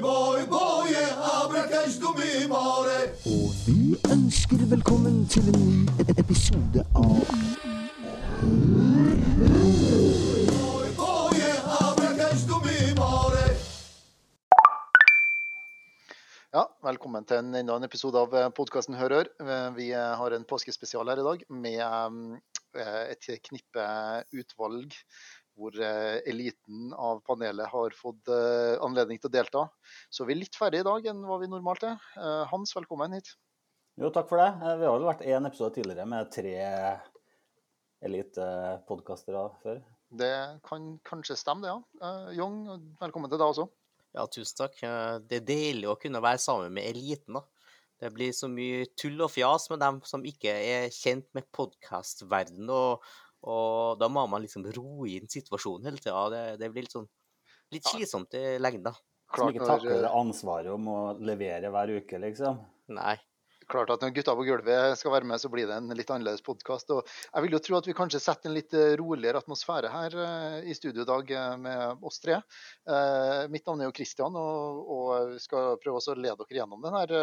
boy, 0.00 0.46
boy, 0.46 0.94
abracash 1.42 1.98
du 2.00 2.12
mi. 2.16 2.46
Og 2.48 3.52
vi 3.66 3.96
ønsker 4.12 4.56
velkommen 4.70 5.26
til 5.28 5.48
en 5.48 5.58
ny 5.60 5.86
e- 6.00 6.14
episode 6.18 6.84
av 6.94 7.26
Boy. 10.96 11.38
Ja, 16.52 16.66
velkommen 16.84 17.24
til 17.24 17.38
en, 17.40 17.54
enda 17.56 17.76
en 17.76 17.84
episode 17.86 18.20
av 18.20 18.34
podkasten 18.56 18.96
Hør 18.98 19.14
Hør. 19.16 19.28
Eh, 19.40 19.68
Vi 19.76 19.90
eh, 19.92 20.16
har 20.20 20.30
en 20.36 20.44
påskespesial 20.44 21.08
her 21.08 21.20
i 21.22 21.24
dag 21.24 21.44
med 21.48 21.80
eh, 22.76 23.04
et 23.14 23.28
knippe 23.48 23.86
utvalg 24.36 24.92
hvor 25.58 25.76
eh, 25.76 26.18
eliten 26.28 26.92
av 26.96 27.20
panelet 27.26 27.68
har 27.72 27.94
fått 27.96 28.30
eh, 28.32 28.76
anledning 28.84 29.20
til 29.20 29.30
å 29.30 29.34
delta. 29.34 29.64
Så 30.12 30.26
vi 30.28 30.34
er 30.34 30.42
litt 30.42 30.58
færre 30.58 30.80
i 30.80 30.86
dag 30.86 31.08
enn 31.12 31.22
hva 31.28 31.38
vi 31.42 31.50
normalt 31.50 31.84
er. 31.86 32.00
Eh, 32.16 32.42
Hans, 32.52 32.74
velkommen 32.76 33.16
hit. 33.18 33.34
Jo, 34.00 34.08
takk 34.14 34.30
for 34.30 34.40
det. 34.40 34.48
Vi 34.80 34.88
har 34.88 34.96
vel 34.96 35.08
vært 35.10 35.26
én 35.28 35.48
episode 35.48 35.76
tidligere 35.76 36.08
med 36.08 36.30
tre 36.32 36.54
elitepodkastere 38.02 39.46
før. 39.62 39.82
Det 40.12 40.34
kan 40.66 40.94
kanskje 41.08 41.36
stemme, 41.40 41.64
det, 41.64 41.72
ja. 41.72 42.08
Eh, 42.08 42.34
Jong, 42.40 42.62
velkommen 43.00 43.32
til 43.32 43.40
deg 43.40 43.52
også. 43.52 43.68
Ja, 44.12 44.26
tusen 44.28 44.58
takk. 44.58 44.80
Det 45.24 45.38
er 45.40 45.48
deilig 45.48 45.88
å 45.88 45.98
kunne 46.00 46.20
være 46.24 46.40
sammen 46.40 46.72
med 46.76 46.88
eliten, 46.90 47.38
da. 47.38 47.46
Det 48.02 48.10
blir 48.10 48.32
så 48.34 48.48
mye 48.50 48.88
tull 48.98 49.20
og 49.22 49.30
fjas 49.30 49.68
med 49.70 49.78
dem 49.78 50.00
som 50.08 50.24
ikke 50.26 50.50
er 50.50 50.88
kjent 50.90 51.28
med 51.36 51.46
podkastverdenen, 51.54 52.72
og, 52.74 53.04
og 53.42 53.98
da 53.98 54.08
må 54.12 54.24
man 54.30 54.44
liksom 54.44 54.66
roe 54.76 55.08
inn 55.16 55.30
situasjonen 55.30 55.90
hele 55.90 56.02
tida. 56.02 56.22
Det, 56.30 56.42
det 56.60 56.70
blir 56.70 56.86
litt 56.86 56.94
sånn 56.94 57.08
litt 57.72 57.88
slitsomt 57.88 58.36
i 58.38 58.58
lengden. 58.62 58.94
Som 59.32 59.38
Klart 59.38 59.54
ikke 59.54 59.64
når, 59.64 59.70
takler 59.72 60.08
ansvaret 60.12 60.74
om 60.74 60.88
å 60.92 60.98
levere 61.24 61.72
hver 61.72 61.94
uke, 61.96 62.20
liksom. 62.20 62.60
Nei. 62.92 63.16
Klart 63.70 63.90
at 63.92 64.02
når 64.02 64.12
gutta 64.16 64.34
på 64.36 64.44
gulvet 64.46 64.98
skal 64.98 65.12
være 65.14 65.28
med, 65.28 65.40
så 65.40 65.50
blir 65.52 65.68
det 65.68 65.76
en 65.76 65.94
litt 65.96 66.10
annerledes 66.12 66.44
podkast. 66.46 66.90
Jeg 67.28 67.44
vil 67.44 67.56
jo 67.56 67.60
tro 67.62 67.78
at 67.78 67.88
vi 67.88 67.94
kanskje 67.96 68.20
setter 68.22 68.50
en 68.50 68.56
litt 68.56 68.74
eh, 68.76 68.94
roligere 69.00 69.42
atmosfære 69.42 69.90
her 69.92 70.16
eh, 70.24 70.56
i 70.70 70.76
studio 70.76 71.04
i 71.04 71.08
dag 71.08 71.32
eh, 71.36 71.54
med 71.62 72.04
oss 72.08 72.20
tre. 72.22 72.40
Mitt 73.52 73.66
navn 73.68 73.82
er 73.82 73.88
jo 73.88 73.94
Kristian, 73.96 74.36
og, 74.38 74.92
og 74.96 75.34
skal 75.42 75.76
prøve 75.82 76.00
å 76.00 76.16
lede 76.18 76.46
dere 76.46 76.60
gjennom 76.60 76.84
denne 76.84 77.22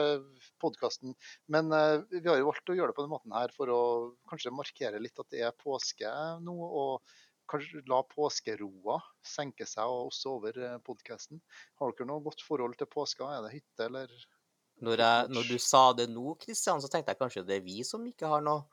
podkasten. 0.62 1.16
Men 1.52 1.72
vi 2.12 2.26
har 2.26 2.40
jo 2.40 2.50
valgt 2.50 2.72
å 2.72 2.78
gjøre 2.78 2.94
det 2.94 3.00
på 3.00 3.06
den 3.06 3.14
måten 3.14 3.36
her 3.36 3.54
for 3.56 3.72
å 3.74 3.82
kanskje 4.30 4.56
markere 4.56 5.02
litt 5.02 5.20
at 5.20 5.30
det 5.34 5.44
er 5.48 5.58
påske 5.64 6.12
nå. 6.46 6.56
og 6.56 7.18
Kanskje 7.50 7.82
la 7.90 8.04
påskeroa 8.06 9.00
senke 9.26 9.66
seg 9.66 9.90
og 9.90 10.12
også 10.12 10.36
over 10.36 10.60
podkasten. 10.86 11.40
Har 11.82 11.96
dere 11.98 12.06
noe 12.12 12.22
godt 12.22 12.44
forhold 12.46 12.78
til 12.78 12.90
påska? 12.94 13.26
Er 13.26 13.48
det 13.48 13.56
hytte, 13.56 13.88
eller 13.88 14.14
Når, 14.86 15.02
jeg, 15.04 15.30
når 15.36 15.48
du 15.50 15.56
sa 15.62 15.86
det 15.98 16.10
nå, 16.12 16.36
Kristian, 16.42 16.82
så 16.84 16.90
tenkte 16.92 17.14
jeg 17.16 17.20
kanskje 17.22 17.46
det 17.48 17.60
er 17.60 17.66
vi 17.66 17.82
som 17.88 18.06
ikke 18.08 18.30
har 18.32 18.44
noe 18.46 18.66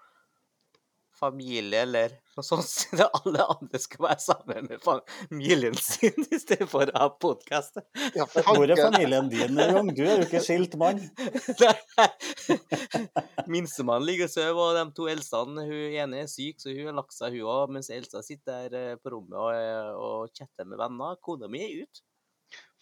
familie 1.17 1.81
eller 1.87 2.12
noe 2.37 2.45
sånt, 2.45 2.67
siden 2.79 3.07
alle 3.17 3.45
andre 3.55 3.79
skal 3.81 4.03
være 4.05 4.21
sammen 4.21 4.67
med 4.69 4.83
familien 4.84 5.77
sin 5.81 6.27
i 6.29 6.41
stedet 6.43 6.67
for 6.69 6.91
å 6.93 7.05
ha 7.07 7.09
podkast. 7.23 7.81
ja, 8.17 8.27
Hvor 8.29 8.69
er 8.69 8.77
familien 8.81 9.31
din, 9.33 9.57
Jong? 9.57 9.95
Du 9.97 10.03
er 10.05 10.19
jo 10.21 10.27
ikke 10.27 10.43
skilt 10.45 10.77
mann. 10.81 11.01
Minstemann 13.53 14.05
ligger 14.07 14.29
og 14.29 14.33
sover, 14.34 14.61
og 14.67 14.77
de 14.77 14.84
to 14.97 15.09
eldste 15.11 15.41
hun 15.47 15.73
ene 15.73 16.21
er 16.25 16.29
syk, 16.31 16.61
så 16.62 16.73
hun 16.75 16.91
har 16.91 16.99
lagt 17.01 17.17
seg, 17.17 17.39
hun 17.39 17.49
òg. 17.55 17.73
Mens 17.79 17.89
Elsa 17.95 18.23
sitter 18.27 18.69
der 18.75 18.93
eh, 18.93 18.99
på 19.01 19.12
rommet 19.15 19.39
og, 19.41 19.51
er- 19.55 19.97
og 19.97 20.29
chatter 20.37 20.69
med 20.69 20.79
venner. 20.81 21.17
Kona 21.25 21.49
mi 21.51 21.62
er 21.65 21.87
ute. 21.87 22.05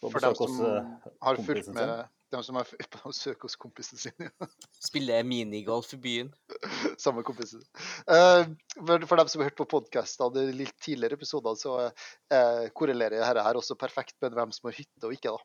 For 0.03 0.21
dem 0.21 0.35
som 0.37 0.59
eh, 0.67 0.91
har 1.23 1.39
fulgt 1.47 1.71
med 1.73 1.93
dem 2.33 2.43
som 2.43 2.57
er 2.59 2.67
på 2.93 3.01
besøk 3.09 3.45
hos 3.45 3.55
kompisen 3.59 3.99
sin. 4.01 4.15
Ja. 4.19 4.47
Spiller 4.87 5.23
minigolf 5.27 5.93
i 5.95 5.99
byen. 6.01 6.31
Samme 7.01 7.23
kompisen. 7.27 7.63
Eh, 8.07 8.45
for, 8.79 8.97
dem 9.19 9.27
som 9.31 9.41
har 9.43 9.49
hørt 9.51 9.59
på 9.59 9.67
podkastene 9.75 10.43
i 10.43 10.49
de 10.51 10.57
litt 10.63 10.77
tidligere 10.83 11.19
episoder, 11.19 11.57
så 11.59 11.75
eh, 11.87 12.65
korrelerer 12.77 13.19
dette 13.21 13.45
her 13.45 13.59
også 13.59 13.77
perfekt 13.79 14.17
med 14.23 14.35
hvem 14.37 14.51
som 14.55 14.69
har 14.71 14.77
hytte 14.79 15.05
og 15.09 15.13
ikke. 15.17 15.35
da. 15.35 15.39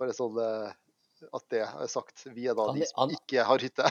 Bare 0.00 0.16
sånn 0.16 0.40
eh, 0.42 0.72
at 1.32 1.44
det 1.54 1.62
er 1.64 1.86
sagt. 1.88 2.26
Vi 2.36 2.48
er 2.50 2.56
da 2.58 2.66
Han 2.68 2.80
de 2.80 2.86
som 2.90 3.04
han- 3.04 3.14
ikke 3.14 3.44
har 3.48 3.62
hytte. 3.62 3.86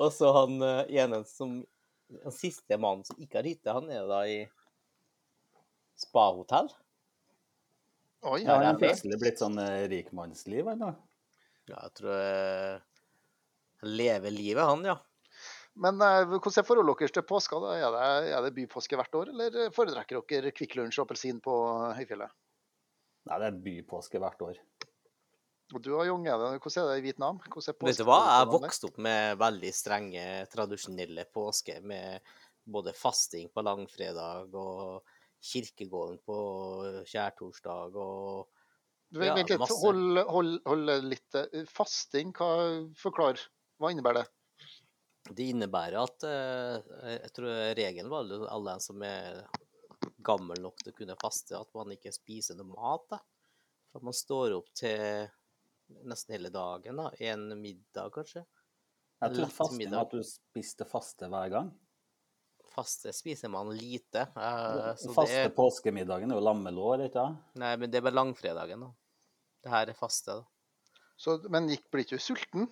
og 0.00 0.08
så 0.16 0.30
han 0.40 0.56
ene 0.88 1.20
som 1.28 1.60
Den 2.12 2.34
siste 2.34 2.76
mannen 2.76 3.04
som 3.08 3.16
ikke 3.22 3.38
har 3.38 3.46
hytte, 3.48 3.72
han 3.72 3.86
er 3.88 4.08
da 4.10 4.18
i 4.28 4.40
spahotell. 6.02 6.68
Oi, 8.22 8.42
Ja, 8.44 8.54
han 8.54 8.62
er 8.62 8.66
har 8.70 8.76
det. 8.78 8.88
plutselig 8.88 9.18
blitt 9.22 9.40
sånn 9.42 9.58
eh, 9.58 9.86
rikmannsliv, 9.90 10.68
han 10.70 10.82
da. 10.84 10.92
Ja, 11.70 11.78
jeg 11.88 11.94
tror 11.98 12.12
eh, 12.14 12.76
Han 13.82 13.96
lever 13.98 14.30
livet, 14.34 14.62
han, 14.68 14.84
ja. 14.86 14.96
Men 15.74 15.98
eh, 16.04 16.22
hvordan 16.28 16.60
er 16.62 16.66
forholdet 16.68 17.00
deres 17.02 17.14
til 17.16 17.24
påska? 17.26 17.58
da? 17.64 17.72
Er 17.80 17.94
det, 17.96 18.32
er 18.36 18.46
det 18.46 18.54
bypåske 18.60 18.98
hvert 19.00 19.18
år, 19.18 19.32
eller 19.32 19.72
foretrekker 19.74 20.20
dere 20.30 20.52
Kvikk 20.54 20.76
Lunsj 20.78 21.00
og 21.00 21.06
appelsin 21.08 21.40
på 21.42 21.54
høyfjellet? 21.98 22.34
Nei, 23.30 23.38
det 23.42 23.48
er 23.48 23.60
bypåske 23.64 24.20
hvert 24.22 24.42
år. 24.46 24.60
Og 25.72 25.80
du 25.80 25.92
og 25.96 26.04
Jong, 26.04 26.26
er 26.28 26.36
det, 26.36 26.48
hvordan 26.60 26.82
er 26.84 26.88
det 26.92 27.00
i 27.00 27.04
Vietnam? 27.06 27.38
Hvordan 27.46 27.72
er 27.72 27.86
Vet 27.88 28.00
du 28.02 28.04
hva? 28.04 28.18
Jeg 28.28 28.48
vokste 28.52 28.88
opp 28.90 28.98
med 29.06 29.38
veldig 29.40 29.70
strenge, 29.72 30.24
tradisjonelle 30.52 31.24
påske, 31.32 31.78
med 31.80 32.20
både 32.68 32.92
fasting 32.94 33.48
på 33.54 33.64
langfredag 33.64 34.52
og 34.52 35.14
kirkegården 35.42 36.20
på 36.26 36.36
kjærtorsdag 37.10 37.96
og 37.98 38.48
Du, 39.12 39.18
Ja, 39.20 39.34
Vent 39.36 39.50
litt, 39.50 39.58
masse. 39.60 39.74
hold, 39.82 40.22
hold, 40.24 40.54
hold 40.64 40.92
litt 41.04 41.34
eh, 41.36 41.66
Fasting, 41.68 42.30
hva 42.32 42.46
forklar? 42.96 43.42
Hva 43.76 43.90
innebærer 43.92 44.22
det? 44.22 44.30
Det 45.36 45.50
innebærer 45.52 45.98
at 46.00 46.24
eh, 46.24 47.10
jeg 47.18 47.32
tror 47.36 47.50
regelen 47.76 48.08
var 48.10 48.24
at 48.32 48.46
alle 48.54 48.76
som 48.80 49.04
er 49.04 49.42
gammel 50.24 50.62
nok 50.64 50.80
til 50.80 50.94
å 50.94 50.96
kunne 50.96 51.18
faste, 51.20 51.58
at 51.60 51.68
man 51.76 51.92
ikke 51.94 52.10
spiser 52.14 52.56
noe 52.56 52.72
mat. 52.72 53.04
da. 53.12 53.20
For 53.92 54.00
at 54.00 54.08
man 54.08 54.16
står 54.16 54.56
opp 54.56 54.72
til 54.80 55.28
nesten 56.08 56.32
hele 56.38 56.48
dagen. 56.54 56.96
da. 57.02 57.10
En 57.28 57.50
middag, 57.60 58.08
kanskje. 58.16 58.46
Jeg 59.22 59.34
trodde 59.36 59.44
Lett 59.44 59.54
fasting 59.60 59.78
middag. 59.84 60.06
at 60.08 60.16
du 60.16 60.24
spiste 60.26 60.88
faste 60.88 61.28
hver 61.30 61.52
gang. 61.52 61.68
Faste 62.72 63.12
spiser 63.12 63.50
man 63.52 63.70
lite. 63.76 64.26
eh, 64.88 64.92
så 65.00 65.12
faste 65.14 65.36
det 65.36 65.46
er, 65.50 65.54
påskemiddagen 65.56 66.32
er 66.32 66.38
jo 66.40 66.44
lammelår, 66.46 67.06
ikke 67.06 67.20
sant? 67.20 67.42
nei, 67.60 67.72
men 67.80 67.92
det 67.92 68.00
er 68.00 68.06
bare 68.06 68.16
langfredagen. 68.16 68.86
da. 68.86 68.92
Det 69.62 69.72
her 69.74 69.92
er 69.92 69.98
faste. 69.98 70.38
da. 70.40 71.00
Så, 71.20 71.36
men 71.52 71.68
gikk, 71.70 71.84
blir 71.92 72.06
ikke 72.06 72.18
du 72.18 72.24
sulten? 72.24 72.70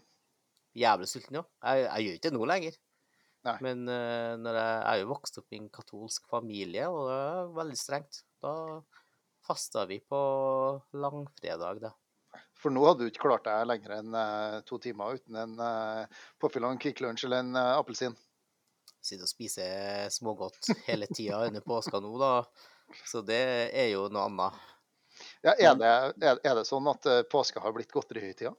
Jævlig 0.78 1.10
sulten, 1.10 1.40
jo. 1.40 1.44
Jeg, 1.62 1.84
jeg 1.84 2.06
gjør 2.06 2.16
ikke 2.18 2.28
det 2.28 2.36
nå 2.38 2.48
lenger. 2.48 2.78
Nei. 3.46 3.56
Men 3.64 3.84
uh, 3.88 4.34
når 4.40 4.56
jeg, 4.58 4.72
jeg 4.72 4.90
er 4.90 5.02
jo 5.02 5.10
vokst 5.14 5.38
opp 5.40 5.54
i 5.54 5.60
en 5.60 5.70
katolsk 5.72 6.26
familie, 6.32 6.88
og 6.92 7.06
det 7.08 7.20
er 7.20 7.54
veldig 7.56 7.78
strengt. 7.78 8.22
Da 8.44 8.54
fasta 9.46 9.86
vi 9.88 10.00
på 10.04 10.20
langfredag, 11.00 11.80
da. 11.86 11.92
For 12.60 12.72
nå 12.72 12.82
hadde 12.84 13.06
du 13.06 13.10
ikke 13.10 13.24
klart 13.24 13.46
deg 13.48 13.68
lenger 13.70 13.94
enn 13.96 14.16
uh, 14.16 14.58
to 14.68 14.78
timer 14.82 15.16
uten 15.16 15.38
en 15.40 15.54
uh, 15.58 16.26
påfyllende 16.42 16.80
Kvikk 16.82 17.00
Lunsj 17.04 17.24
eller 17.26 17.44
en 17.44 17.56
uh, 17.56 17.78
appelsin. 17.78 18.16
Sitte 19.00 19.24
og 19.24 19.30
spiser 19.30 20.10
smågodt 20.12 20.72
hele 20.88 21.08
tida 21.08 21.40
under 21.46 21.64
påska 21.64 22.02
nå, 22.04 22.12
da. 22.20 22.32
Så 23.08 23.22
det 23.24 23.40
er 23.70 23.92
jo 23.94 24.08
noe 24.12 24.26
annet. 24.28 24.66
Ja, 25.44 25.54
er, 25.54 25.76
det, 25.76 26.32
er, 26.44 26.54
det 26.56 26.66
sånn 26.68 26.88
at 26.90 27.06
eh, 27.08 27.22
påska 27.28 27.62
har 27.64 27.74
blitt 27.76 27.92
godterihøytida? 27.92 28.52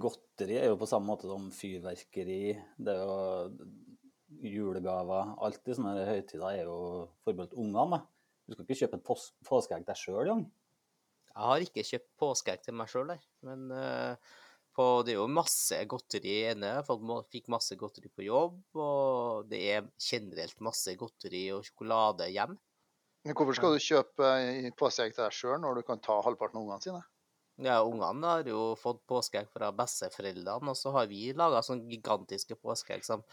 Godteri 0.00 0.58
er 0.60 0.68
jo 0.68 0.78
på 0.80 0.88
samme 0.88 1.08
måte 1.08 1.28
som 1.28 1.48
fyrverkeri. 1.54 2.56
Det 2.76 2.94
er 2.94 3.00
jo 3.00 3.68
julegaver. 4.44 5.34
Alt 5.44 5.68
i 5.68 5.76
sånne 5.76 6.04
høytider 6.08 6.48
er 6.50 6.68
jo 6.68 6.78
forbeholdt 7.24 7.56
ungene. 7.58 8.02
Du 8.48 8.56
skal 8.56 8.64
ikke 8.64 8.80
kjøpe 8.82 8.98
et 9.00 9.08
påskeegg 9.48 9.86
deg 9.88 10.00
sjøl, 10.00 10.28
Jan? 10.28 10.44
Jeg 11.28 11.46
har 11.46 11.64
ikke 11.64 11.86
kjøpt 11.86 12.10
påskeegg 12.20 12.62
til 12.64 12.76
meg 12.76 12.92
sjøl. 12.92 13.12
Men 13.46 13.68
eh, 13.76 14.36
på, 14.78 14.86
det 15.04 15.14
er 15.14 15.18
jo 15.18 15.26
masse 15.30 15.78
godteri 15.90 16.38
inne. 16.52 16.76
Folk 16.86 17.04
fikk 17.32 17.50
masse 17.52 17.76
godteri 17.78 18.10
på 18.14 18.28
jobb, 18.28 18.60
og 18.78 19.50
det 19.50 19.60
er 19.74 19.90
generelt 19.98 20.62
masse 20.64 20.94
godteri 20.98 21.48
og 21.56 21.66
sjokolade 21.66 22.30
hjem. 22.30 22.54
Men 23.26 23.36
hvorfor 23.36 23.58
skal 23.58 23.74
du 23.74 23.82
kjøpe 23.82 24.32
påskeegg 24.78 25.16
til 25.16 25.24
deg 25.24 25.34
sjøl 25.34 25.58
når 25.60 25.80
du 25.80 25.86
kan 25.86 26.00
ta 26.02 26.20
halvparten 26.24 26.60
av 26.60 26.64
ungene 26.64 26.84
sine? 26.84 27.02
Ja, 27.58 27.80
ungene 27.82 28.36
har 28.36 28.46
jo 28.46 28.72
fått 28.78 29.02
påskeegg 29.10 29.50
fra 29.50 29.72
besteforeldrene, 29.74 30.70
og 30.70 30.78
så 30.78 30.94
har 30.94 31.08
vi 31.10 31.32
laga 31.36 31.64
sånne 31.66 31.90
gigantiske 31.90 32.54
påskeegg 32.62 33.02
som 33.06 33.24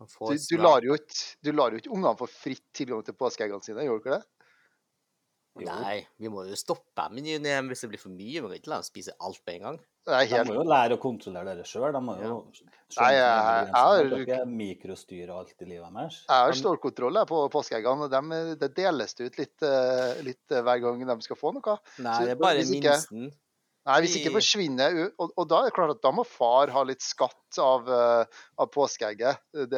de 0.00 0.08
får 0.12 0.32
du, 0.48 0.56
lar 0.60 0.84
jo 0.84 0.96
ikke, 0.96 1.18
du 1.44 1.52
lar 1.52 1.72
jo 1.72 1.80
ikke 1.80 1.92
ungene 1.92 2.16
få 2.18 2.28
fritt 2.28 2.64
tilgang 2.76 3.04
til 3.04 3.16
påskeeggene 3.16 3.64
sine, 3.64 3.84
gjør 3.84 4.00
du 4.00 4.02
ikke 4.02 4.16
det? 4.16 4.35
Jo, 5.58 5.66
Nei, 5.70 6.06
vi 6.20 6.28
må 6.28 6.42
jo 6.48 6.56
stoppe 6.58 7.06
menyen 7.14 7.68
hvis 7.70 7.80
det 7.84 7.88
blir 7.92 8.00
for 8.02 8.12
mye. 8.12 8.40
Vi 8.40 8.40
kan 8.42 8.56
ikke 8.58 8.72
la 8.72 8.80
dem 8.82 8.88
spise 8.88 9.14
alt 9.24 9.38
på 9.44 9.54
en 9.54 9.62
gang. 9.62 9.78
Det 10.06 10.14
er 10.14 10.44
De 10.44 10.50
må 10.52 10.58
jo 10.58 10.66
lære 10.68 10.96
å 10.98 11.00
kontrollere 11.02 11.54
dere 11.56 11.64
sjøl. 11.66 11.88
De 11.96 12.02
må 12.04 12.16
jo 12.20 12.34
skjønne 12.52 12.74
Nei, 13.00 13.12
jeg- 13.14 13.70
jeg 13.72 14.26
De 14.26 14.44
mikrostyre 14.52 15.30
alt 15.34 15.54
i 15.62 15.64
livet 15.64 15.94
deres. 15.96 16.20
Jeg 16.28 16.36
har 16.44 16.52
stålkontroll 16.60 17.22
på 17.26 17.40
påskeeggene. 17.50 18.10
Dem, 18.10 18.28
Det 18.58 18.74
deles 18.74 19.14
det 19.14 19.26
ut 19.32 19.38
litt, 19.38 19.62
eh, 19.62 20.22
litt 20.22 20.52
eh, 20.52 20.62
hver 20.62 20.80
gang 20.80 21.06
de 21.06 21.20
skal 21.22 21.36
få 21.36 21.52
noe. 21.54 21.78
Nei, 21.98 22.12
Så 22.20 22.24
det 22.24 22.30
er 22.30 22.34
bare 22.36 22.56
hvis 22.60 22.70
ikke- 22.70 22.92
minsten. 22.92 23.32
Nei, 23.86 24.00
Hvis 24.02 24.16
ikke 24.18 24.32
forsvinner 24.34 24.90
ut, 25.06 25.14
og, 25.20 25.30
og 25.38 25.48
da 25.48 25.60
er 25.60 25.64
det 25.70 25.74
klart 25.74 25.90
at 25.90 26.02
da 26.02 26.10
må 26.10 26.26
far 26.26 26.66
ha 26.74 26.82
litt 26.82 26.98
skatt 27.00 27.58
av, 27.58 27.86
eh, 27.88 28.24
av 28.58 28.66
påskeegget. 28.74 29.38
Det, 29.52 29.68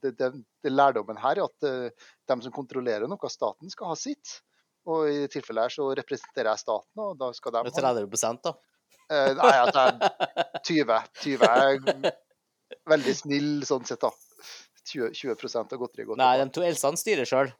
det, 0.00 0.16
det, 0.16 0.32
det 0.64 0.72
lærdommen 0.72 1.18
her 1.20 1.36
er 1.38 1.44
at 1.44 1.60
de 1.60 2.40
som 2.42 2.50
kontrollerer 2.52 3.06
noe, 3.06 3.28
staten 3.28 3.68
skal 3.70 3.88
ha 3.88 3.94
sitt. 3.94 4.40
Og 4.90 5.08
i 5.08 5.24
tilfellet 5.32 5.66
her 5.66 5.72
så 5.72 5.88
representerer 5.96 6.50
jeg 6.52 6.60
staten, 6.60 7.00
og 7.00 7.16
da 7.20 7.30
skal 7.36 7.54
de 7.54 7.62
Det 7.64 7.78
er 7.80 7.86
ha 7.88 8.02
30 8.04 8.40
da. 8.44 8.52
Eh, 9.12 9.30
Nei, 9.36 9.52
at 9.52 9.56
jeg 9.58 9.74
tar 9.76 10.60
20. 10.64 10.98
20 11.24 11.44
er 11.48 12.14
veldig 12.92 13.14
snill 13.16 13.50
sånn 13.68 13.84
sett, 13.88 14.04
da. 14.04 14.10
20, 14.84 15.14
20 15.16 15.60
av 15.62 15.78
godteriet 15.80 16.08
går 16.10 16.20
Nei, 16.20 16.32
de 16.40 16.48
to 16.52 16.64
Elsene 16.64 17.00
styrer 17.00 17.28
sjøl. 17.28 17.52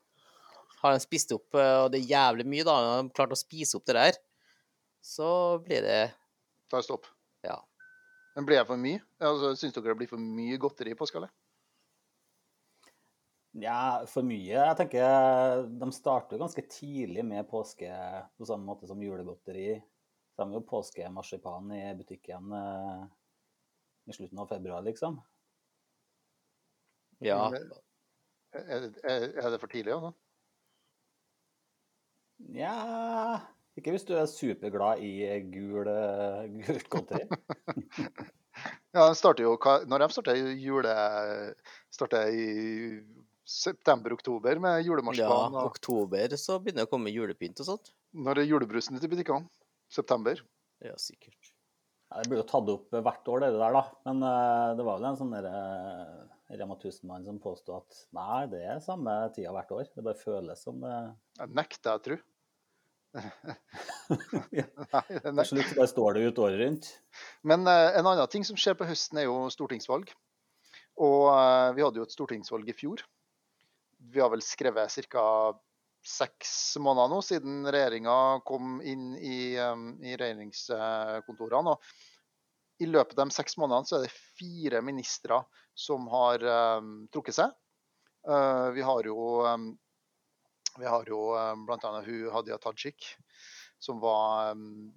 Har 0.82 0.93
de 0.93 1.00
spist 1.00 1.32
opp, 1.32 1.49
eh, 1.56 1.76
og 1.85 1.91
det 1.93 2.03
er 2.03 2.11
jævlig 2.12 2.44
mye, 2.49 2.65
da, 2.69 2.76
når 2.76 2.91
de 2.91 2.97
har 3.09 3.15
klart 3.21 3.37
å 3.37 3.41
spise 3.41 3.79
opp 3.79 3.87
det 3.88 3.97
der, 3.97 4.19
så 5.05 5.31
blir 5.65 5.85
det 5.85 6.00
Da 6.69 6.77
er 6.77 6.82
det 6.82 6.88
stopp. 6.88 7.09
Ja. 7.44 7.56
Men 8.37 8.49
blir 8.49 8.59
jeg 8.59 8.69
for 8.69 8.81
mye? 8.81 9.00
Altså, 9.23 9.55
Syns 9.56 9.77
dere 9.77 9.93
det 9.93 9.99
blir 10.03 10.11
for 10.11 10.20
mye 10.20 10.61
godteri 10.61 10.93
i 10.93 10.99
påskeallet? 10.99 11.32
Ja, 13.55 14.03
for 14.11 14.27
mye. 14.27 14.55
Jeg 14.56 14.77
tenker 14.81 15.69
de 15.79 15.89
starter 15.95 16.41
ganske 16.41 16.65
tidlig 16.67 17.23
med 17.27 17.47
påske 17.47 17.91
på 18.35 18.49
samme 18.49 18.67
måte 18.67 18.89
som 18.91 19.03
julegodteri. 19.03 19.77
Så 20.35 20.43
de 20.43 20.49
har 20.51 20.59
jo 20.59 20.67
påskemarsipan 20.67 21.71
i 21.77 21.85
butikken 21.95 22.51
eh, 22.59 23.05
i 24.11 24.17
slutten 24.17 24.43
av 24.43 24.51
februar, 24.51 24.83
liksom. 24.83 25.21
Ja. 27.23 27.47
Er, 28.55 28.91
er, 29.06 29.51
det 29.51 29.61
for 29.62 29.71
tidlig? 29.71 29.95
også? 29.95 30.11
Ja 32.55 33.39
Ikke 33.79 33.95
hvis 33.95 34.05
du 34.06 34.17
er 34.19 34.27
superglad 34.31 35.03
i 35.03 35.15
gul, 35.55 35.87
eh, 35.91 36.51
gult 36.59 36.91
godteri. 36.91 37.29
Ja, 38.95 39.09
starter 39.15 39.43
jo, 39.43 39.56
Når 39.87 39.99
de 39.99 40.06
starter 40.15 40.37
jule... 40.55 40.91
Starter 41.91 42.29
i 42.31 42.45
september-oktober 43.44 44.58
med 44.62 44.79
ja, 44.79 44.85
julemarsipan. 44.88 45.55
og 45.55 45.69
oktober 45.69 46.37
så 46.41 46.58
begynner 46.61 46.85
det 46.85 46.88
å 46.88 46.93
komme 46.94 47.12
julepynt 47.12 47.61
og 47.61 47.69
sånt. 47.69 47.91
Når 48.17 48.41
er 48.41 48.49
julebrusen 48.49 48.96
ute 48.96 49.08
i 49.08 49.12
butikkene? 49.12 49.49
September. 49.93 50.41
Ja, 50.85 50.96
sikkert. 51.00 51.52
Ja, 52.11 52.23
det 52.23 52.31
blir 52.31 52.41
jo 52.41 52.46
tatt 52.49 52.69
opp 52.70 52.93
hvert 52.94 53.29
år, 53.32 53.43
det 53.44 53.52
der, 53.56 53.75
da. 53.76 53.82
Men 54.08 54.23
uh, 54.25 54.75
det 54.79 54.87
var 54.87 55.00
vel 55.00 55.08
en 55.11 55.19
sånn 55.19 55.32
derre 55.35 55.52
eh, 55.55 56.58
Rema 56.61 56.76
1000-mann 56.76 57.25
som 57.26 57.41
påstod 57.43 57.81
at 57.81 58.02
nei, 58.14 58.44
det 58.52 58.61
er 58.69 58.82
samme 58.85 59.14
tida 59.35 59.55
hvert 59.56 59.73
år. 59.75 59.88
Det 59.93 60.05
bare 60.05 60.20
føles 60.20 60.62
som 60.62 60.79
det 60.85 60.94
Jeg 61.41 61.55
nekter 61.56 61.91
jeg 61.91 62.00
å 62.00 62.05
tro. 62.08 62.20
Ja. 64.52 64.67
Nei, 64.93 65.02
det 65.08 65.20
Til 65.23 65.37
nekter. 65.38 65.46
slutt 65.49 65.76
bare 65.79 65.88
står 65.88 66.17
det 66.17 66.25
ut 66.29 66.41
året 66.44 66.58
rundt. 66.61 66.88
Men 67.46 67.64
uh, 67.64 67.94
en 67.96 68.08
annen 68.11 68.31
ting 68.31 68.44
som 68.46 68.58
skjer 68.61 68.76
på 68.76 68.87
høsten, 68.88 69.20
er 69.23 69.29
jo 69.29 69.46
stortingsvalg. 69.55 70.12
Og 71.02 71.25
vi 71.75 71.82
hadde 71.82 71.99
jo 71.99 72.05
et 72.06 72.14
stortingsvalg 72.14 72.69
i 72.70 72.76
fjor. 72.76 73.02
Vi 74.12 74.21
har 74.21 74.31
vel 74.33 74.43
skrevet 74.45 74.93
ca. 75.11 75.27
seks 76.05 76.77
måneder 76.85 77.09
nå 77.09 77.21
siden 77.25 77.62
regjeringa 77.65 78.41
kom 78.45 78.81
inn 78.85 79.15
i, 79.17 79.56
i 79.56 80.17
regjeringskontorene. 80.21 81.73
Og 81.73 82.85
I 82.85 82.89
løpet 82.91 83.17
av 83.17 83.31
de 83.31 83.37
seks 83.37 83.56
månedene 83.56 83.89
så 83.89 83.97
er 83.97 84.05
det 84.05 84.19
fire 84.37 84.83
ministre 84.85 85.41
som 85.75 86.05
har 86.12 86.45
um, 86.79 87.06
trukket 87.12 87.39
seg. 87.39 87.55
Uh, 88.29 88.71
vi 88.77 88.85
har 88.85 89.09
jo, 89.09 89.17
um, 89.49 89.71
vi 90.77 90.93
jo 91.09 91.23
um, 91.39 91.65
bl.a. 91.65 91.95
Hadia 92.37 92.59
Tajik, 92.61 93.15
som 93.79 94.01
var 94.05 94.53
um, 94.53 94.93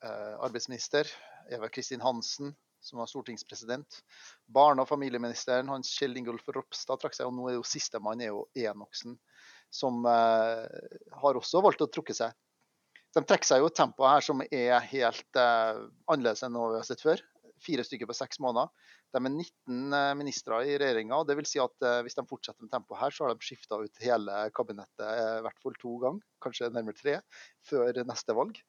arbeidsminister. 0.00 1.10
Eva 1.50 1.68
Kristin 1.72 2.00
Hansen, 2.04 2.52
som 2.80 2.98
var 2.98 3.08
stortingspresident. 3.10 4.00
Barne- 4.46 4.82
og 4.82 4.88
familieministeren 4.88 5.70
Hans 5.72 5.90
Kjell 5.98 6.16
Ingolf 6.18 6.48
Ropstad 6.54 7.00
trakk 7.02 7.16
seg, 7.16 7.28
og 7.28 7.36
nå 7.36 7.48
er 7.50 7.58
jo 7.58 7.66
sistemann 7.66 8.22
er 8.22 8.32
jo 8.32 8.44
Enoksen, 8.58 9.18
som 9.70 10.04
eh, 10.08 10.66
har 11.22 11.40
også 11.40 11.62
valgt 11.64 11.84
å 11.84 11.90
trukke 11.92 12.16
seg. 12.16 12.36
De 13.16 13.24
trekker 13.24 13.48
seg 13.48 13.62
jo 13.62 13.70
et 13.70 13.78
tempo 13.78 14.06
her 14.06 14.24
som 14.24 14.44
er 14.44 14.78
helt 14.92 15.40
eh, 15.40 15.82
annerledes 16.06 16.44
enn 16.46 16.54
noe 16.56 16.74
vi 16.74 16.80
har 16.80 16.88
sett 16.88 17.04
før. 17.04 17.24
Fire 17.58 17.82
stykker 17.82 18.06
på 18.06 18.14
seks 18.14 18.38
måneder. 18.38 18.70
De 19.10 19.18
er 19.18 19.32
19 19.32 19.96
eh, 19.98 20.12
ministre 20.20 20.62
i 20.68 20.76
regjeringa. 20.78 21.24
Vil 21.32 21.48
si 21.48 21.60
at 21.62 21.88
hvis 22.06 22.16
de 22.18 22.26
fortsetter 22.28 22.62
med 22.64 22.72
tempoet 22.72 23.02
her, 23.02 23.14
så 23.14 23.26
har 23.26 23.34
de 23.34 23.48
skifta 23.48 23.80
ut 23.82 24.04
hele 24.04 24.38
kabinettet 24.54 25.04
i 25.08 25.44
hvert 25.46 25.60
fall 25.64 25.76
to 25.82 25.98
ganger, 26.04 26.24
kanskje 26.44 26.70
nærmere 26.70 27.00
tre, 27.00 27.18
før 27.66 28.04
neste 28.06 28.36
valg. 28.38 28.62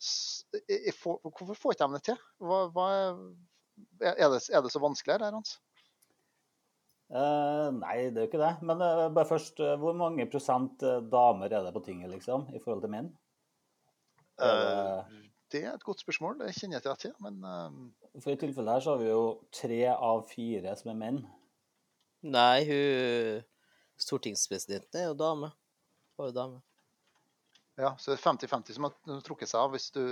Får- 0.00 1.20
Hvorfor 1.24 1.54
får 1.56 1.72
ikke 1.76 1.86
de 1.88 1.96
det 1.98 2.02
til? 2.10 2.18
Hva, 2.44 2.58
hva 2.74 2.86
er, 2.96 3.14
er, 4.12 4.28
det, 4.34 4.42
er 4.52 4.62
det 4.64 4.72
så 4.74 4.82
vanskelig 4.82 5.16
her, 5.16 5.32
Hans? 5.32 5.56
Eh, 7.06 7.68
nei, 7.76 7.96
det 8.10 8.18
er 8.18 8.24
jo 8.26 8.30
ikke 8.30 8.40
det. 8.42 8.52
Men 8.66 8.82
uh, 8.82 9.06
bare 9.14 9.28
først, 9.30 9.60
uh, 9.62 9.76
hvor 9.80 9.94
mange 9.96 10.26
prosent 10.30 10.82
eh, 10.82 11.00
damer 11.12 11.52
er 11.54 11.62
det 11.68 11.72
på 11.76 11.82
tinget, 11.86 12.10
liksom, 12.10 12.48
i 12.56 12.58
forhold 12.62 12.82
til 12.86 12.92
menn? 12.96 13.12
Det- 14.36 14.50
Eh, 14.50 15.22
Det 15.54 15.60
er 15.64 15.74
et 15.76 15.84
godt 15.86 16.00
spørsmål, 16.02 16.40
det 16.40 16.48
kjenner 16.56 16.80
jeg 16.80 16.82
ikke 16.82 17.00
til. 17.04 17.12
Men 17.22 17.36
uh... 17.46 18.20
For 18.20 18.32
i 18.32 18.36
tilfellet 18.40 18.72
her 18.74 18.80
så 18.82 18.90
har 18.96 18.98
vi 18.98 19.06
jo 19.12 19.20
tre 19.54 19.78
av 19.94 20.24
fire 20.26 20.72
som 20.76 20.90
er 20.90 20.96
menn. 20.98 21.20
Nei, 22.26 22.64
hun 22.66 23.44
stortingspresidenten 24.02 24.98
er 25.00 25.06
jo 25.06 25.14
dame. 25.14 25.52
Bare 26.18 26.34
dame. 26.34 26.58
Ja, 27.76 27.92
så 28.00 28.12
det 28.12 28.16
er 28.16 28.24
50-50 28.24 28.76
som 28.76 28.88
har 28.88 29.22
trukket 29.24 29.50
seg 29.50 29.60
av. 29.60 29.72
Hvis 29.74 29.90
du, 29.92 30.02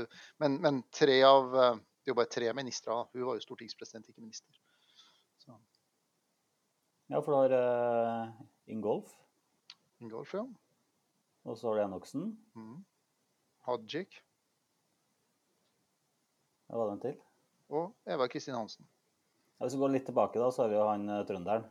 men, 0.43 0.59
men 0.65 0.83
tre 0.93 1.17
av 1.25 1.55
eh, 1.57 1.77
Det 2.05 2.11
er 2.11 2.13
jo 2.13 2.19
bare 2.19 2.33
tre 2.33 2.51
ministre. 2.53 2.97
Hun 3.15 3.25
var 3.25 3.39
jo 3.39 3.45
stortingspresident, 3.47 4.09
ikke 4.11 4.25
minister. 4.25 4.59
Så, 5.41 5.57
Ja, 7.09 7.21
for 7.21 7.33
du 7.33 7.37
har 7.37 7.53
uh, 7.57 8.35
Ingolf, 8.73 9.13
Ingolf, 10.01 10.35
ja. 10.37 10.45
og 11.45 11.57
så 11.61 11.69
har 11.69 11.77
du 11.77 11.83
Enoksen. 11.85 12.27
Mm. 12.57 12.79
Hajik 13.69 14.19
Hva 16.69 16.81
var 16.81 16.93
den 16.93 17.03
til? 17.05 17.17
og 17.73 17.93
Eva 18.09 18.29
Kristin 18.29 18.57
Hansen. 18.57 18.85
Ja, 19.57 19.65
hvis 19.65 19.77
vi 19.77 19.81
går 19.81 19.93
litt 19.95 20.07
tilbake, 20.09 20.41
da, 20.41 20.51
så 20.53 20.65
har 20.65 20.73
vi 20.73 20.77
jo 20.77 20.85
han 20.89 21.09
eh, 21.09 21.25
trønderen. 21.29 21.65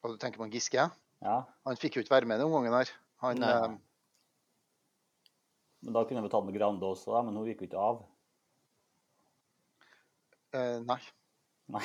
Og 0.00 0.14
du 0.14 0.20
tenker 0.20 0.40
på 0.40 0.46
en 0.48 0.52
Giske? 0.52 0.86
Ja, 1.20 1.36
Han 1.68 1.76
fikk 1.76 1.98
jo 1.98 2.04
ikke 2.04 2.14
være 2.14 2.28
med 2.30 2.40
den 2.40 2.52
gangen 2.52 2.72
her. 2.72 2.92
Han, 3.20 3.42
Nei. 3.42 3.76
Men 5.80 5.96
da 5.96 6.02
kunne 6.08 6.22
vi 6.24 6.30
tatt 6.32 6.46
med 6.46 6.56
Grande 6.56 6.88
også, 6.88 7.14
da, 7.14 7.22
men 7.26 7.36
hun 7.38 7.46
gikk 7.48 7.64
jo 7.64 7.70
ikke 7.70 7.84
av. 7.84 8.02
eh, 10.56 10.80
nei. 10.84 11.00
Nei. 11.70 11.84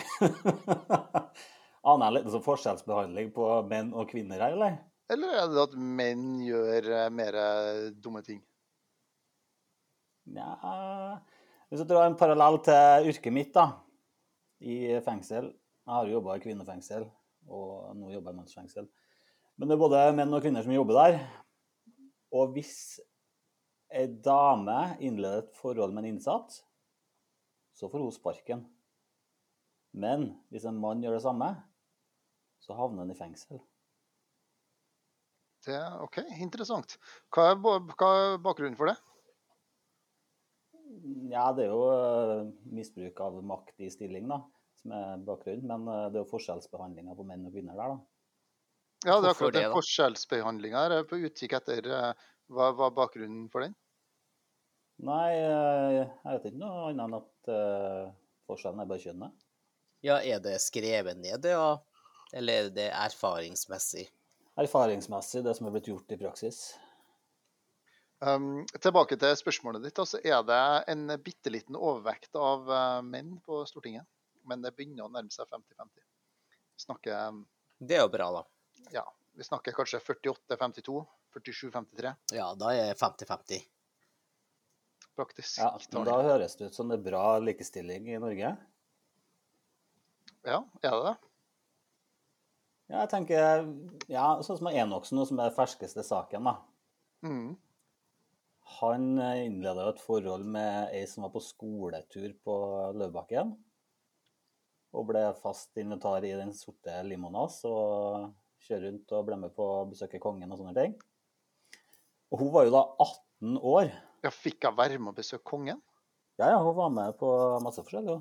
Aner 1.89 2.07
jeg 2.07 2.15
litt 2.15 2.31
sånn 2.33 2.43
forskjellsbehandling 2.45 3.29
på 3.35 3.47
menn 3.69 3.93
og 3.93 4.09
kvinner 4.09 4.41
her, 4.41 4.57
eller? 4.57 4.79
Eller 5.13 5.37
er 5.37 5.51
det 5.53 5.63
at 5.67 5.77
menn 5.77 6.41
gjør 6.41 6.89
eh, 6.89 7.09
mer 7.13 7.37
dumme 8.01 8.23
ting? 8.25 8.41
Nja 10.25 11.21
Hvis 11.69 11.83
jeg 11.83 11.89
drar 11.89 12.07
en 12.09 12.17
parallell 12.17 12.57
til 12.65 13.11
yrket 13.11 13.33
mitt, 13.33 13.53
da, 13.53 13.67
i 14.65 14.97
fengsel 15.05 15.51
Jeg 15.51 15.93
har 15.93 16.07
jo 16.07 16.17
jobba 16.17 16.37
i 16.37 16.41
kvinnefengsel, 16.41 17.05
og 17.45 17.91
nå 17.99 18.09
jobber 18.09 18.31
jeg 18.31 18.35
i 18.35 18.39
mannsfengsel. 18.39 18.87
Men 19.55 19.69
det 19.69 19.75
er 19.75 19.81
både 19.83 20.05
menn 20.17 20.33
og 20.33 20.41
kvinner 20.41 20.65
som 20.65 20.73
jobber 20.73 20.97
der. 20.97 21.19
Og 22.33 22.55
hvis 22.55 22.97
ei 23.93 24.07
dame 24.25 24.95
innleder 25.03 25.43
et 25.43 25.57
forhold 25.59 25.93
med 25.93 26.05
en 26.05 26.15
innsatt, 26.15 26.59
så 27.75 27.89
får 27.91 28.05
hun 28.05 28.15
sparken. 28.15 28.65
Men 29.95 30.29
hvis 30.51 30.65
en 30.67 30.79
mann 30.79 31.03
gjør 31.03 31.17
det 31.17 31.23
samme, 31.23 31.49
så 32.63 32.75
havner 32.75 33.05
han 33.05 33.13
i 33.13 33.17
fengsel. 33.17 33.61
Det, 35.65 35.77
OK, 36.05 36.19
interessant. 36.43 36.97
Hva 37.33 37.51
er, 37.53 37.59
hva 37.61 38.09
er 38.21 38.41
bakgrunnen 38.43 38.77
for 38.77 38.91
det? 38.91 38.97
Ja, 41.31 41.49
det 41.55 41.65
er 41.65 41.71
jo 41.71 41.85
eh, 41.91 42.51
misbruk 42.75 43.19
av 43.25 43.39
makt 43.45 43.81
i 43.81 43.89
stilling, 43.93 44.27
da, 44.29 44.39
som 44.81 44.93
er 44.95 45.23
bakgrunnen. 45.25 45.65
Men 45.69 45.87
eh, 45.89 46.09
det 46.11 46.19
er 46.19 46.23
jo 46.25 46.33
forskjellsbehandlinga 46.33 47.17
på 47.17 47.25
menn 47.27 47.47
og 47.47 47.55
kvinner 47.55 47.79
der, 47.79 47.95
da. 47.95 48.14
Ja, 49.05 49.19
det 49.21 49.29
er 49.29 49.35
akkurat 49.35 49.53
den 49.53 49.67
det, 49.67 49.73
forskjellsbehandlinga 49.75 50.79
her. 50.81 50.93
Jeg 50.95 51.03
er 51.03 51.09
på 51.09 51.19
utkikk 51.27 51.51
etter 51.59 51.89
eh, 51.93 52.29
hva 52.49 52.71
hva 52.73 52.87
er 52.89 52.95
bakgrunnen 52.97 53.43
for 53.53 53.65
den? 53.65 53.75
Nei, 55.05 55.33
eh, 55.37 55.97
jeg 56.01 56.31
vet 56.31 56.47
ikke 56.49 56.61
noe 56.61 56.87
annet 56.87 57.03
enn 57.05 57.17
at 57.19 57.51
eh, 57.53 58.13
forskjellen 58.49 58.81
er 58.81 58.89
bare 58.89 59.03
kjønnet. 59.03 59.43
Ja, 60.05 60.17
er 60.21 60.41
det 60.41 60.55
skrevet 60.63 61.19
ned, 61.19 61.45
ja? 61.49 61.75
Eller 62.35 62.65
er 62.65 62.71
det 62.73 62.87
erfaringsmessig? 62.93 64.07
Erfaringsmessig, 64.61 65.43
det 65.45 65.53
som 65.57 65.69
er 65.69 65.75
blitt 65.75 65.91
gjort 65.91 66.15
i 66.15 66.19
praksis. 66.19 66.63
Um, 68.25 68.63
tilbake 68.81 69.19
til 69.21 69.37
spørsmålet 69.37 69.85
ditt. 69.85 70.01
Altså 70.01 70.21
er 70.23 70.41
det 70.47 70.61
en 70.93 71.09
bitte 71.21 71.51
liten 71.53 71.77
overvekt 71.77 72.37
av 72.39 72.65
uh, 72.71 73.01
menn 73.05 73.35
på 73.45 73.61
Stortinget. 73.69 74.07
Men 74.49 74.65
det 74.65 74.73
begynner 74.77 75.05
å 75.05 75.13
nærme 75.13 75.33
seg 75.33 75.49
50-50. 75.51 76.05
Snakker 76.85 77.29
um, 77.29 77.45
Det 77.77 77.99
er 77.99 78.05
jo 78.05 78.13
bra, 78.13 78.31
da. 78.39 78.45
Ja, 78.93 79.03
vi 79.33 79.43
snakker 79.43 79.71
kanskje 79.75 79.99
48-52, 79.99 81.05
47-53 81.35 82.13
Ja, 82.37 82.51
da 82.55 82.73
er 82.75 82.93
50-50. 82.95 83.63
praktisk. 85.15 85.59
Ja, 85.59 85.71
men 85.93 86.05
da 86.07 86.21
høres 86.23 86.55
det 86.59 86.69
ut 86.71 86.75
som 86.75 86.89
det 86.91 86.99
er 86.99 87.05
bra 87.09 87.37
likestilling 87.39 88.09
i 88.11 88.19
Norge. 88.19 88.55
Ja, 90.45 90.59
er 90.83 90.91
det 90.91 91.03
det? 91.07 91.15
Ja, 92.91 92.99
jeg 93.01 93.09
tenker 93.09 93.69
Ja, 94.11 94.25
sånn 94.45 94.59
som 94.59 94.69
Enoksen, 94.69 95.21
som 95.25 95.39
er 95.39 95.49
den 95.49 95.57
ferskeste 95.57 96.03
saken, 96.05 96.45
da. 96.45 96.57
Mm. 97.25 97.55
Han 98.79 99.05
innleda 99.21 99.87
jo 99.87 99.93
et 99.93 100.01
forhold 100.03 100.45
med 100.45 100.91
ei 100.93 101.05
som 101.09 101.25
var 101.25 101.31
på 101.33 101.41
skoletur 101.41 102.33
på 102.45 102.55
Løvbakken. 102.97 103.55
Og 104.95 105.07
ble 105.09 105.23
fast 105.41 105.75
inventar 105.81 106.23
i 106.25 106.33
den 106.37 106.53
sorte 106.55 106.93
limoen 107.07 107.35
hans 107.39 107.59
og 107.67 108.29
kjørte 108.65 108.83
rundt 108.87 109.13
og 109.17 109.27
ble 109.27 109.37
med 109.45 109.53
på 109.55 109.65
å 109.65 109.83
besøke 109.89 110.19
kongen 110.23 110.51
og 110.51 110.59
sånne 110.61 110.75
ting. 110.77 110.95
Og 112.33 112.41
hun 112.41 112.51
var 112.55 112.65
jo 112.67 112.73
da 112.73 112.83
18 113.05 113.59
år. 113.61 113.91
Ja, 114.25 114.31
fikk 114.33 114.65
hun 114.67 114.77
være 114.79 114.97
med 114.99 115.13
å 115.13 115.17
besøke 115.19 115.45
kongen? 115.47 115.81
Ja, 116.41 116.49
ja, 116.55 116.59
hun 116.59 116.75
var 116.75 116.89
med 116.91 117.15
på 117.19 117.29
masse 117.63 117.83
forskjellig. 117.85 118.17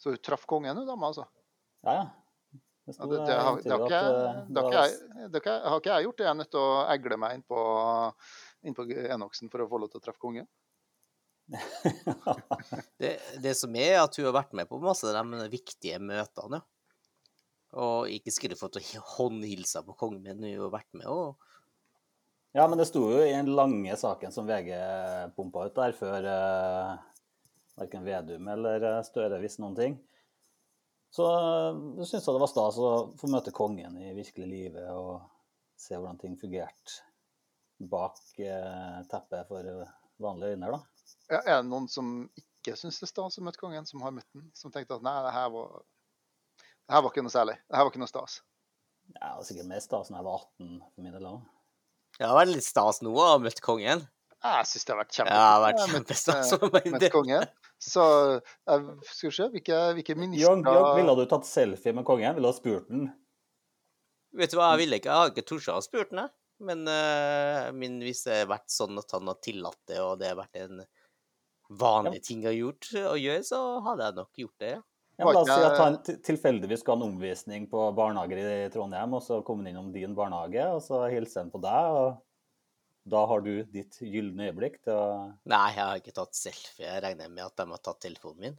Så 0.00 0.14
hun 0.14 0.22
traff 0.24 0.46
kongen, 0.48 0.78
hun 0.78 0.88
dama, 0.88 1.10
altså? 1.10 1.26
Ja, 1.84 1.98
ja. 1.98 2.06
Det 2.88 2.94
sto 2.96 3.06
det, 3.10 3.18
det, 3.28 3.34
har, 3.36 3.58
det, 3.60 3.70
har 3.70 3.82
ikke, 3.84 3.98
jeg- 4.00 4.46
det, 4.48 4.62
har 4.62 4.70
ikke 4.70 4.80
jeg, 4.80 5.60
har 5.60 5.68
har 5.68 5.82
ikke 5.82 5.92
jeg 5.92 6.06
gjort. 6.06 6.22
Jeg 6.24 6.30
er 6.30 6.38
nødt 6.38 6.50
til 6.54 6.62
å 6.64 6.70
egle 6.94 7.18
meg 7.20 7.36
inn 7.36 7.44
på, 7.46 7.60
inn 8.66 8.76
på 8.78 8.86
Enoksen 8.88 9.52
for 9.52 9.62
å 9.62 9.68
få 9.70 9.82
lov 9.82 9.92
til 9.92 10.00
å 10.00 10.04
treffe 10.06 10.22
kongen. 10.22 10.48
Det, 13.00 13.12
det 13.42 13.54
som 13.58 13.74
er, 13.74 13.96
at 14.04 14.16
hun 14.18 14.26
har 14.28 14.34
vært 14.36 14.52
med 14.56 14.68
på 14.70 14.78
masse 14.82 15.08
av 15.08 15.30
de 15.34 15.48
viktige 15.52 15.98
møtene, 16.02 16.60
ja. 16.62 16.69
Og 17.78 18.10
ikke 18.10 18.32
skulle 18.34 18.58
fått 18.58 18.80
håndhilsa 19.14 19.84
på 19.86 19.94
kongen, 19.98 20.24
men 20.24 20.56
hun 20.56 20.66
har 20.66 20.74
vært 20.80 20.90
med 20.98 21.06
og 21.10 21.46
Ja, 22.50 22.64
men 22.66 22.80
det 22.80 22.88
sto 22.88 23.04
jo 23.12 23.20
i 23.22 23.30
den 23.30 23.52
lange 23.54 23.94
saken 23.94 24.32
som 24.34 24.48
VG 24.48 24.72
pumpa 25.36 25.68
ut 25.68 25.76
der 25.76 25.92
før 25.94 26.24
uh, 26.26 27.10
verken 27.78 28.02
Vedum 28.04 28.48
eller 28.50 28.82
eh, 28.82 29.02
Støre 29.06 29.38
visste 29.38 29.62
noen 29.62 29.76
ting. 29.78 29.94
Så 31.14 31.26
jeg 31.98 32.06
syns 32.06 32.26
det 32.26 32.42
var 32.42 32.50
stas 32.50 32.78
å 32.78 32.90
få 33.18 33.30
møte 33.30 33.54
kongen 33.54 33.96
i 33.98 34.12
virkelig 34.14 34.46
livet 34.50 34.90
og 34.94 35.22
se 35.80 35.96
hvordan 35.96 36.20
ting 36.20 36.36
fungerte 36.38 37.00
bak 37.90 38.20
eh, 38.38 39.00
teppet 39.10 39.48
for 39.48 39.66
vanlige 40.20 40.54
øyne, 40.54 40.74
da. 40.74 40.80
Ja, 41.30 41.40
er 41.40 41.62
det 41.62 41.70
noen 41.70 41.88
som 41.90 42.28
ikke 42.38 42.76
syns 42.78 43.00
det 43.00 43.08
er 43.08 43.12
stas 43.14 43.40
å 43.40 43.44
møte 43.46 43.62
kongen, 43.62 43.88
som 43.88 44.04
har 44.04 44.14
møtt 44.14 44.28
den? 44.36 44.50
Som 44.54 44.74
tenkte 44.74 44.98
at 44.98 45.06
nei, 45.06 45.16
det 45.24 45.32
her 45.34 45.48
var, 45.54 45.80
det 46.90 46.96
her 46.96 47.02
var 47.06 47.12
ikke 47.14 47.22
noe 47.22 47.30
særlig. 47.32 47.54
Det 47.70 47.76
her 47.78 47.84
var 47.86 47.92
ikke 47.92 48.02
noe 48.02 48.10
stas. 48.10 48.40
Ja, 49.14 49.28
det 49.30 49.36
var 49.40 49.46
sikkert 49.46 49.68
mer 49.70 49.82
stas 49.84 50.10
når 50.10 50.18
jeg 50.20 50.26
var 50.26 50.40
18 50.42 50.70
for 50.82 51.04
min 51.06 51.14
del 51.14 51.28
òg. 51.30 51.44
Det 52.18 52.26
har 52.26 52.36
vært 52.40 52.50
litt 52.50 52.66
stas 52.66 52.98
nå 53.06 53.12
å 53.14 53.28
ha 53.28 53.36
møtt 53.42 53.62
kongen. 53.62 54.02
Jeg 54.40 54.66
syns 54.66 54.86
det 54.88 54.92
har 54.94 54.98
vært 55.02 55.16
Ja, 55.20 55.24
det 55.28 55.38
har 55.38 55.62
vært 55.66 55.80
kjempestas. 55.92 56.52
å 56.56 56.68
møte- 56.72 56.92
møte 56.94 57.10
kongen. 57.14 57.46
Så 57.80 58.04
jeg 58.40 58.84
skal 59.08 59.28
vi 59.30 59.34
se, 59.36 59.48
hvilke, 59.54 59.78
hvilke 59.98 60.16
ministre 60.18 60.84
ville 60.98 61.14
du 61.16 61.24
tatt 61.30 61.46
selfie 61.48 61.94
med 61.94 62.04
kongen? 62.08 62.34
Ville 62.34 62.48
du 62.48 62.52
ha 62.52 62.56
spurt 62.56 62.88
den? 62.90 63.06
Vet 64.36 64.50
du 64.52 64.58
hva, 64.58 64.72
jeg 64.74 64.82
ville 64.84 64.98
ikke, 65.00 65.10
jeg 65.10 65.18
har 65.22 65.30
ikke 65.32 65.46
tort 65.48 65.68
å 65.74 65.80
spurt 65.82 66.12
ham, 66.16 66.30
men, 66.60 66.82
uh, 66.86 67.70
men 67.72 67.98
hvis 68.04 68.24
det 68.26 68.42
har 68.42 68.50
vært 68.52 68.68
sånn 68.70 68.98
at 69.00 69.10
han 69.16 69.26
har 69.30 69.38
tillatt 69.42 69.78
det, 69.90 69.98
og 70.04 70.18
det 70.20 70.28
har 70.30 70.38
vært 70.38 70.60
en 70.60 70.84
vanlig 71.70 72.22
ting 72.26 72.44
å, 72.46 72.52
gjort, 72.54 72.90
å 73.10 73.16
gjøre, 73.18 73.42
så 73.46 73.60
hadde 73.86 74.06
jeg 74.06 74.18
nok 74.20 74.42
gjort 74.44 74.58
det. 74.62 74.70
ja. 74.76 74.82
Ja, 75.20 75.26
men 75.28 75.36
la 75.36 75.40
oss 75.44 75.50
si 75.52 75.66
at 75.68 75.78
han 75.80 75.98
tilfeldigvis 76.24 76.80
skal 76.82 76.96
ha 76.96 76.98
en 77.02 77.12
omvisning 77.12 77.66
på 77.70 77.82
barnehager 77.96 78.40
i 78.40 78.70
Trondheim, 78.72 79.14
og 79.18 79.22
så 79.26 79.42
kommer 79.46 79.66
han 79.66 79.74
innom 79.74 79.92
din 79.94 80.14
barnehage, 80.16 80.64
og 80.72 80.80
så 80.84 81.02
hilser 81.12 81.44
han 81.44 81.52
på 81.52 81.60
deg, 81.62 81.98
og 82.00 82.18
da 83.10 83.22
har 83.28 83.44
du 83.44 83.52
ditt 83.72 83.96
gylne 84.04 84.48
øyeblikk 84.50 84.80
til 84.84 84.92
å 84.96 85.04
Nei, 85.50 85.66
jeg 85.76 85.84
har 85.84 86.00
ikke 86.00 86.16
tatt 86.16 86.36
selfie. 86.36 86.84
Jeg 86.88 87.02
regner 87.04 87.30
med 87.32 87.44
at 87.46 87.56
de 87.60 87.68
har 87.70 87.82
tatt 87.84 88.00
telefonen 88.04 88.40
min. 88.48 88.58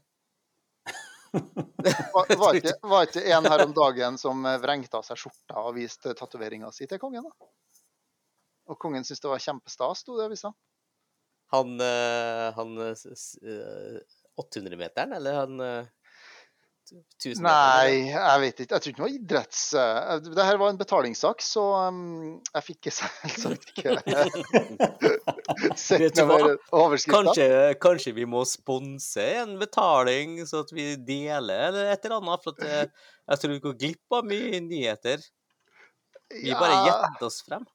Var, 1.82 2.36
var, 2.38 2.58
ikke, 2.60 2.74
var 2.92 3.06
ikke 3.08 3.22
en 3.34 3.46
her 3.48 3.62
om 3.64 3.72
dagen 3.74 4.18
som 4.20 4.42
eh, 4.46 4.58
vrengte 4.62 5.00
av 5.00 5.06
seg 5.08 5.18
skjorta 5.22 5.62
og 5.64 5.78
viste 5.78 6.12
tatoveringa 6.20 6.68
si 6.76 6.86
til 6.92 7.00
kongen? 7.02 7.24
da? 7.24 7.48
Og 8.70 8.78
kongen 8.82 9.06
syntes 9.08 9.24
det 9.24 9.32
var 9.32 9.42
kjempestas, 9.42 10.02
sto 10.04 10.18
det 10.18 10.26
i 10.26 10.28
avisa. 10.30 10.52
Han, 11.56 11.72
eh, 11.82 12.50
han 12.58 12.76
eh, 12.84 12.92
s- 13.00 13.08
s- 13.16 13.40
eh, 13.42 13.98
800-meteren, 14.44 15.16
eller 15.18 15.40
han 15.40 15.64
eh, 16.92 17.02
1000-meteren? 17.22 17.46
Nei, 17.46 18.12
jeg 18.12 18.42
vet 18.44 18.60
ikke. 18.64 18.76
Jeg 18.76 18.84
tror 18.84 18.92
ikke 18.92 19.02
det 19.02 19.06
var 19.06 19.16
idretts... 19.16 19.62
eh, 19.80 20.12
Det 20.28 20.46
her 20.48 20.60
var 20.62 20.74
en 20.74 20.80
betalingssak, 20.82 21.44
så 21.46 21.64
um, 21.88 22.04
jeg 22.52 22.66
fikk 22.68 22.90
selvsagt 23.00 23.72
ikke 23.72 23.96
sett 25.80 26.22
over 26.24 26.58
overskrifta. 26.76 27.22
Kanskje, 27.32 27.50
kanskje 27.82 28.14
vi 28.18 28.26
må 28.30 28.44
sponse 28.50 29.26
en 29.42 29.58
betaling, 29.62 30.40
så 30.50 30.64
at 30.66 30.74
vi 30.76 30.92
deler, 30.96 31.68
eller 31.72 31.92
et 31.94 32.06
eller 32.08 32.20
annet. 32.22 32.44
For 32.44 32.56
at 32.58 32.66
jeg, 32.68 32.90
jeg 33.32 33.44
tror 33.44 33.56
vi 33.56 33.62
går 33.68 33.78
glipp 33.86 34.18
av 34.20 34.28
mye 34.32 34.64
nyheter. 34.68 35.24
Vi 36.32 36.52
bare 36.56 36.84
gjetter 36.88 37.28
oss 37.28 37.42
frem. 37.48 37.66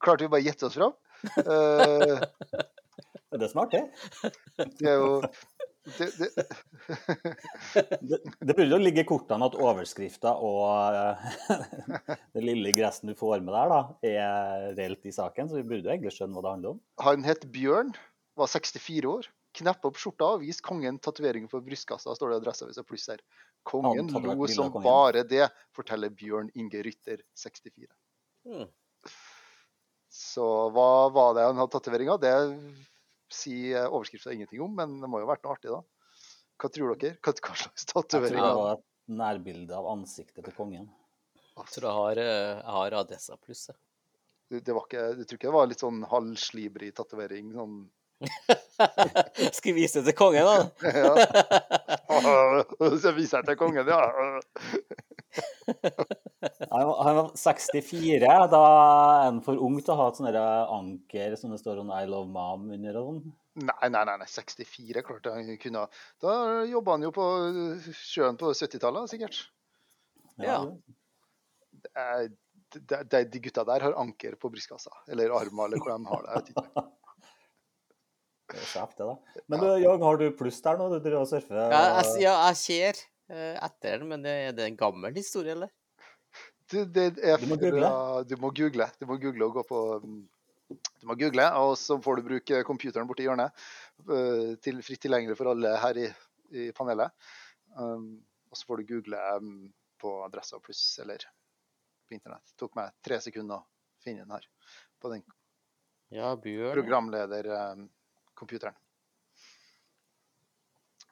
Klarte 0.00 0.24
vi 0.24 0.32
bare 0.32 0.40
å 0.44 0.48
gjette 0.50 0.68
oss 0.70 0.76
frem? 0.80 0.96
Uh, 1.44 2.16
det 3.36 3.44
Er 3.44 3.50
smart, 3.52 3.74
det? 3.74 4.30
det 4.80 4.88
er 4.88 4.96
jo 4.96 5.20
det, 5.98 6.08
det, 6.18 6.46
Det, 8.00 8.18
det 8.40 8.54
burde 8.54 8.70
jo 8.70 8.80
ligge 8.80 9.04
i 9.04 9.08
kortene 9.08 9.46
at 9.46 9.56
overskrifta 9.58 10.32
og 10.34 10.96
den 12.34 12.40
det 12.40 12.44
lille 12.44 12.72
gressen 12.76 13.10
du 13.10 13.16
får 13.18 13.42
med 13.44 13.54
der, 13.54 13.72
da, 13.72 13.80
er 14.06 14.70
reelt 14.78 15.06
i 15.06 15.14
saken, 15.14 15.50
så 15.50 15.60
vi 15.60 15.66
burde 15.66 15.86
jo 15.88 15.94
egentlig 15.94 16.14
skjønne 16.16 16.36
hva 16.36 16.44
det 16.46 16.54
handler 16.56 16.74
om. 16.74 16.80
Han 17.04 17.26
het 17.26 17.46
Bjørn, 17.52 17.94
var 18.38 18.50
64 18.50 19.10
år. 19.10 19.30
Knepp 19.58 19.86
opp 19.88 19.96
skjorta 19.98 20.28
og 20.36 20.44
vis 20.44 20.60
kongen 20.62 21.00
tatovering 21.02 21.48
på 21.50 21.58
brystkassa, 21.66 22.14
står 22.14 22.30
det 22.30 22.36
i 22.36 22.40
Adresseavisa 22.44 22.84
Pluss 22.86 23.08
her. 23.10 23.22
Kongen 23.66 24.08
Han 24.14 24.28
lo 24.28 24.46
som 24.48 24.70
kongen. 24.70 24.86
bare 24.86 25.24
det, 25.26 25.48
forteller 25.76 26.12
Bjørn 26.14 26.52
Inge 26.54 26.84
Rytter, 26.86 27.24
64. 27.36 27.90
Mm. 28.46 28.68
Så 30.10 30.46
hva 30.74 31.08
var 31.14 31.34
det 31.36 31.48
han 31.48 31.58
hadde 31.58 31.74
tatovering 31.74 32.12
av? 32.14 32.22
Det 32.22 32.30
sier 33.34 33.88
overskrifta 33.88 34.32
ingenting 34.34 34.62
om, 34.64 34.74
men 34.76 35.00
det 35.02 35.08
må 35.10 35.20
jo 35.20 35.26
ha 35.28 35.32
vært 35.34 35.44
noe 35.46 35.56
artig, 35.56 35.70
da. 35.74 35.80
Hva 36.60 36.70
tror 36.74 36.96
dere? 37.00 37.16
Hva, 37.24 37.32
hva 37.32 37.54
slags 37.56 37.84
Jeg 37.86 37.92
tror 37.92 38.02
tatovering? 38.08 38.40
det 38.42 38.56
var 38.60 38.72
et 38.78 38.86
nærbilde 39.20 39.76
av 39.76 39.86
ansiktet 39.94 40.44
til 40.44 40.56
kongen. 40.56 40.90
Jeg 41.60 41.72
tror 41.74 41.86
jeg 41.88 41.96
har, 42.00 42.20
eh, 42.22 42.50
jeg 42.60 42.74
har 42.76 42.96
Adessa 43.00 43.36
pluss. 43.40 43.66
jeg. 43.70 43.76
Det, 44.50 44.60
det 44.66 44.74
var 44.74 44.86
ikke, 44.88 45.06
du 45.16 45.24
tror 45.24 45.38
ikke 45.38 45.48
det 45.50 45.56
var 45.56 45.70
litt 45.70 45.82
sånn 45.84 46.02
halvslibrig 46.10 46.92
tatovering? 46.98 47.52
Sånn 47.54 47.78
Skal 49.56 49.72
vi 49.72 49.80
vise 49.82 50.00
det 50.00 50.10
til 50.10 50.16
kongen, 50.18 50.44
da? 50.44 50.56
ja. 51.00 52.64
Så 53.00 53.12
viser 53.16 53.40
jeg 53.40 53.46
til 53.50 53.58
kongen, 53.60 53.88
ja. 53.88 54.00
Han 56.70 56.86
var, 56.88 57.04
han 57.04 57.16
var 57.16 57.26
64, 57.36 58.28
da 58.50 58.60
er 58.64 59.26
han 59.26 59.40
for 59.44 59.60
ung 59.60 59.76
til 59.78 59.92
å 59.92 59.98
ha 59.98 60.06
et 60.10 60.18
sånt 60.18 60.38
anker 60.40 61.36
som 61.38 61.52
det 61.52 61.60
står 61.60 61.82
om 61.82 61.92
I 61.94 62.06
love 62.08 62.30
mom 62.32 62.70
under 62.72 62.96
og 62.98 63.10
sånn. 63.10 63.20
Nei, 63.60 63.90
nei, 63.92 64.02
nei, 64.08 64.16
nei, 64.22 64.28
64, 64.30 65.02
klart 65.04 65.28
han 65.28 65.50
kunne 65.60 65.84
ha. 65.84 66.00
Da 66.22 66.32
jobba 66.70 66.96
han 66.96 67.04
jo 67.04 67.10
på 67.14 67.26
sjøen 67.92 68.38
på 68.40 68.54
70-tallet, 68.56 69.10
sikkert. 69.12 69.42
Ja. 70.40 70.62
ja. 71.84 72.16
De, 72.70 73.02
de, 73.04 73.22
de 73.34 73.42
gutta 73.44 73.66
der 73.68 73.84
har 73.84 73.98
anker 74.00 74.38
på 74.40 74.50
brystkassa, 74.54 74.94
eller 75.12 75.34
armer, 75.36 75.68
eller 75.68 75.82
hvor 75.82 75.92
de 75.92 76.10
har 76.14 76.22
det. 76.30 76.86
Ikke. 78.50 78.86
Det 78.96 79.06
da. 79.06 79.42
Men 79.46 79.62
Jørgen, 79.64 79.82
Jørg, 79.84 80.04
har 80.06 80.18
du 80.20 80.26
pluss 80.38 80.60
der 80.64 80.78
nå? 80.80 80.88
Du 80.92 80.98
driver 80.98 81.22
og 81.22 81.28
surfer? 81.30 81.60
Ja, 81.60 81.82
jeg, 82.00 82.22
ja, 82.24 82.34
jeg 82.48 82.58
ser 82.60 83.02
eh, 83.30 83.54
etter 83.62 84.00
den, 84.00 84.08
men 84.10 84.24
det, 84.26 84.34
er 84.48 84.56
det 84.56 84.66
en 84.66 84.78
gammel 84.80 85.14
historie, 85.16 85.54
eller? 85.54 85.70
Du, 86.70 86.84
det 86.86 87.06
er 87.18 87.40
Du 87.42 87.48
må 87.50 87.58
google. 87.58 87.90
Du 88.28 88.36
må 88.38 88.52
google. 88.54 88.86
Du 89.00 89.06
må 89.10 89.18
google 89.22 89.48
og 89.48 89.58
gå 89.58 89.64
på 89.66 89.80
mm, 90.04 90.20
Du 91.02 91.06
må 91.10 91.16
google, 91.18 91.46
og 91.58 91.74
så 91.78 91.98
får 92.02 92.20
du 92.20 92.28
bruke 92.28 92.62
computeren 92.66 93.08
borti 93.10 93.26
hjørnet. 93.26 93.54
eh, 94.06 94.54
Til, 94.62 94.82
fritt 94.86 95.02
tilgjengelig 95.06 95.38
for 95.38 95.50
alle 95.54 95.74
her 95.82 96.02
i, 96.04 96.08
i 96.54 96.70
panelet. 96.76 97.14
Um, 97.78 98.18
og 98.50 98.58
så 98.58 98.66
får 98.66 98.80
du 98.80 98.94
google 98.94 99.18
um, 99.38 99.68
på 100.00 100.16
Adressa 100.24 100.58
pluss 100.62 100.82
eller 101.02 101.22
på 102.08 102.16
internett. 102.16 102.42
Det 102.50 102.58
tok 102.58 102.74
meg 102.78 102.94
tre 103.06 103.20
sekunder 103.22 103.62
å 103.62 104.02
finne 104.02 104.24
den 104.24 104.34
her. 104.34 104.46
På 105.00 105.12
den 105.12 105.22
Ja, 106.10 106.34
Bjørn. 106.34 106.74
Programledercomputeren. 108.40 108.76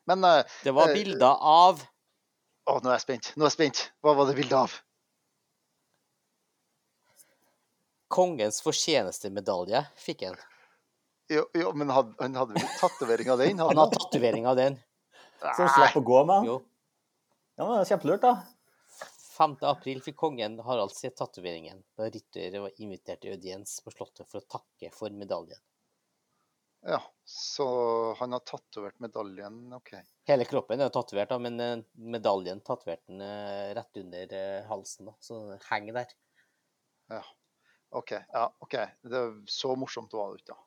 Men 0.09 0.25
eh, 0.25 0.45
Det 0.65 0.73
var 0.73 0.89
Eh, 0.89 0.95
bilder 0.95 1.37
av 1.41 1.83
å, 2.69 2.81
nå 2.81 2.91
er 2.91 2.99
jeg 2.99 3.07
spent. 3.07 3.33
Nå 3.37 3.45
er 3.45 3.53
jeg 3.53 3.59
spent. 3.59 3.81
Hva 4.05 4.17
var 4.17 4.29
det 4.29 4.37
bilde 4.37 4.57
av? 4.57 4.77
kongens 8.09 8.63
fortjenestemedalje, 8.65 9.85
fikk 10.01 10.23
han. 10.27 10.37
Jo, 11.29 11.45
jo 11.55 11.73
men 11.77 11.91
had, 11.93 12.15
han 12.19 12.37
hadde 12.41 12.57
vel 12.57 12.69
tatovering 12.81 13.31
av 13.31 13.43
den? 13.43 13.59
Han 13.61 13.77
hadde 13.77 13.99
tatovering 14.01 14.47
av 14.49 14.57
den. 14.57 14.79
Så 15.43 15.61
han 15.61 15.73
slapp 15.75 15.99
å 16.01 16.03
gå 16.03 16.23
med 16.25 16.49
den. 16.49 16.63
Ja, 17.59 17.67
men 17.67 17.75
det 17.75 17.83
er 17.83 17.91
Kjempelurt, 17.93 18.25
da. 18.25 18.33
5. 19.39 19.59
april 19.71 20.01
fikk 20.03 20.17
kongen 20.19 20.57
Harald 20.67 20.91
se 20.97 21.13
tatoveringen 21.15 21.85
da 21.99 22.09
Ritter 22.11 22.57
var 22.59 22.81
invitert 22.83 23.21
til 23.23 23.37
audiens 23.37 23.77
på 23.85 23.93
Slottet 23.95 24.27
for 24.27 24.41
å 24.41 24.49
takke 24.57 24.91
for 24.95 25.15
medaljen. 25.15 25.61
Ja, 26.81 27.03
så 27.25 27.67
han 28.19 28.33
har 28.33 28.39
tatovert 28.47 28.99
medaljen, 28.99 29.73
OK. 29.75 29.95
Hele 30.29 30.45
kroppen 30.47 30.81
er 30.81 30.93
tatovert, 30.95 31.35
men 31.43 31.59
eh, 31.61 31.81
medaljen 31.99 32.61
tatoverte 32.65 33.11
han 33.13 33.25
eh, 33.25 33.75
rett 33.75 33.99
under 33.99 34.35
eh, 34.39 34.69
halsen, 34.69 35.11
da, 35.11 35.17
så 35.21 35.41
den 35.51 35.65
henger 35.71 35.99
der. 36.01 36.15
Ja. 37.19 37.23
OK. 37.91 38.13
Ja, 38.13 38.57
ok. 38.59 38.77
Det, 39.01 39.23
så 39.51 39.75
morsomt 39.77 40.13
var 40.15 40.33
det 40.33 40.43
ikke, 40.43 40.55
da. 40.55 40.65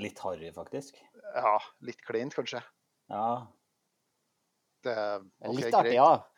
Litt 0.00 0.20
harry, 0.24 0.52
faktisk. 0.56 1.00
Ja, 1.34 1.56
litt 1.84 2.00
kleint, 2.06 2.34
kanskje. 2.34 2.62
Ja. 3.12 3.26
Det, 4.82 4.94
okay, 4.94 5.56
Litt 5.58 5.74
artig, 5.74 5.90
greit. 5.92 5.98
ja. 5.98 6.28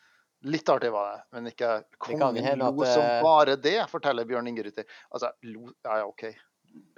Litt 0.44 0.68
artig 0.68 0.90
var 0.92 1.12
det, 1.12 1.20
men 1.32 1.46
ikke 1.48 1.68
kan 1.96 2.18
kongen 2.20 2.58
lo 2.60 2.72
at, 2.82 2.90
som 2.92 3.06
bare 3.24 3.54
det, 3.56 3.78
forteller 3.88 4.26
Bjørn 4.28 4.50
Inge. 4.50 4.66
Altså, 4.74 5.30
lo 5.46 5.70
Ja, 5.86 6.02
ja, 6.02 6.08
OK. 6.10 6.26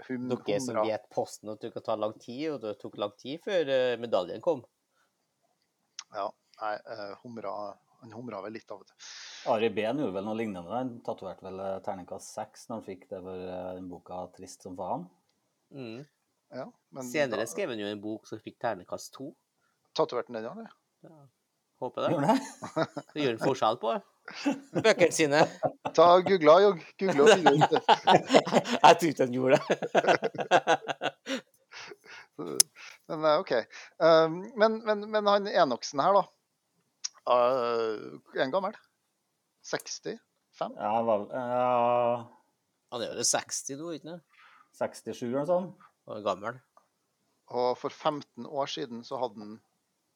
Hum, 0.08 0.28
Dere 0.30 0.60
som 0.62 0.78
vet 0.86 1.08
posten 1.12 1.50
at 1.52 1.60
det 1.60 1.72
kan 1.74 1.82
ta 1.84 1.96
lang 1.98 2.14
tid, 2.20 2.46
og 2.54 2.60
det 2.62 2.76
tok 2.80 2.96
lang 3.00 3.12
tid 3.20 3.42
før 3.44 3.68
eh, 3.74 3.96
medaljen 4.00 4.40
kom. 4.44 4.62
Ja, 6.14 6.30
nei, 6.62 6.74
eh, 6.94 7.12
humra 7.24 7.52
Han 8.02 8.12
humra 8.12 8.42
vel 8.44 8.52
litt 8.52 8.70
av 8.70 8.82
og 8.82 8.86
til. 8.88 8.96
Ari 9.50 9.70
Behn 9.72 9.98
gjorde 10.02 10.14
vel 10.18 10.26
noe 10.26 10.36
lignende. 10.36 10.68
Han 10.72 10.90
tatoverte 11.04 11.46
vel 11.46 11.60
eh, 11.64 11.78
terningkast 11.84 12.34
seks 12.36 12.66
når 12.68 12.76
han 12.80 12.84
fikk 12.86 13.06
det 13.10 13.20
for 13.24 13.46
den 13.78 13.88
boka 13.88 14.18
'Trist 14.34 14.62
som 14.66 14.76
faen'. 14.76 15.06
Mm. 15.72 16.04
Ja, 16.54 16.66
men 16.94 17.08
Senere 17.08 17.42
da- 17.42 17.50
skrev 17.50 17.72
han 17.72 17.80
jo 17.80 17.86
en 17.90 18.00
bok 18.00 18.26
som 18.28 18.38
fikk 18.38 18.58
terningkast 18.62 19.12
to. 19.16 19.32
Tatoverte 19.96 20.28
han 20.32 20.42
den, 20.42 20.44
ja? 20.44 20.52
eller? 21.08 21.24
Håper 21.80 22.06
det. 22.06 22.12
Gjør 22.14 22.26
det? 22.28 23.04
Det 23.14 23.24
gjør 23.24 23.34
en 23.34 23.42
forskjell 23.48 23.80
på 23.80 23.96
bøkene 24.74 25.10
sine. 25.14 25.42
Ta 25.96 26.06
Googla, 26.26 26.56
Jogg. 26.64 26.80
Google 27.00 27.26
og 27.26 27.30
finne 27.34 27.52
ut 27.56 27.74
det. 27.74 27.82
Jeg 28.86 28.98
tror 29.00 29.10
ikke 29.10 29.26
han 29.26 29.36
gjorde 29.36 29.58
det. 29.58 31.42
Men 33.08 33.24
eh, 33.24 33.38
OK. 33.40 33.52
Um, 34.02 34.40
men, 34.60 34.78
men, 34.84 35.04
men 35.10 35.26
han 35.30 35.48
Enoksen 35.48 36.02
her, 36.04 36.18
da. 36.18 36.24
Uh, 37.26 38.20
er 38.36 38.44
han 38.44 38.52
gammel? 38.54 38.76
65? 39.66 40.18
Ja, 40.60 40.90
han 40.90 41.06
var 41.08 41.24
ja, 41.32 42.26
Han 42.92 43.02
er 43.02 43.16
jo 43.18 43.24
60 43.26 43.80
nå, 43.80 43.92
ikke 43.96 44.12
sant? 44.12 44.26
67 44.76 45.22
eller 45.24 45.40
noe 45.40 45.48
sånt. 45.48 45.86
Er 46.12 46.22
gammel. 46.26 46.60
Og 47.56 47.72
for 47.78 47.94
15 47.94 48.46
år 48.46 48.70
siden 48.70 49.02
så 49.06 49.18
hadde 49.22 49.42
han 49.42 49.56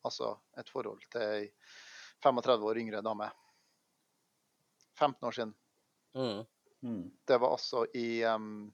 altså 0.07 0.35
et 0.59 0.71
forhold 0.71 1.03
til 1.13 1.25
ei 1.25 1.49
35 2.23 2.67
år 2.69 2.81
yngre 2.83 3.03
dame. 3.05 3.31
15 5.01 5.29
år 5.29 5.37
siden. 5.37 5.55
Mm. 6.17 6.45
Mm. 6.83 7.11
Det 7.29 7.39
var 7.41 7.57
altså 7.57 7.87
i 7.95 8.23
um, 8.25 8.71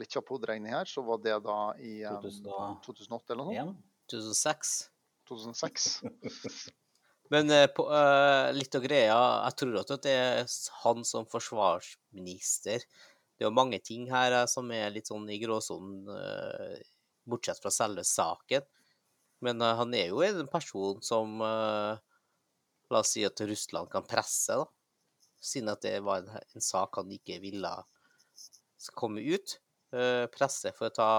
Litt 0.00 0.14
kjapp 0.14 0.30
hoderegning 0.32 0.72
her, 0.72 0.88
så 0.88 1.02
var 1.04 1.18
det 1.20 1.34
da 1.44 1.56
i 1.84 1.98
um, 2.08 2.78
2008 2.84 3.34
eller 3.34 3.50
noe 3.50 3.64
2006. 4.10 4.70
2006. 5.28 5.88
Men 7.32 7.50
uh, 7.52 7.66
på, 7.74 7.84
uh, 7.92 8.48
litt 8.56 8.74
av 8.76 8.84
greia 8.84 9.18
Jeg 9.46 9.58
tror 9.60 9.78
at 9.82 9.92
det 10.04 10.14
er 10.16 10.54
han 10.82 11.04
som 11.08 11.28
forsvarsminister 11.30 12.82
Det 12.82 13.44
er 13.44 13.48
jo 13.48 13.54
mange 13.56 13.78
ting 13.84 14.08
her 14.10 14.34
uh, 14.42 14.46
som 14.50 14.70
er 14.74 14.92
litt 14.94 15.12
sånn 15.12 15.28
i 15.32 15.38
gråsonen, 15.42 16.08
bortsett 17.28 17.60
fra 17.62 17.70
selve 17.70 18.02
saken. 18.06 18.64
Men 19.44 19.62
han 19.62 19.94
er 19.94 20.10
jo 20.10 20.22
en 20.24 20.46
person 20.50 21.02
som 21.04 21.36
La 21.42 23.00
oss 23.00 23.12
si 23.14 23.22
at 23.24 23.40
Russland 23.48 23.88
kan 23.90 24.04
presse, 24.06 24.56
da. 24.58 24.66
Siden 25.42 25.72
at 25.72 25.82
det 25.84 25.98
var 26.06 26.22
en, 26.22 26.30
en 26.54 26.64
sak 26.64 27.00
han 27.00 27.10
ikke 27.12 27.40
ville 27.42 27.72
skal 28.82 28.98
komme 28.98 29.22
ut. 29.22 29.58
Eh, 29.92 30.24
presse 30.32 30.72
for 30.76 30.88
å 30.88 30.94
ta 30.96 31.10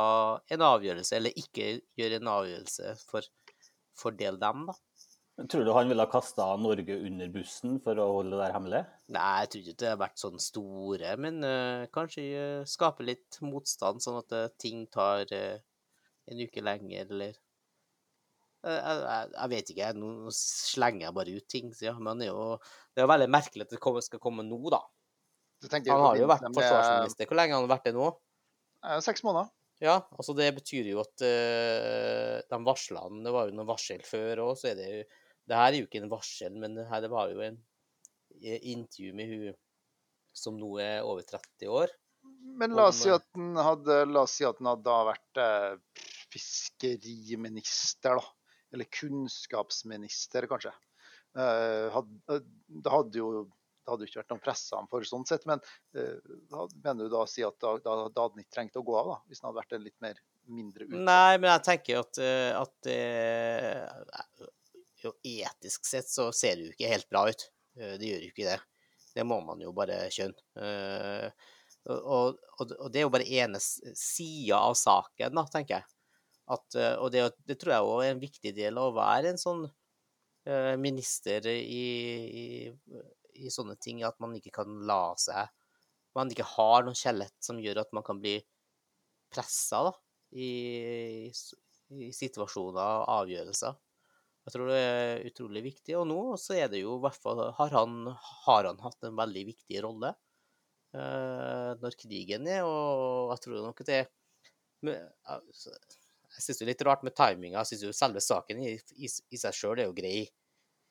en 0.53 0.63
avgjørelse, 0.65 1.17
eller 1.19 1.35
ikke 1.37 1.75
gjøre 1.99 2.17
en 2.17 2.31
avgjørelse 2.31 2.95
for 3.05 3.27
fordele 3.99 4.41
dem, 4.41 4.65
da. 4.71 4.77
Tror 5.49 5.65
du 5.65 5.71
han 5.73 5.89
ville 5.89 6.05
ha 6.05 6.09
kasta 6.09 6.45
Norge 6.61 6.95
under 7.07 7.29
bussen 7.33 7.79
for 7.81 7.97
å 8.01 8.07
holde 8.19 8.35
det 8.35 8.41
der 8.43 8.55
hemmelig? 8.55 8.81
Nei, 9.13 9.29
jeg 9.43 9.51
tror 9.51 9.61
ikke 9.63 9.77
det 9.81 9.91
har 9.91 10.01
vært 10.01 10.21
sånn 10.21 10.41
store, 10.41 11.13
men 11.21 11.39
uh, 11.45 11.85
kanskje 11.93 12.25
eh, 12.37 12.65
skape 12.69 13.05
litt 13.05 13.39
motstand, 13.45 14.01
sånn 14.05 14.19
at 14.21 14.57
ting 14.61 14.85
tar 14.93 15.25
en 15.33 16.41
uke 16.41 16.61
lenger, 16.65 17.09
eller 17.13 17.37
jeg, 18.63 18.99
jeg, 19.03 19.31
jeg 19.35 19.51
vet 19.53 19.71
ikke, 19.73 19.87
nå 19.99 20.33
slenger 20.37 21.07
jeg 21.07 21.15
bare 21.17 21.37
ut 21.37 21.47
ting, 21.51 21.71
sier 21.75 21.91
ja, 21.91 21.95
men 21.99 22.21
det 22.21 22.29
er 22.29 22.31
jo 22.31 22.45
det 22.93 23.01
er 23.01 23.07
jo 23.07 23.11
veldig 23.13 23.31
merkelig 23.33 23.65
at 23.65 23.73
det 23.73 24.05
skal 24.05 24.21
komme 24.23 24.45
nå, 24.45 24.59
da. 24.71 24.83
Han 25.63 26.05
har 26.05 26.19
jo 26.19 26.29
vært 26.29 26.47
forsvarsminister. 26.49 27.27
Hvor 27.29 27.39
lenge 27.39 27.55
har 27.55 27.63
han 27.63 27.71
vært 27.71 27.87
det 27.87 27.93
nå? 27.95 28.07
Eh, 28.83 28.99
Seks 29.03 29.23
måneder. 29.25 29.51
Ja, 29.83 29.97
altså 30.15 30.35
det 30.37 30.51
betyr 30.55 30.87
jo 30.91 31.01
at 31.01 31.23
uh, 31.25 32.39
de 32.45 32.57
han, 32.99 33.23
Det 33.25 33.33
var 33.33 33.49
jo 33.49 33.55
noen 33.57 33.67
varsel 33.67 34.03
før 34.05 34.43
òg, 34.45 34.53
så 34.59 34.69
er 34.71 34.77
det 34.79 34.87
jo 34.87 35.01
Det 35.49 35.57
her 35.59 35.69
er 35.71 35.79
jo 35.79 35.87
ikke 35.89 36.03
en 36.03 36.11
varsel, 36.11 36.55
men 36.61 36.77
det 36.77 36.85
her 36.91 37.01
det 37.03 37.09
var 37.11 37.33
jo 37.33 37.41
en 37.43 37.57
eh, 38.39 38.61
intervju 38.71 39.15
med 39.17 39.31
hun 39.33 39.57
som 40.33 40.55
nå 40.57 40.69
er 40.81 41.03
over 41.05 41.25
30 41.27 41.67
år. 41.69 41.91
Men 42.61 42.77
la 42.77 42.87
oss 42.91 43.01
si 43.03 43.09
eh, 43.11 43.17
at 43.17 43.25
den 43.35 43.57
hadde, 43.59 44.23
si 44.31 44.47
at 44.47 44.61
han 44.61 44.71
hadde 44.71 44.95
vært 45.09 45.41
uh, 45.43 46.05
fiskeriminister, 46.31 48.21
da. 48.21 48.42
Eller 48.73 48.87
kunnskapsminister, 48.89 50.47
kanskje. 50.49 50.71
Eh, 51.37 51.97
eh, 51.97 52.39
det 52.83 52.93
hadde 52.93 53.19
jo 53.21 53.27
det 53.83 53.91
hadde 53.91 54.05
jo 54.05 54.07
ikke 54.07 54.19
vært 54.21 54.29
noen 54.31 54.41
pressa 54.45 54.77
ham 54.79 54.85
for 54.87 55.03
sånn 55.03 55.25
sett, 55.27 55.43
men 55.49 55.59
eh, 55.99 56.19
da 56.47 56.63
mener 56.85 57.03
du 57.03 57.11
da 57.11 57.25
å 57.25 57.27
si 57.27 57.43
at 57.43 57.57
da, 57.59 57.73
da, 57.83 57.95
da 58.07 58.23
hadde 58.23 58.37
han 58.37 58.43
ikke 58.45 58.55
trengt 58.55 58.77
å 58.79 58.83
gå 58.87 58.93
av, 58.95 59.09
da? 59.11 59.17
Hvis 59.27 59.41
han 59.43 59.49
hadde 59.49 59.59
vært 59.59 59.75
en 59.75 59.83
litt 59.83 59.97
mer 60.05 60.21
mindre 60.47 60.85
utsatt? 60.87 61.01
Nei, 61.09 61.33
men 61.43 61.49
jeg 61.51 61.63
tenker 61.67 61.99
at, 61.99 62.21
eh, 62.23 62.51
at 62.61 62.89
eh, 62.93 64.45
jo, 65.03 65.11
etisk 65.27 65.89
sett 65.89 66.07
så 66.07 66.29
ser 66.31 66.55
det 66.55 66.69
jo 66.69 66.75
ikke 66.77 66.93
helt 66.93 67.09
bra 67.11 67.25
ut. 67.27 67.43
Eh, 67.75 67.97
Det 67.99 68.07
gjør 68.07 68.23
jo 68.23 68.31
ikke 68.31 68.47
det. 68.53 68.59
Det 69.13 69.27
må 69.27 69.41
man 69.43 69.59
jo 69.61 69.75
bare 69.75 70.05
skjønne. 70.15 70.47
Eh, 70.63 71.51
Og, 71.91 72.37
og, 72.63 72.69
og 72.79 72.87
det 72.93 73.01
er 73.01 73.03
jo 73.03 73.11
bare 73.11 73.27
ene 73.27 73.59
sida 73.59 74.61
av 74.63 74.77
saken, 74.79 75.33
da, 75.35 75.43
tenker 75.51 75.81
jeg. 75.81 75.92
At, 76.51 76.75
eh, 76.75 76.95
og 76.99 77.11
det, 77.13 77.23
det 77.47 77.57
tror 77.59 77.75
jeg 77.75 77.89
òg 77.89 78.03
er 78.03 78.13
en 78.13 78.23
viktig 78.23 78.51
del 78.55 78.79
av 78.79 78.89
å 78.89 78.97
være 78.97 79.31
en 79.31 79.39
sånn 79.39 79.63
eh, 79.65 80.73
minister 80.79 81.47
i, 81.47 81.83
i, 82.43 82.45
i 83.39 83.51
sånne 83.53 83.77
ting, 83.79 84.03
at 84.03 84.19
man 84.23 84.35
ikke 84.35 84.51
kan 84.59 84.81
la 84.87 85.05
seg 85.19 85.51
Man 86.13 86.29
ikke 86.29 86.45
har 86.45 86.83
noe 86.85 86.97
skjelett 86.97 87.39
som 87.41 87.61
gjør 87.61 87.79
at 87.81 87.95
man 87.95 88.03
kan 88.05 88.19
bli 88.21 88.35
pressa 89.33 89.87
i, 90.29 91.31
i 91.89 92.11
situasjoner 92.13 92.99
og 93.01 93.07
avgjørelser. 93.15 93.79
Jeg 94.43 94.53
tror 94.53 94.69
det 94.69 94.77
er 94.77 95.25
utrolig 95.29 95.63
viktig. 95.65 95.95
Og 95.97 96.05
nå 96.09 96.19
så 96.37 96.57
er 96.59 96.69
det 96.69 96.83
jo 96.83 96.97
i 96.97 97.01
hvert 97.01 97.17
fall 97.23 97.41
Har 97.57 97.73
han, 97.73 98.11
har 98.45 98.69
han 98.69 98.81
hatt 98.83 99.07
en 99.07 99.17
veldig 99.17 99.45
viktig 99.49 99.81
rolle 99.85 100.11
eh, 100.93 101.71
når 101.81 101.97
krigen 101.97 102.45
er, 102.51 102.67
og 102.67 103.33
jeg 103.33 103.45
tror 103.47 103.65
nok 103.65 103.81
det 103.87 104.03
men, 104.83 104.99
altså, 105.31 105.71
Jeg 106.33 106.45
syns 106.45 106.59
det 106.59 106.65
er 106.65 106.71
litt 106.71 106.85
rart 106.87 107.03
med 107.05 107.15
timinga. 107.17 107.61
Jeg 107.61 107.73
syns 107.73 107.83
jo 107.87 107.93
selve 107.95 108.21
saken 108.23 108.61
i, 108.63 108.73
i, 108.97 109.09
i 109.09 109.39
seg 109.39 109.57
sjøl 109.57 109.81
er 109.83 109.89
jo 109.89 109.95
grei. 109.97 110.23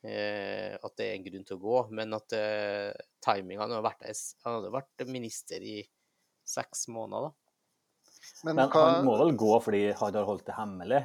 Eh, 0.02 0.74
at 0.74 0.94
det 0.98 1.06
er 1.06 1.16
en 1.16 1.26
grunn 1.28 1.44
til 1.46 1.58
å 1.58 1.62
gå, 1.62 1.76
men 1.94 2.14
at 2.16 2.34
eh, 2.34 2.90
timinga 3.22 3.68
Han 3.68 3.84
vært, 3.86 4.02
han 4.42 4.56
hadde 4.56 4.72
vært 4.74 5.04
minister 5.06 5.62
i 5.62 5.76
seks 6.42 6.88
måneder, 6.90 7.28
da. 7.28 7.36
Men, 8.46 8.56
Men 8.56 8.70
hva, 8.70 8.82
han 8.88 9.06
må 9.06 9.14
vel 9.18 9.34
gå 9.38 9.52
fordi 9.62 9.82
han 9.98 10.16
har 10.18 10.26
holdt 10.26 10.46
det 10.48 10.56
hemmelig. 10.58 11.02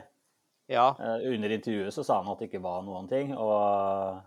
Ja, 0.69 0.87
Eh, 0.99 1.27
Under 1.33 1.53
intervjuet 1.53 1.93
så 1.95 2.03
sa 2.03 2.17
han 2.21 2.33
at 2.33 2.41
det 2.41 2.49
ikke 2.49 2.63
var 2.65 2.81
noen 2.85 3.07
ting. 3.09 3.35
og 3.37 4.17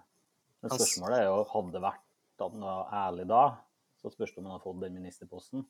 men 0.61 0.73
Spørsmålet 0.75 1.19
er 1.23 1.27
jo 1.29 1.43
hadde 1.51 1.75
det 1.77 1.83
vært 1.85 2.07
at 2.41 2.55
han 2.55 2.65
var 2.65 2.95
ærlig 2.97 3.27
da, 3.29 3.43
så 4.01 4.11
spørs 4.13 4.33
det 4.35 4.41
om 4.41 4.49
han 4.49 4.57
har 4.59 4.65
fått 4.65 4.81
den 4.83 4.97
ministerposten. 4.97 5.65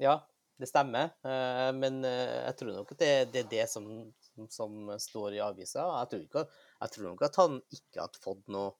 Ja, 0.00 0.18
det 0.60 0.68
stemmer. 0.70 1.12
Eh, 1.24 1.70
Men 1.76 2.02
eh, 2.04 2.40
jeg 2.46 2.56
tror 2.60 2.72
nok 2.78 2.92
at 2.94 3.02
det, 3.02 3.12
det 3.34 3.44
er 3.44 3.52
det 3.52 3.68
som, 3.70 3.86
som, 4.52 4.90
står 5.02 5.36
i 5.36 5.44
avisa. 5.44 5.86
Jeg 6.00 6.10
tror, 6.12 6.26
ikke, 6.26 6.44
jeg 6.80 6.94
tror 6.94 7.08
nok 7.10 7.24
at 7.28 7.40
han 7.42 7.62
ikke 7.78 8.02
hadde 8.02 8.22
fått 8.24 8.44
noe 8.52 8.74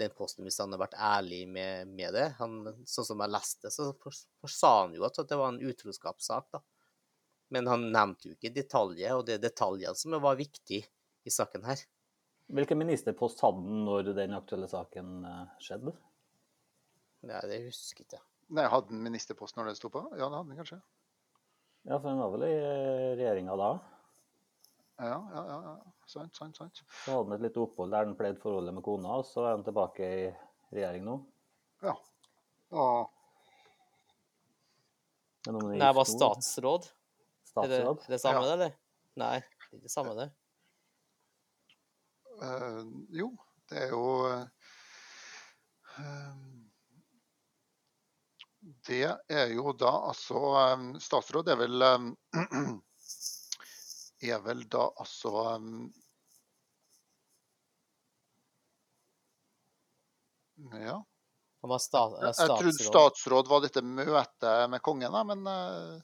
den 0.00 0.12
posten 0.16 0.46
hvis 0.46 0.56
han 0.62 0.70
hadde 0.70 0.80
vært 0.80 0.96
ærlig 0.96 1.42
med, 1.50 1.90
med 1.92 2.16
det. 2.16 2.26
Han, 2.38 2.60
sånn 2.88 3.08
som 3.10 3.20
jeg 3.20 3.34
leste, 3.34 3.72
så 3.74 3.90
for, 4.00 4.16
for 4.40 4.52
sa 4.52 4.74
han 4.84 4.96
jo 4.96 5.04
at, 5.08 5.18
det 5.28 5.40
var 5.40 5.52
en 5.52 5.60
utroskapssak, 5.60 6.48
da. 6.56 6.62
Men 7.50 7.66
han 7.66 7.88
nevnte 7.90 8.30
jo 8.30 8.36
ikke 8.36 8.52
detaljer, 8.54 9.16
og 9.18 9.24
det 9.26 9.36
er 9.36 9.42
detaljene 9.42 9.98
som 9.98 10.14
var 10.22 10.38
viktig 10.38 10.84
i 11.26 11.32
saken 11.34 11.66
her. 11.66 11.82
Hvilken 12.50 12.78
ministerpost 12.78 13.42
hadde 13.44 13.60
han 13.66 13.84
når 13.86 14.14
den 14.14 14.38
aktuelle 14.38 14.70
saken 14.70 15.26
eh, 15.26 15.58
skjedde? 15.62 15.94
Nei, 17.26 17.42
det 17.50 17.64
husker 17.66 18.06
jeg 18.06 18.22
nei, 18.56 18.66
hadde 18.70 18.90
han 18.92 19.04
ministerpost 19.04 19.58
når 19.58 19.70
det 19.70 19.76
sto 19.78 19.90
på? 19.92 20.02
Ja, 20.14 20.26
det 20.26 20.38
hadde 20.38 20.42
han 20.42 20.60
kanskje. 20.60 20.80
Ja, 21.82 21.96
for 21.96 22.08
han 22.08 22.18
var 22.20 22.30
vel 22.34 22.44
i 22.48 22.56
regjeringa 23.16 23.56
da. 23.56 23.70
Ja, 25.00 25.16
ja, 25.32 25.44
ja. 25.48 25.58
ja. 25.64 25.92
Sant, 26.10 26.36
sant, 26.36 26.56
sant. 26.58 26.82
Så 27.04 27.14
hadde 27.14 27.30
han 27.30 27.36
et 27.38 27.44
lite 27.46 27.62
opphold 27.62 27.92
der 27.94 28.04
han 28.04 28.16
pleide 28.18 28.40
forholdet 28.42 28.74
med 28.76 28.84
kona, 28.84 29.20
og 29.20 29.24
så 29.28 29.46
er 29.46 29.54
han 29.54 29.64
tilbake 29.64 30.02
i 30.04 30.24
regjering 30.74 31.06
nå. 31.06 31.14
Ja. 31.86 31.94
ja. 32.74 32.88
Men 35.46 35.60
Nei, 35.70 35.78
jeg 35.80 35.96
var 35.96 36.08
statsråd. 36.10 36.90
statsråd. 37.48 37.64
Er 37.64 37.72
det, 37.72 37.80
er 38.10 38.16
det 38.16 38.20
samme, 38.20 38.42
Ja. 38.42 38.46
det, 38.48 38.52
eller? 38.58 38.76
Nei, 39.22 39.36
det 39.40 39.46
er 39.46 39.70
ikke 39.70 39.82
det 39.86 39.94
samme, 39.94 40.12
det. 40.18 40.28
Uh, 42.40 42.84
jo, 43.14 43.30
det 43.70 43.82
er 43.86 43.90
jo 43.92 44.04
eh, 44.32 44.44
Det 48.90 49.04
er 49.30 49.52
jo 49.54 49.70
da 49.78 49.90
altså 50.10 50.40
eh, 50.64 50.86
Statsråd 51.02 51.50
er 51.52 51.58
vel 51.60 51.84
eh, 51.86 52.06
Er 54.30 54.40
vel 54.44 54.64
da 54.72 54.88
altså 55.00 55.34
eh, 55.54 55.68
Ja. 60.80 60.98
Han 61.62 61.80
sta, 61.80 62.04
eh, 62.22 62.32
Jeg 62.38 62.48
trodde 62.48 62.72
statsråd. 62.72 63.48
var 63.48 63.60
dette 63.60 63.82
møtet 63.84 64.70
med 64.72 64.80
kongen, 64.82 65.12
da, 65.12 65.22
men, 65.28 65.46
eh, 65.46 66.00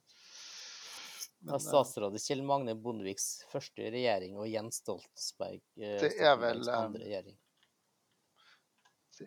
men 1.47 1.55
eh, 1.55 1.63
statsråd 1.65 2.19
Kjell 2.21 2.43
Magne 2.45 2.75
Bondeviks 2.77 3.47
første 3.53 3.89
regjering 3.93 4.37
og 4.37 4.49
Jens 4.53 4.83
Stoltenberg, 4.83 5.63
Det 5.77 6.13
er 6.21 6.37
vel, 6.41 6.63
andre 6.69 7.05
regjering. 7.05 7.39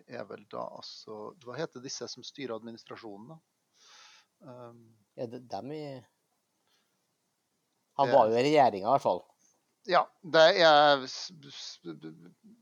Er 0.06 0.24
vel 0.28 0.44
da 0.50 0.62
altså 0.76 1.32
Hva 1.44 1.56
heter 1.58 1.82
disse 1.84 2.06
som 2.08 2.24
styrer 2.26 2.56
administrasjonen, 2.56 3.34
da? 3.34 3.38
Um, 4.40 4.84
Er 5.20 5.26
det 5.28 5.42
dem 5.52 5.72
i 5.76 5.82
Han 8.00 8.08
var 8.12 8.30
jo 8.30 8.38
i 8.38 8.44
regjeringa, 8.46 8.86
i 8.86 8.92
hvert 8.94 9.02
fall. 9.04 9.20
ja, 9.90 10.04
det 10.22 10.44
er 10.62 11.02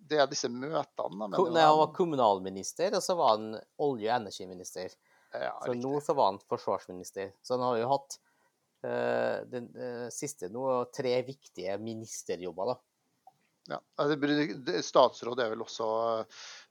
Det 0.09 0.19
er 0.19 0.27
disse 0.31 0.49
møtene. 0.51 1.29
Ko- 1.37 1.51
Nei, 1.53 1.63
han 1.63 1.79
var 1.79 1.93
kommunalminister, 1.95 2.95
og 2.97 3.03
så 3.05 3.15
var 3.19 3.37
han 3.37 3.53
olje- 3.79 4.11
og 4.11 4.21
energiminister. 4.23 4.95
ja, 5.33 5.53
Så 5.63 5.73
riktig. 5.73 5.83
nå 5.85 6.01
så 6.03 6.15
var 6.17 6.33
han 6.33 6.39
forsvarsminister. 6.49 7.33
Så 7.43 7.55
han 7.55 7.61
har 7.67 7.77
jo 7.79 7.89
hatt 7.93 8.19
uh, 8.85 9.45
den 9.51 9.69
uh, 9.77 10.09
siste 10.11 10.49
nå 10.49 10.91
tre 10.95 11.23
viktige 11.23 11.79
ministerjobber, 11.79 12.73
da. 12.75 12.79
Ja, 13.69 13.79
altså, 14.01 14.17
statsråd 14.83 15.41
er 15.45 15.51
vel 15.53 15.61
også, 15.61 15.87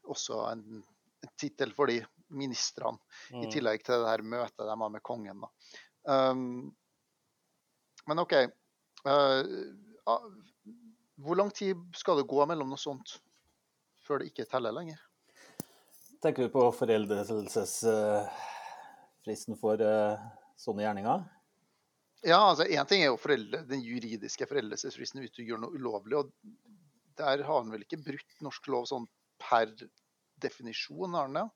også 0.08 0.42
en, 0.52 0.84
en 1.24 1.30
tittel 1.40 1.72
for 1.76 1.86
de 1.92 2.02
ministrene, 2.30 2.98
i 3.32 3.46
Mm. 3.46 3.52
tillegg 3.54 3.84
til 3.88 4.02
det 4.04 4.10
her 4.10 4.22
møtet 4.24 4.66
de 4.68 4.76
har 4.76 4.90
med 4.92 5.02
kongen. 5.04 5.44
Um, 6.04 6.76
men 8.08 8.20
OK. 8.20 8.34
Uh, 9.08 9.44
hvor 11.18 11.36
lang 11.36 11.52
tid 11.56 11.76
skal 11.96 12.18
det 12.20 12.28
gå 12.30 12.46
mellom 12.46 12.70
noe 12.70 12.78
sånt 12.80 13.18
før 14.06 14.20
det 14.22 14.28
ikke 14.32 14.46
teller 14.50 14.72
lenger? 14.76 15.00
Tenker 16.24 16.44
du 16.48 16.52
på 16.54 16.64
foreldelsesfristen 16.74 19.58
for 19.60 19.82
eh, 19.84 20.18
sånne 20.58 20.84
gjerninger? 20.86 21.26
Ja, 22.26 22.40
altså 22.50 22.64
Én 22.66 22.88
ting 22.90 23.02
er 23.04 23.12
jo 23.12 23.20
foreldre, 23.22 23.60
den 23.70 23.82
juridiske 23.86 24.48
foreldelsesfristen 24.50 25.22
hvis 25.22 25.36
du 25.36 25.44
gjør 25.46 25.60
noe 25.62 25.76
ulovlig. 25.78 26.16
og 26.18 26.32
Der 27.20 27.44
har 27.44 27.60
han 27.62 27.72
vel 27.74 27.84
ikke 27.86 28.00
brutt 28.04 28.42
norsk 28.46 28.68
lov 28.74 28.84
sånn 28.90 29.06
per 29.42 29.74
definisjon, 30.42 31.16
Arne. 31.16 31.48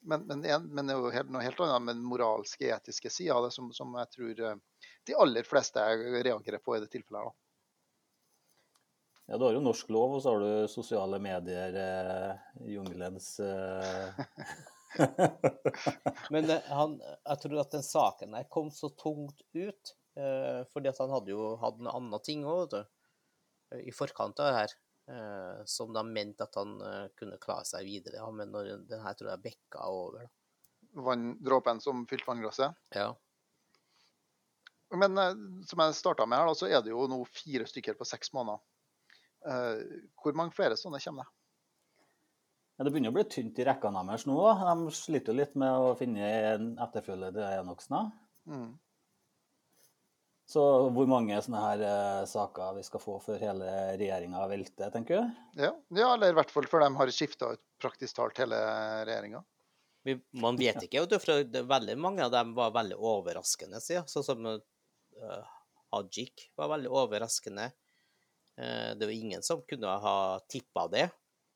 Men, 0.00 0.26
men, 0.28 0.44
en, 0.46 0.68
men 0.70 0.86
det 0.86 0.94
er 0.94 1.02
jo 1.02 1.10
helt, 1.10 1.30
noe 1.34 1.42
helt 1.42 1.60
annet 1.64 1.82
med 1.88 1.98
den 1.98 2.06
moralske, 2.06 2.68
etiske 2.70 3.10
sida 3.10 3.34
av 3.34 3.48
det, 3.48 3.52
som, 3.56 3.72
som 3.74 3.96
jeg 3.98 4.12
tror 4.14 4.42
eh, 4.46 4.86
de 5.10 5.16
aller 5.18 5.46
fleste 5.48 5.82
reagerer 5.82 6.62
på 6.62 6.76
i 6.76 6.82
det 6.84 6.90
tilfellet. 6.92 7.26
her, 7.26 7.36
Ja, 9.28 9.36
du 9.36 9.44
har 9.44 9.52
jo 9.58 9.60
norsk 9.60 9.90
lov, 9.92 10.14
og 10.16 10.22
så 10.24 10.32
har 10.32 10.40
du 10.40 10.70
sosiale 10.72 11.18
medier, 11.20 11.74
eh, 11.76 12.46
jungelens 12.72 13.34
eh, 13.44 14.22
Men 16.32 16.48
eh, 16.50 16.70
han, 16.72 16.94
jeg 17.02 17.42
tror 17.42 17.60
at 17.60 17.74
den 17.74 17.84
saken 17.84 18.32
der 18.38 18.46
kom 18.48 18.70
så 18.72 18.88
tungt 18.96 19.42
ut, 19.52 19.92
eh, 20.16 20.62
fordi 20.72 20.88
at 20.88 21.02
han 21.02 21.12
hadde 21.12 21.34
jo 21.34 21.50
hatt 21.60 21.76
en 21.82 21.90
annen 21.92 22.24
ting 22.24 22.46
òg, 22.48 22.62
vet 22.62 22.72
du. 22.78 22.80
eh, 23.74 23.82
I 23.90 23.92
forkant 23.92 24.40
av 24.40 24.48
det 24.48 24.56
her. 24.62 24.76
Eh, 25.08 25.64
som 25.64 25.92
de 25.92 26.12
mente 26.12 26.44
at 26.44 26.54
han 26.54 26.80
eh, 26.84 27.06
kunne 27.16 27.38
klare 27.40 27.64
seg 27.64 27.86
videre. 27.88 28.18
Ja, 28.20 28.26
men 28.34 28.52
når 28.52 28.74
den 28.90 29.00
her 29.00 29.16
tror 29.16 29.30
jeg 29.32 29.44
bekka 29.46 29.86
over. 29.88 30.18
Da. 30.18 30.28
Vann, 31.06 31.30
dråpen 31.44 31.80
som 31.80 32.04
fylte 32.10 32.28
vannglasset. 32.28 32.76
Ja. 32.92 33.14
Men 34.92 35.16
eh, 35.16 35.32
som 35.70 35.80
jeg 35.84 35.96
starta 35.96 36.26
med 36.28 36.42
her, 36.42 36.50
da, 36.50 36.58
så 36.58 36.68
er 36.68 36.84
det 36.84 36.92
jo 36.92 37.06
nå 37.08 37.22
fire 37.32 37.64
stykker 37.68 37.96
på 37.96 38.08
seks 38.08 38.34
måneder. 38.36 38.60
Eh, 39.48 39.80
hvor 40.20 40.36
mange 40.36 40.52
flere 40.56 40.76
sånne 40.76 41.00
kommer 41.00 41.24
det? 41.24 41.34
Ja, 42.76 42.84
det 42.84 42.92
begynner 42.92 43.10
å 43.10 43.16
bli 43.16 43.24
tynt 43.32 43.58
i 43.58 43.64
rekkene 43.66 44.04
deres 44.06 44.28
nå. 44.28 44.36
da. 44.44 44.74
De 44.76 44.92
sliter 44.94 45.32
jo 45.32 45.40
litt 45.40 45.56
med 45.58 45.72
å 45.72 45.96
finne 45.98 46.28
en 46.52 46.68
etterfølger 46.84 47.32
til 47.34 47.48
Enoksen. 47.62 48.12
Mm. 48.46 48.68
Så 50.48 50.62
hvor 50.96 51.08
mange 51.10 51.36
sånne 51.44 51.60
her 51.60 51.82
uh, 51.84 52.26
saker 52.28 52.78
vi 52.78 52.82
skal 52.86 53.02
få 53.02 53.18
før 53.20 53.42
hele 53.42 53.72
regjeringa 54.00 54.46
velter, 54.48 54.88
tenker 54.94 55.18
du? 55.20 55.40
Ja, 55.60 55.74
ja, 55.92 56.06
eller 56.14 56.32
i 56.32 56.36
hvert 56.38 56.52
fall 56.54 56.68
før 56.70 56.86
de 56.86 56.88
har 56.96 57.12
skifta 57.12 57.50
ut 57.52 57.62
praktisk 57.82 58.16
talt 58.16 58.40
hele 58.40 58.56
regjeringa. 59.04 59.42
Man 60.40 60.56
vet 60.56 60.80
ikke, 60.86 61.02
vet 61.04 61.12
du, 61.12 61.18
for 61.20 61.44
det, 61.44 61.66
veldig 61.68 61.98
mange 62.00 62.24
av 62.24 62.32
dem 62.32 62.54
var 62.56 62.72
veldig 62.78 62.96
overraskende, 62.96 63.82
sier. 63.84 64.06
Sånn 64.08 64.24
som 64.24 64.48
uh, 64.48 65.50
Hajik 65.92 66.48
var 66.56 66.72
veldig 66.72 66.94
overraskende. 66.96 67.68
Uh, 68.56 68.96
det 68.96 69.04
var 69.04 69.12
ingen 69.18 69.44
som 69.44 69.60
kunne 69.68 69.98
ha 70.00 70.16
tippa 70.48 70.86
det 70.94 71.10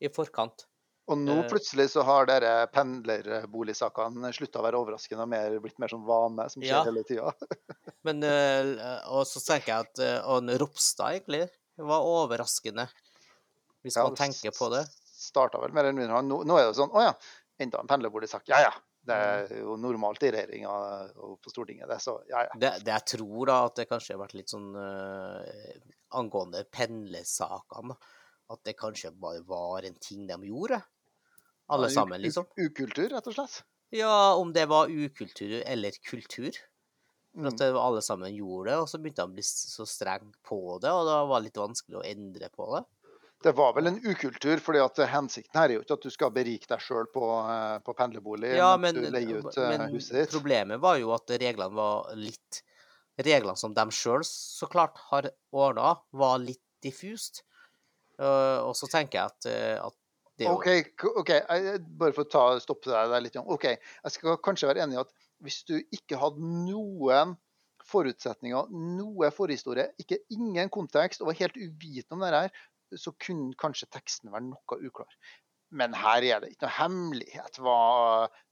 i 0.05 0.13
forkant. 0.13 0.67
Og 1.11 1.19
nå 1.19 1.35
Eh. 1.43 1.49
plutselig 1.51 1.89
så 1.91 2.03
har 2.07 2.27
dere 2.31 2.67
pendlerboligsakene 2.73 4.31
slutta 4.37 4.61
å 4.61 4.67
være 4.67 4.79
overraskende 4.79 5.25
og 5.27 5.29
mer, 5.33 5.57
blitt 5.65 5.79
mer 5.83 5.89
sånn 5.91 6.05
vane 6.07 6.49
som 6.53 6.63
skjer 6.63 6.79
Ja. 6.79 6.85
hele 6.87 7.03
tida. 7.05 7.33
Men 8.07 8.23
eh, 8.23 9.01
Og 9.11 9.27
så 9.27 9.43
tenker 9.43 9.73
jeg 9.73 9.89
at 9.89 9.99
eh, 9.99 10.21
og 10.31 10.47
Ropstad 10.63 11.17
egentlig 11.19 11.49
var 11.83 12.07
overraskende, 12.07 12.87
hvis 13.83 13.97
man 13.99 14.15
tenker 14.15 14.55
på 14.55 14.69
det. 14.71 14.85
Starta 15.23 15.59
vel 15.63 15.73
mer 15.75 15.85
eller 15.89 15.99
mindre. 15.99 16.23
Nå, 16.23 16.43
nå 16.47 16.57
er 16.59 16.69
det 16.69 16.77
sånn 16.79 16.91
Å 16.95 17.03
ja, 17.09 17.13
enda 17.63 17.81
en 17.83 17.91
pendlerboligsak. 17.91 18.47
Ja 18.53 18.61
ja. 18.69 18.73
Det 19.03 19.17
Mm. 19.19 19.51
er 19.51 19.59
jo 19.65 19.73
normalt 19.83 20.23
i 20.23 20.29
regjeringa 20.31 20.71
og 21.19 21.41
på 21.43 21.51
Stortinget, 21.51 21.89
det. 21.91 21.97
Så 21.99 22.21
ja 22.31 22.45
ja. 22.47 22.53
Det, 22.55 22.69
det 22.87 22.93
jeg 22.93 23.19
tror, 23.19 23.47
da, 23.51 23.57
at 23.67 23.75
det 23.81 23.89
kanskje 23.91 24.15
har 24.15 24.21
vært 24.23 24.35
litt 24.39 24.53
sånn 24.53 24.69
uh, 24.79 25.43
angående 26.15 26.63
pendlersakene, 26.71 27.97
at 28.55 28.63
det 28.63 28.77
kanskje 28.79 29.11
bare 29.19 29.43
var 29.43 29.83
en 29.89 29.97
ting 29.99 30.29
de 30.31 30.37
gjorde. 30.47 30.79
Alle 31.73 31.89
sammen, 31.93 32.21
liksom. 32.23 32.47
Ukultur, 32.61 33.09
rett 33.15 33.27
og 33.31 33.37
slett. 33.37 33.63
Ja, 33.93 34.35
om 34.41 34.53
det 34.57 34.67
var 34.71 34.89
ukultur 34.93 35.59
eller 35.67 35.93
kultur. 36.09 36.53
For 37.33 37.41
Mm. 37.41 37.49
at 37.49 37.57
det 37.63 37.69
alle 37.81 38.03
sammen 38.05 38.35
gjorde 38.37 38.69
det, 38.71 38.75
og 38.83 38.89
så 38.91 38.99
begynte 39.01 39.23
han 39.25 39.31
å 39.31 39.37
bli 39.39 39.43
så 39.47 39.87
streng 39.89 40.35
på 40.45 40.59
det, 40.83 40.91
og 40.93 41.07
da 41.09 41.23
var 41.25 41.41
det 41.41 41.47
litt 41.49 41.61
vanskelig 41.63 41.97
å 41.97 42.03
endre 42.05 42.51
på 42.53 42.67
det. 42.75 42.83
Det 43.43 43.55
var 43.57 43.73
vel 43.75 43.89
en 43.89 43.97
ukultur, 44.05 44.61
fordi 44.61 44.83
at 44.85 45.01
hensikten 45.11 45.57
her 45.59 45.71
er 45.71 45.75
jo 45.79 45.81
ikke 45.83 45.97
at 45.97 46.05
du 46.05 46.11
skal 46.13 46.31
berike 46.31 46.69
deg 46.69 46.79
sjøl 46.85 47.09
på, 47.15 47.25
eh, 47.51 47.79
på 47.87 47.95
pendlerbolig 47.97 48.53
Ja, 48.59 48.77
men, 48.77 48.95
du 49.01 49.09
leier 49.11 49.41
ut 49.41 49.57
eh, 49.57 49.71
men 49.79 49.89
huset 49.95 50.13
ditt. 50.13 50.31
problemet 50.31 50.79
var 50.85 50.99
jo 51.01 51.11
at 51.17 51.33
reglene 51.41 51.73
var 51.75 52.13
litt 52.15 52.63
Reglene 53.19 53.57
som 53.61 53.75
de 53.77 53.85
sjøl 53.93 54.23
så 54.25 54.67
klart 54.73 54.97
har 55.11 55.27
ordna, 55.53 55.99
var 56.13 56.39
litt 56.41 56.63
diffust. 56.83 57.43
Eh, 58.19 58.59
og 58.65 58.73
så 58.79 58.89
tenker 58.89 59.19
jeg 59.19 59.25
at, 59.33 59.47
eh, 59.47 59.77
at 59.85 59.97
OK, 60.51 60.67
okay. 61.23 61.41
jeg- 61.49 61.81
bare 61.99 62.13
for 62.17 62.25
å 62.25 62.31
ta, 62.31 62.45
stoppe 62.61 62.91
deg 62.91 63.11
der 63.13 63.21
litt. 63.25 63.37
OK, 63.37 63.65
jeg 63.77 64.13
skal 64.17 64.39
kanskje 64.43 64.69
være 64.71 64.83
enig 64.87 64.99
i 64.99 65.03
at 65.05 65.13
hvis 65.43 65.63
du 65.69 65.77
ikke 65.95 66.19
hadde 66.21 66.43
noen 66.43 67.37
forutsetninger, 67.85 68.69
noe 68.71 69.31
forhistorie, 69.35 69.89
ikke 69.99 70.21
ingen 70.31 70.71
kontekst, 70.71 71.21
og 71.21 71.33
var 71.33 71.41
helt 71.41 71.57
uvitende 71.59 72.15
om 72.15 72.23
det 72.23 72.31
her, 72.35 72.53
så 72.99 73.11
kunne 73.19 73.55
kanskje 73.59 73.89
teksten 73.91 74.31
være 74.31 74.47
noe 74.51 74.79
uklar. 74.87 75.09
Men 75.73 75.95
her 75.97 76.23
er 76.29 76.41
det 76.45 76.51
ikke 76.53 76.67
noe 76.67 76.77
hemmelighet 76.77 77.59
hva, 77.65 77.77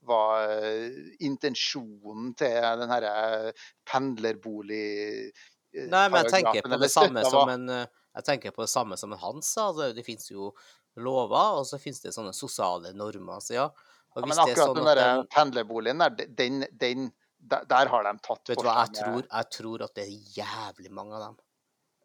hva 0.09 0.21
eh, 0.41 0.95
intensjonen 1.21 2.31
til 2.39 2.55
den 2.81 2.89
herre 2.89 3.53
pendlerbolig... 3.85 5.31
eh, 5.75 5.85
Nei, 5.91 6.07
men 6.09 6.25
jeg 6.25 6.33
tenker 6.39 6.65
på 6.65 6.79
det 6.81 6.89
samme 6.91 7.21
som 7.29 7.51
en 7.53 7.69
eh, 7.69 7.85
Jeg 8.17 8.25
tenker 8.27 8.51
på 8.55 8.65
det 8.65 8.71
samme 8.73 8.97
som 8.99 9.13
en 9.13 9.21
Hans 9.21 9.53
sa. 9.53 9.67
Altså, 9.69 9.91
det 9.95 10.03
finnes 10.03 10.25
jo 10.33 10.49
lover, 10.97 11.59
og 11.61 11.65
så 11.67 11.79
finnes 11.79 12.01
det 12.03 12.13
sånne 12.15 12.33
sosiale 12.35 12.91
normer. 12.97 13.39
Så 13.43 13.55
ja. 13.55 13.69
Og 14.11 14.21
Ja, 14.21 14.27
men 14.27 14.35
det 14.35 14.37
er 14.37 14.41
akkurat 14.43 14.67
sånn 14.67 14.75
den 14.75 14.89
der 14.89 14.99
de, 15.01 15.27
pendlerboligen 15.31 16.01
der, 16.03 16.09
den, 16.35 16.65
den, 16.81 17.05
der, 17.39 17.63
der 17.69 17.87
har 17.93 18.03
de 18.03 18.11
tatt 18.19 18.49
Vet 18.51 18.59
du 18.59 18.65
hva, 18.67 18.73
jeg 18.83 18.97
tror, 18.99 19.21
jeg 19.29 19.49
tror 19.55 19.85
at 19.85 19.95
det 19.95 20.03
er 20.03 20.41
jævlig 20.41 20.91
mange 20.91 21.15
av 21.15 21.21
dem. 21.29 21.37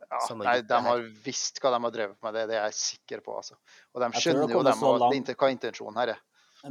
Ja, 0.07 0.21
som 0.23 0.39
har 0.39 0.47
nei, 0.53 0.61
de 0.63 0.79
har 0.87 1.01
visst 1.25 1.59
hva 1.59 1.73
de 1.75 1.81
har 1.83 1.91
drevet 1.97 2.21
med, 2.23 2.37
det, 2.39 2.45
det 2.53 2.61
er 2.61 2.69
jeg 2.69 2.77
sikker 2.79 3.25
på. 3.27 3.35
Altså. 3.41 3.57
Og 3.93 4.05
de 4.05 4.11
skjønner 4.23 4.55
jo 4.55 4.63
dem, 4.63 4.79
så 4.79 4.93
langt. 5.03 5.33
hva 5.35 5.49
intensjonen 5.51 5.99
her 5.99 6.13
er. 6.15 6.21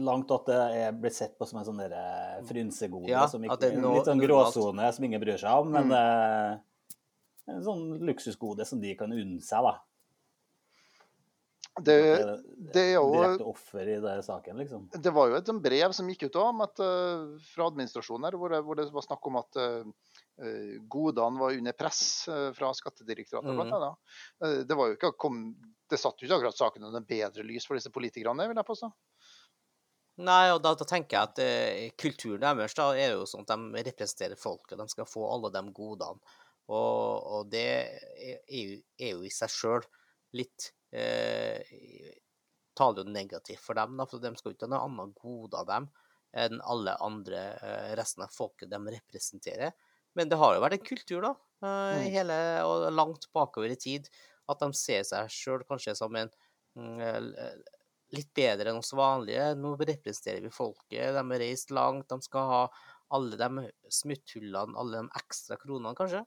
Langt 0.06 0.32
at 0.32 0.47
det 0.47 0.62
er 0.75 0.95
blitt 0.95 1.15
sett 1.15 1.36
på 1.39 1.45
som 1.47 1.60
en 1.60 1.67
sånn 1.67 1.78
der, 1.84 1.91
eh, 1.99 2.39
frynsegode. 2.47 3.12
Ja, 3.12 3.25
som 3.32 3.43
ikke, 3.43 3.60
det 3.60 3.73
no- 3.80 3.93
litt 3.97 4.08
sånn 4.08 4.23
gråsone 4.23 4.88
som 4.95 5.04
ingen 5.08 5.21
bryr 5.21 5.38
seg 5.39 5.51
om, 5.51 5.69
men 5.75 5.91
eh, 5.91 6.56
en 7.51 7.62
sånn 7.63 7.84
luksusgode 8.08 8.65
som 8.67 8.80
de 8.82 8.95
kan 8.95 9.12
unne 9.12 9.43
seg, 9.43 9.67
da. 9.67 9.75
Det, 11.75 11.95
Det, 12.71 12.81
er 12.81 12.93
jo 12.95 13.07
direkte 13.11 13.47
offer 13.51 13.89
i 13.91 13.95
den 13.99 14.21
saken, 14.23 14.59
liksom. 14.61 14.85
Det 14.95 15.11
var 15.11 15.27
jo 15.27 15.39
et 15.41 15.49
brev 15.59 15.95
som 15.97 16.07
gikk 16.07 16.29
ut 16.29 16.38
om 16.39 16.63
at, 16.63 16.79
eh, 16.79 17.25
fra 17.51 17.67
administrasjonen 17.67 18.29
her, 18.29 18.38
hvor 18.39 18.53
det, 18.53 18.61
hvor 18.63 18.79
det 18.79 18.85
var 18.95 19.03
snakk 19.03 19.27
om 19.27 19.39
at 19.41 19.59
eh, 19.59 19.89
eh, 20.39 20.77
godene 20.91 21.41
var 21.41 21.57
under 21.57 21.75
press 21.75 22.03
fra 22.55 22.71
Skattedirektoratet. 22.79 23.51
mm. 23.51 23.59
blant 23.59 23.75
annet. 23.75 24.67
Det, 24.69 24.77
var 24.79 24.88
jo 24.88 24.95
ikke, 24.95 25.11
kom, 25.19 25.41
det 25.91 25.99
satte 25.99 26.23
jo 26.23 26.29
ikke 26.29 26.39
akkurat 26.39 26.61
saken 26.63 26.88
under 26.88 27.03
bedre 27.03 27.43
lys 27.43 27.67
for 27.67 27.75
disse 27.75 27.91
politikerne, 27.91 28.47
vil 28.47 28.63
jeg 28.63 28.71
påstå. 28.71 28.91
Nei, 30.23 30.47
og 30.53 30.61
da, 30.63 30.71
da 30.79 30.88
tenker 30.88 31.17
jeg 31.17 31.27
at 31.27 31.39
eh, 31.43 31.93
kulturen 31.99 32.43
deres 32.45 32.75
da 32.77 32.88
er 32.95 33.17
jo 33.17 33.25
sånn 33.27 33.43
at 33.43 33.51
de 33.51 33.83
representerer 33.89 34.39
folket. 34.39 34.77
De 34.79 34.88
skal 34.91 35.09
få 35.09 35.25
alle 35.27 35.51
de 35.51 35.63
godene. 35.75 36.35
Og, 36.71 37.25
og 37.35 37.49
det 37.51 37.65
er, 37.67 38.39
jo, 38.47 38.79
er 38.97 39.11
jo 39.11 39.25
i 39.27 39.33
seg 39.33 39.51
sjøl 39.51 39.83
litt 40.35 40.71
Taler 42.75 43.05
jo 43.05 43.12
negativt 43.15 43.62
for 43.63 43.77
dem, 43.77 43.95
da, 43.97 44.05
for 44.10 44.19
de 44.23 44.31
skal 44.36 44.51
ikke 44.55 44.67
ha 44.67 44.71
noe 44.73 44.84
annet 44.88 45.15
gode 45.21 45.55
av 45.62 45.67
dem 45.69 45.86
enn 46.36 46.58
alle 46.67 46.91
andre 46.99 47.43
eh, 47.63 47.91
resten 47.95 48.25
av 48.25 48.34
folket 48.36 48.67
de 48.73 48.79
representerer. 48.91 49.71
Men 50.19 50.27
det 50.31 50.36
har 50.41 50.58
jo 50.58 50.63
vært 50.65 50.75
en 50.75 50.84
kultur, 50.89 51.21
da, 51.23 51.29
eh, 51.63 52.01
Mm. 52.01 52.10
hele, 52.12 52.39
og 52.67 52.89
langt 52.91 53.29
bakover 53.34 53.71
i 53.71 53.77
tid, 53.79 54.10
at 54.51 54.60
de 54.60 54.67
ser 54.75 55.03
seg 55.08 55.29
sjøl 55.31 55.63
kanskje 55.69 55.95
som 55.95 56.13
en 56.19 56.29
mm, 56.75 56.99
eh, 56.99 57.55
litt 58.12 58.34
bedre 58.36 58.67
enn 58.73 58.81
oss 58.81 58.91
vanlige. 58.91 59.55
Nå 59.55 59.77
representerer 59.79 60.41
vi 60.43 60.51
folket. 60.51 61.13
De 61.15 61.23
har 61.23 61.39
reist 61.39 61.71
langt. 61.71 62.10
De 62.12 62.19
skal 62.21 62.49
ha 62.51 62.62
alle 63.15 63.38
de 63.39 63.71
smutthullene, 63.89 64.75
alle 64.77 64.99
de 65.05 65.10
ekstra 65.15 65.55
kronene, 65.58 65.95
kanskje. 65.95 66.25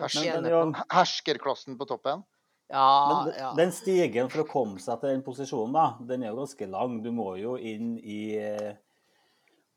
Hersker, 0.00 0.40
men 0.40 0.50
jo- 0.50 0.64
på- 0.72 0.86
herskerklassen 0.96 1.76
på 1.76 1.86
toppen. 1.92 2.24
Ja, 2.70 3.24
Men 3.26 3.34
ja. 3.34 3.48
den 3.58 3.72
stigen 3.74 4.30
for 4.30 4.44
å 4.44 4.50
komme 4.50 4.78
seg 4.82 5.00
til 5.00 5.10
den 5.10 5.24
posisjonen, 5.26 5.74
da, 5.74 5.86
den 6.06 6.22
er 6.22 6.30
jo 6.30 6.44
ganske 6.44 6.68
lang. 6.70 7.00
Du 7.02 7.10
må 7.14 7.32
jo 7.40 7.56
inn 7.58 7.96
i 7.98 8.20
eh, 8.38 8.76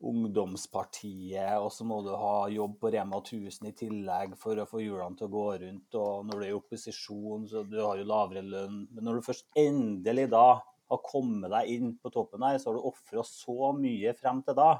ungdomspartiet, 0.04 1.56
og 1.58 1.72
så 1.74 1.86
må 1.88 2.00
du 2.06 2.12
ha 2.14 2.46
jobb 2.52 2.76
på 2.80 2.92
Rema 2.94 3.18
1000 3.18 3.70
i 3.70 3.74
tillegg 3.78 4.36
for 4.38 4.60
å 4.60 4.68
få 4.68 4.82
hjulene 4.84 5.18
til 5.18 5.26
å 5.26 5.34
gå 5.34 5.46
rundt. 5.64 5.98
Og 5.98 6.28
når 6.28 6.38
du 6.38 6.44
er 6.44 6.52
i 6.52 6.58
opposisjon, 6.60 7.48
så 7.50 7.64
du 7.66 7.80
har 7.80 7.98
jo 7.98 8.06
lavere 8.08 8.44
lønn. 8.46 8.84
Men 8.94 9.08
når 9.08 9.18
du 9.18 9.28
først 9.30 9.48
endelig 9.58 10.28
da 10.34 10.46
har 10.92 11.02
kommet 11.02 11.50
deg 11.50 11.74
inn 11.74 11.94
på 11.98 12.12
toppen 12.14 12.44
her, 12.46 12.60
så 12.60 12.70
har 12.70 12.78
du 12.78 12.90
ofra 12.92 13.24
så 13.26 13.72
mye 13.78 14.14
frem 14.18 14.42
til 14.46 14.58
da. 14.58 14.74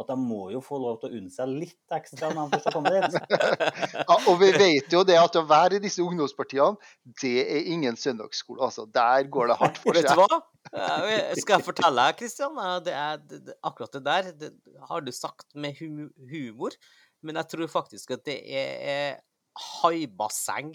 At 0.00 0.08
de 0.08 0.16
må 0.16 0.46
jo 0.54 0.62
få 0.64 0.78
lov 0.80 1.00
til 1.00 1.10
å 1.10 1.18
unne 1.18 1.32
seg 1.32 1.50
litt 1.52 1.94
ekstra 1.94 2.30
når 2.32 2.48
de 2.48 2.56
først 2.56 2.68
har 2.68 2.76
kommet 2.76 2.94
dit. 2.96 3.16
Ja, 4.10 4.16
og 4.16 4.38
vi 4.40 4.48
vet 4.54 4.94
jo 4.94 5.02
det 5.06 5.18
at 5.20 5.36
å 5.36 5.42
være 5.48 5.76
i 5.76 5.82
disse 5.82 6.02
ungdomspartiene, 6.02 6.78
det 7.20 7.34
er 7.42 7.68
ingen 7.74 7.98
søndagsskole. 8.00 8.62
altså. 8.64 8.86
Der 8.88 9.28
går 9.32 9.52
det 9.52 9.58
hardt 9.60 9.80
for 9.82 9.96
Vet 9.96 10.08
du 10.08 10.22
hva? 10.22 10.40
Skal 11.36 11.58
jeg 11.58 11.66
fortelle 11.66 12.06
deg, 12.06 12.18
Kristian? 12.20 12.56
Det 12.86 12.94
er, 12.96 13.20
det, 13.20 13.42
det, 13.50 13.58
akkurat 13.66 13.98
det 13.98 14.02
der 14.06 14.32
det 14.40 14.50
har 14.88 15.04
du 15.04 15.12
sagt 15.14 15.48
med 15.54 15.76
hu 15.80 16.08
humor, 16.30 16.76
men 17.20 17.36
jeg 17.40 17.52
tror 17.52 17.72
faktisk 17.72 18.16
at 18.16 18.24
det 18.28 18.38
er, 18.48 18.72
er 18.94 19.60
haibasseng 19.80 20.72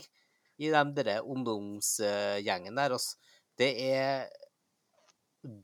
i 0.61 0.71
den 0.71 0.93
der 0.95 1.25
ungdomsgjengen 1.25 2.77
der. 2.77 2.95
Altså. 2.95 3.17
Det 3.57 3.71
er 3.89 4.27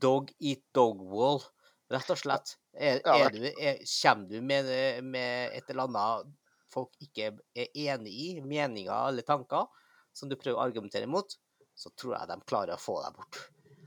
dog 0.02 0.30
eat 0.40 0.62
dog 0.74 1.00
wall, 1.12 1.42
rett 1.92 2.12
og 2.12 2.18
slett. 2.20 2.54
Er, 2.72 3.00
er 3.04 3.32
du, 3.34 3.42
er, 3.52 3.82
kommer 3.84 4.28
du 4.30 4.38
med, 4.40 4.70
med 5.04 5.56
et 5.58 5.68
eller 5.70 5.88
annet 5.88 6.32
folk 6.72 6.92
ikke 7.04 7.32
er 7.52 7.72
enig 7.72 8.12
i, 8.12 8.28
meninger 8.40 9.08
eller 9.10 9.26
tanker, 9.26 9.68
som 10.16 10.30
du 10.30 10.38
prøver 10.40 10.58
å 10.58 10.64
argumentere 10.64 11.08
mot, 11.10 11.36
så 11.76 11.92
tror 11.96 12.16
jeg 12.18 12.30
de 12.30 12.38
klarer 12.48 12.76
å 12.76 12.80
få 12.80 12.98
deg 13.04 13.18
bort. 13.18 13.40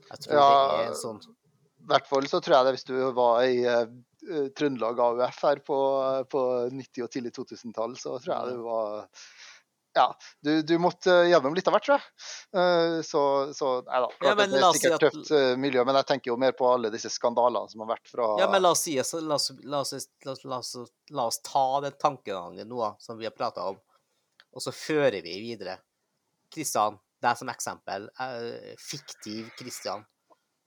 Jeg 0.09 0.25
tror 0.25 0.37
Ja, 0.37 0.49
det 0.49 0.81
er 0.91 0.99
sånn 0.99 1.21
I 1.25 1.87
hvert 1.89 2.09
fall 2.09 2.27
så 2.29 2.41
tror 2.43 2.57
jeg 2.57 2.67
det 2.67 2.75
hvis 2.75 2.87
du 2.87 2.95
var 3.17 3.39
i 3.45 3.63
uh, 3.65 4.51
Trøndelag 4.57 5.01
AUF 5.01 5.41
her 5.47 5.61
på, 5.65 5.79
på 6.29 6.43
90- 6.73 7.05
og 7.05 7.11
tidlig 7.13 7.33
2000-tall, 7.37 7.97
så 8.01 8.17
tror 8.21 8.33
jeg 8.35 8.53
det 8.53 8.61
var 8.65 9.25
Ja, 9.95 10.09
du, 10.43 10.49
du 10.67 10.73
måtte 10.83 11.13
gjennom 11.29 11.53
litt 11.55 11.67
av 11.71 11.75
hvert, 11.77 11.85
tror 11.87 12.01
jeg. 12.01 12.07
Eh, 12.59 12.97
Så, 13.07 13.21
så 13.55 13.69
nei 13.87 14.01
da. 14.03 14.09
Ja, 14.27 14.33
det 14.35 14.47
er 14.49 14.65
sikkert 14.75 14.81
si 14.81 14.91
at- 14.91 15.03
tøft 15.05 15.31
eh, 15.37 15.55
miljø, 15.61 15.85
men 15.87 15.95
jeg 16.01 16.07
tenker 16.09 16.31
jo 16.33 16.37
mer 16.41 16.51
på 16.57 16.67
alle 16.67 16.91
disse 16.91 17.07
skandalene 17.13 17.71
som 17.71 17.79
har 17.85 17.93
vært 17.93 18.11
fra 18.11 18.27
Ja, 18.41 18.49
men 18.51 18.61
la 18.65 18.73
oss 18.75 18.83
si 18.83 18.97
altså, 18.99 19.21
la, 19.23 19.37
oss, 19.39 19.51
la, 19.63 19.79
oss, 19.85 19.93
la, 20.25 20.31
oss, 20.35 20.43
la, 20.43 20.57
oss, 20.59 20.91
la 21.15 21.25
oss 21.31 21.39
ta 21.47 21.63
den 21.85 21.95
tankegangen 22.01 22.67
nå, 22.67 22.89
som 22.99 23.17
vi 23.17 23.25
har 23.29 23.35
prata 23.37 23.69
om, 23.71 23.79
og 24.51 24.61
så 24.63 24.71
fører 24.75 25.21
vi 25.23 25.37
videre. 25.43 25.77
Kristian, 26.51 26.99
deg 27.23 27.37
som 27.39 27.49
eksempel. 27.51 28.09
eh, 28.19 28.75
fiktiv 28.79 29.47
Kristian. 29.59 30.03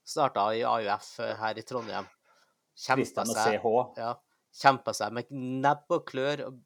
Starta 0.09 0.49
i 0.57 0.63
AUF 0.65 1.19
her 1.43 1.59
i 1.61 1.63
Trondheim. 1.69 2.09
Kjempa 2.79 3.25
seg, 3.29 3.61
ja, 3.99 4.15
kjempa 4.63 4.93
seg 4.97 5.13
med 5.13 5.29
nebb 5.31 5.91
og 5.93 6.07
klør, 6.09 6.47
og 6.49 6.59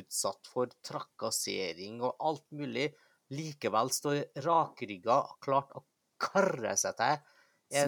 utsatt 0.00 0.46
for 0.50 0.68
trakassering 0.86 2.00
og 2.02 2.16
alt 2.20 2.44
mulig. 2.52 2.90
Likevel 3.34 3.88
står 3.90 4.24
rakrygga 4.44 5.20
klart 5.42 5.72
å 5.74 5.82
karre 6.20 6.74
seg 6.78 6.96
til 7.00 7.22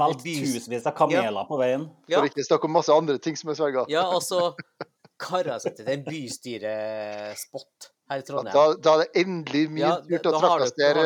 by- 0.01 0.39
tusenvis 0.43 0.87
av 0.89 0.95
kameler 0.99 1.47
på 1.47 1.59
veien. 1.61 1.85
Ja, 2.09 2.19
For 2.23 2.27
ikke 2.31 2.43
å 2.43 2.49
snakke 2.49 2.65
om 2.71 2.73
masse 2.79 2.93
andre 2.95 3.19
ting 3.23 3.37
som 3.37 3.51
er 3.53 3.59
sverga. 3.59 3.85
ja, 3.93 4.07
og 4.09 4.23
så 4.25 4.55
karra 5.21 5.59
seg 5.63 5.77
til 5.77 5.89
en 5.93 6.03
bystyrespott 6.09 7.91
her 8.11 8.23
i 8.23 8.25
Trondheim. 8.27 8.55
Da, 8.55 8.65
da 8.83 8.95
er 8.95 9.03
det 9.03 9.23
endelig 9.25 9.63
min 9.73 9.83
Ja, 9.83 9.95
tur 10.03 10.23
til 10.23 10.37
å 10.37 10.41
trakassere, 10.43 11.05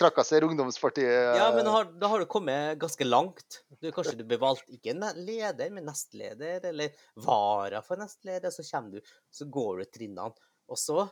liksom... 0.00 0.48
ungdomspartiet. 0.50 1.38
Ja, 1.38 1.48
men 1.54 1.68
har, 1.70 1.88
da 2.00 2.10
har 2.12 2.22
du 2.22 2.28
kommet 2.30 2.78
ganske 2.82 3.06
langt. 3.06 3.60
Du, 3.78 3.90
kanskje 3.94 4.16
du 4.18 4.24
blir 4.28 4.40
valgt 4.42 4.70
ikke 4.74 4.96
leder, 5.18 5.70
men 5.74 5.86
nestleder, 5.88 6.64
eller 6.70 6.94
vara 7.26 7.82
for 7.86 8.00
nestleder. 8.00 8.54
Så 8.54 8.66
kommer 8.66 8.98
du, 8.98 9.14
så 9.30 9.48
går 9.58 9.82
du 9.82 9.90
trinnene. 9.98 10.32
Og 10.70 10.80
så 10.80 11.06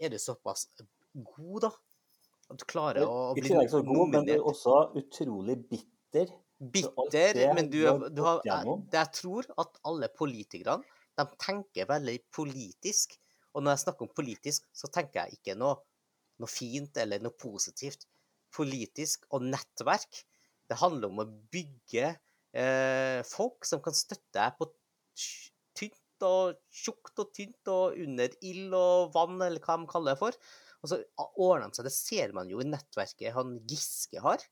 er 0.00 0.14
du 0.14 0.18
såpass 0.18 0.66
god, 1.14 1.68
da, 1.68 1.74
at 2.50 2.60
du 2.60 2.64
klarer 2.68 3.06
å 3.06 3.34
bli 3.36 3.48
så 3.48 3.60
er 3.62 3.70
du 3.70 3.92
god, 3.92 4.08
men 4.10 4.26
du 4.26 4.34
er 4.36 4.42
også 4.42 4.80
utrolig 4.98 5.60
bitter. 5.70 6.32
Bitter, 6.58 7.38
men 7.56 7.66
du, 7.68 7.80
du 8.14 8.20
har 8.24 8.38
jeg, 8.46 8.74
jeg 8.94 9.10
tror 9.18 9.46
at 9.60 9.80
alle 9.90 10.08
politikerne 10.16 10.86
de 11.18 11.24
tenker 11.42 11.88
veldig 11.90 12.14
politisk. 12.34 13.18
Og 13.54 13.62
når 13.62 13.76
jeg 13.76 13.84
snakker 13.84 14.06
om 14.06 14.14
politisk, 14.14 14.66
så 14.74 14.90
tenker 14.92 15.22
jeg 15.22 15.38
ikke 15.38 15.56
noe, 15.58 15.78
noe 16.42 16.50
fint 16.50 16.96
eller 17.00 17.22
noe 17.22 17.34
positivt. 17.38 18.06
Politisk 18.54 19.26
og 19.34 19.46
nettverk, 19.46 20.22
det 20.70 20.80
handler 20.80 21.10
om 21.10 21.22
å 21.22 21.28
bygge 21.52 22.14
eh, 22.54 23.20
folk 23.28 23.66
som 23.68 23.82
kan 23.84 23.96
støtte 23.96 24.38
deg 24.38 24.58
på 24.58 24.70
tynt 25.78 26.26
og 26.26 26.58
tjukt 26.72 27.20
og 27.20 27.32
tynt 27.36 27.70
og 27.70 27.98
under 28.00 28.34
ild 28.46 28.74
og 28.78 29.12
vann, 29.14 29.40
eller 29.42 29.62
hva 29.62 29.78
de 29.78 29.90
kaller 29.90 30.14
det 30.14 30.22
for. 30.22 30.38
Og 30.84 30.90
så 30.90 31.00
ordner 31.40 31.70
de 31.70 31.78
seg. 31.78 31.88
Det 31.88 31.94
ser 31.96 32.34
man 32.36 32.50
jo 32.50 32.60
i 32.60 32.68
nettverket 32.68 33.34
han 33.36 33.56
Giske 33.70 34.22
har. 34.24 34.42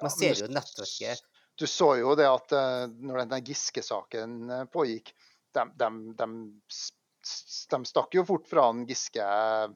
Man 0.00 0.12
ser 0.12 0.38
jo 0.38 0.48
nettverket 0.48 1.20
Du 1.60 1.66
så 1.68 1.92
jo 2.00 2.14
det 2.16 2.24
at 2.24 2.54
eh, 2.56 2.86
når 3.04 3.22
den 3.22 3.34
der 3.34 3.44
Giske-saken 3.44 4.38
eh, 4.48 4.64
pågikk, 4.72 5.12
de, 5.56 5.66
de, 5.76 5.88
de, 6.16 6.28
de 7.70 7.80
stakk 7.88 8.14
jo 8.16 8.24
fort 8.28 8.48
fra 8.50 8.68
han 8.68 8.84
Giske. 8.88 9.24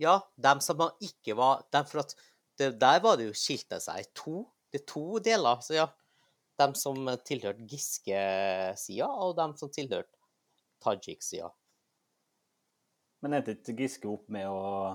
Ja, 0.02 0.18
dem 0.36 0.62
som 0.64 0.80
man 0.80 0.94
ikke 1.04 1.36
var 1.38 1.64
dem 1.74 1.86
for 1.90 2.04
at 2.04 2.14
det, 2.58 2.74
Der 2.78 3.00
var 3.02 3.18
det 3.18 3.28
jo 3.28 3.36
skilt 3.36 3.72
seg 3.82 4.02
i 4.02 4.10
to. 4.14 4.44
Det 4.70 4.82
er 4.82 4.86
to 4.90 5.18
deler. 5.22 5.62
Så 5.64 5.76
ja, 5.78 5.88
dem 6.60 6.74
som 6.78 7.08
tilhørte 7.26 7.66
Giske-sida, 7.70 9.08
og 9.08 9.34
dem 9.38 9.56
som 9.58 9.72
tilhørte 9.74 10.12
Tajik-sida. 10.84 11.50
Men 13.24 13.38
endte 13.38 13.56
ikke 13.56 13.78
Giske 13.80 14.10
opp 14.10 14.28
med 14.32 14.46
å 14.50 14.94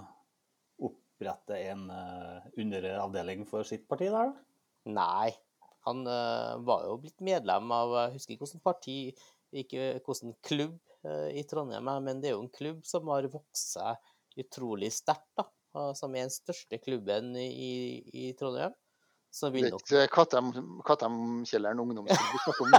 opprette 0.85 1.57
en 1.71 1.87
uh, 1.89 2.45
underavdeling 2.61 3.47
for 3.49 3.67
sitt 3.67 3.87
parti 3.89 4.07
der, 4.07 4.29
da? 4.29 4.45
Nei, 4.89 5.33
han 5.87 6.05
eh, 6.07 6.53
var 6.65 6.85
jo 6.87 6.99
blitt 7.03 7.19
medlem 7.23 7.71
av 7.73 7.95
Jeg 7.95 8.13
husker 8.17 8.35
ikke 8.35 8.45
hvilket 8.47 8.65
parti, 8.65 8.97
ikke 9.63 9.87
hvilken 10.05 10.35
klubb 10.45 10.77
eh, 10.77 10.88
i 11.33 11.43
Trondheim, 11.47 11.87
men 12.03 12.19
det 12.19 12.31
er 12.31 12.35
jo 12.35 12.43
en 12.43 12.51
klubb 12.51 12.81
som 12.87 13.07
har 13.13 13.27
vokst 13.31 13.75
seg 13.77 13.95
utrolig 14.39 14.91
sterkt, 14.93 15.29
da. 15.37 15.45
eh, 15.75 15.93
Som 15.97 16.15
er 16.15 16.27
den 16.27 16.33
største 16.33 16.77
klubben 16.83 17.35
i, 17.39 18.03
i 18.13 18.33
Trondheim. 18.39 18.73
Så 19.31 19.51
vil 19.53 19.69
nok 19.69 19.85
Kattemkjelleren 20.87 21.79
ungdomsklubb 21.83 22.31
vi 22.33 22.39
snakker 22.45 22.63
om. 22.65 22.71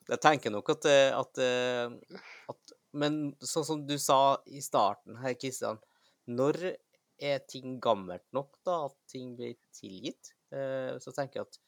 Jeg 0.06 0.20
tenker 0.22 0.52
nok 0.54 0.68
at, 0.76 0.86
eh, 0.88 1.10
at, 1.16 1.38
eh, 1.42 2.20
at 2.52 2.74
Men 2.96 3.34
sånn 3.44 3.64
som 3.66 3.82
du 3.88 3.96
sa 4.00 4.38
i 4.48 4.62
starten 4.64 5.18
her, 5.20 5.34
Kristian. 5.36 5.80
Når 6.32 6.76
er 7.20 7.42
ting 7.48 7.80
gammelt 7.82 8.24
nok, 8.36 8.54
da? 8.64 8.86
At 8.86 8.96
ting 9.10 9.34
blir 9.36 9.56
tilgitt? 9.76 10.32
Eh, 10.54 10.96
så 11.02 11.12
tenker 11.12 11.40
jeg 11.42 11.48
at 11.50 11.58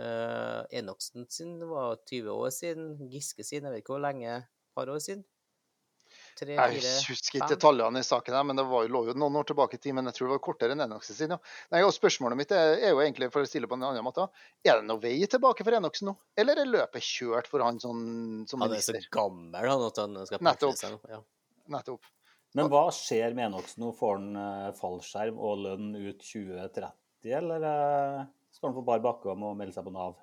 eh, 0.00 0.78
Enoksen 0.80 1.26
sin 1.32 1.56
var 1.68 1.96
20 2.08 2.30
år 2.34 2.52
siden. 2.54 2.92
Giske 3.12 3.44
sin, 3.44 3.64
jeg 3.64 3.72
vet 3.72 3.84
ikke 3.84 3.96
hvor 3.96 4.04
lenge. 4.04 4.36
Et 4.42 4.76
par 4.76 4.92
år 4.92 5.00
siden. 5.02 5.24
Tre, 6.36 6.52
Jeg 6.52 6.80
fire 6.80 6.90
husker 7.08 7.38
ikke 7.38 7.46
detaljene 7.54 8.00
i 8.02 8.04
saken, 8.04 8.34
her, 8.36 8.44
men 8.44 8.58
det 8.60 8.64
var 8.68 8.84
jo, 8.84 8.90
lå 8.92 9.00
jo 9.08 9.14
noen 9.16 9.38
år 9.40 9.46
tilbake 9.48 9.78
i 9.78 9.80
tid. 9.80 9.94
Men 9.96 10.10
jeg 10.10 10.18
tror 10.18 10.28
det 10.28 10.34
var 10.34 10.42
kortere 10.44 10.74
enn 10.76 10.84
Enoksen 10.84 11.16
sin. 11.16 11.32
Ja. 11.32 11.38
Nei, 11.72 11.80
og 11.86 11.94
Spørsmålet 11.96 12.38
mitt 12.38 12.52
er, 12.52 12.74
er 12.76 12.92
jo 12.92 13.00
egentlig, 13.00 13.30
for 13.32 13.44
å 13.46 13.48
stille 13.48 13.68
på 13.70 13.78
en 13.78 13.86
annen 13.88 14.04
måte, 14.04 14.26
er 14.66 14.82
det 14.82 14.84
noe 14.88 15.00
vei 15.02 15.16
tilbake 15.32 15.64
for 15.64 15.78
Enoksen 15.78 16.10
nå? 16.10 16.14
Eller 16.36 16.60
er 16.60 16.68
løpet 16.68 17.08
kjørt 17.08 17.48
for 17.50 17.64
han 17.64 17.80
som, 17.82 18.04
som 18.50 18.64
Han 18.64 18.76
er 18.76 18.84
så 18.84 19.00
gammel 19.16 19.56
han, 19.72 19.86
at 19.88 20.02
han 20.04 20.20
skal 20.28 20.44
Nettopp. 20.44 20.76
seg. 20.80 21.00
Ja. 21.10 21.22
Nettopp. 21.72 22.12
Men 22.56 22.70
hva 22.72 22.86
skjer 22.94 23.34
med 23.36 23.50
Enoksen 23.50 23.82
nå? 23.84 23.90
Får 23.96 24.16
han 24.16 24.40
eh, 24.40 24.70
fallskjerm 24.78 25.40
og 25.40 25.64
lønn 25.64 25.90
ut 25.96 26.20
2030, 26.22 26.92
eller 27.40 27.66
eh, 27.72 28.20
står 28.66 28.74
han 28.74 28.80
får 28.82 28.86
bar 28.86 29.04
bakke 29.04 29.30
om 29.30 29.44
å 29.46 29.54
melde 29.54 29.74
seg 29.76 29.86
på 29.86 29.92
Nav? 29.94 30.16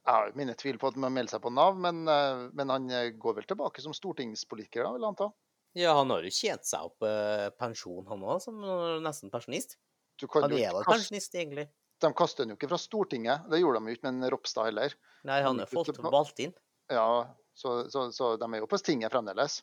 Jeg 0.00 0.16
har 0.16 0.32
mine 0.34 0.54
tvil 0.58 0.78
på 0.80 0.88
at 0.90 0.96
man 0.98 1.12
melder 1.14 1.36
seg 1.36 1.42
på 1.44 1.52
Nav, 1.52 1.76
men, 1.78 2.02
eh, 2.08 2.48
men 2.56 2.72
han 2.72 2.90
eh, 2.90 3.12
går 3.20 3.36
vel 3.38 3.46
tilbake 3.46 3.82
som 3.84 3.94
stortingspolitiker, 3.94 4.82
da, 4.82 4.92
vil 4.96 5.04
jeg 5.06 5.14
anta? 5.14 5.30
ja, 5.78 5.92
han 5.94 6.10
har 6.10 6.24
jo 6.26 6.32
tjent 6.34 6.66
seg 6.66 6.88
opp 6.88 7.04
eh, 7.06 7.46
pensjon, 7.60 8.06
han 8.08 8.24
òg, 8.26 8.40
som 8.42 8.56
eh, 8.58 8.96
nesten 9.04 9.30
pensjonist. 9.30 9.76
Du 10.18 10.26
kan 10.26 10.48
Han 10.48 10.56
er 10.56 10.72
vel 10.74 10.88
pensjonist, 10.88 11.34
egentlig. 11.38 11.68
de 12.02 12.10
kaster 12.16 12.42
han 12.42 12.50
jo 12.50 12.56
ikke 12.58 12.72
fra 12.72 12.80
Stortinget, 12.80 13.46
det 13.52 13.60
gjorde 13.60 13.78
de 13.78 13.92
jo 13.92 13.98
ikke 13.98 14.08
med 14.08 14.16
en 14.16 14.32
Ropstad 14.34 14.70
heller. 14.72 14.96
Nei, 15.28 15.38
han 15.46 15.62
er 15.62 15.70
fått 15.70 16.00
valgt 16.02 16.42
inn. 16.42 16.56
Ja, 16.90 17.06
så, 17.54 17.84
så, 17.92 18.08
så 18.10 18.34
de 18.40 18.48
er 18.50 18.64
jo 18.64 18.68
på 18.72 18.80
stinget 18.80 19.14
fremdeles. 19.14 19.60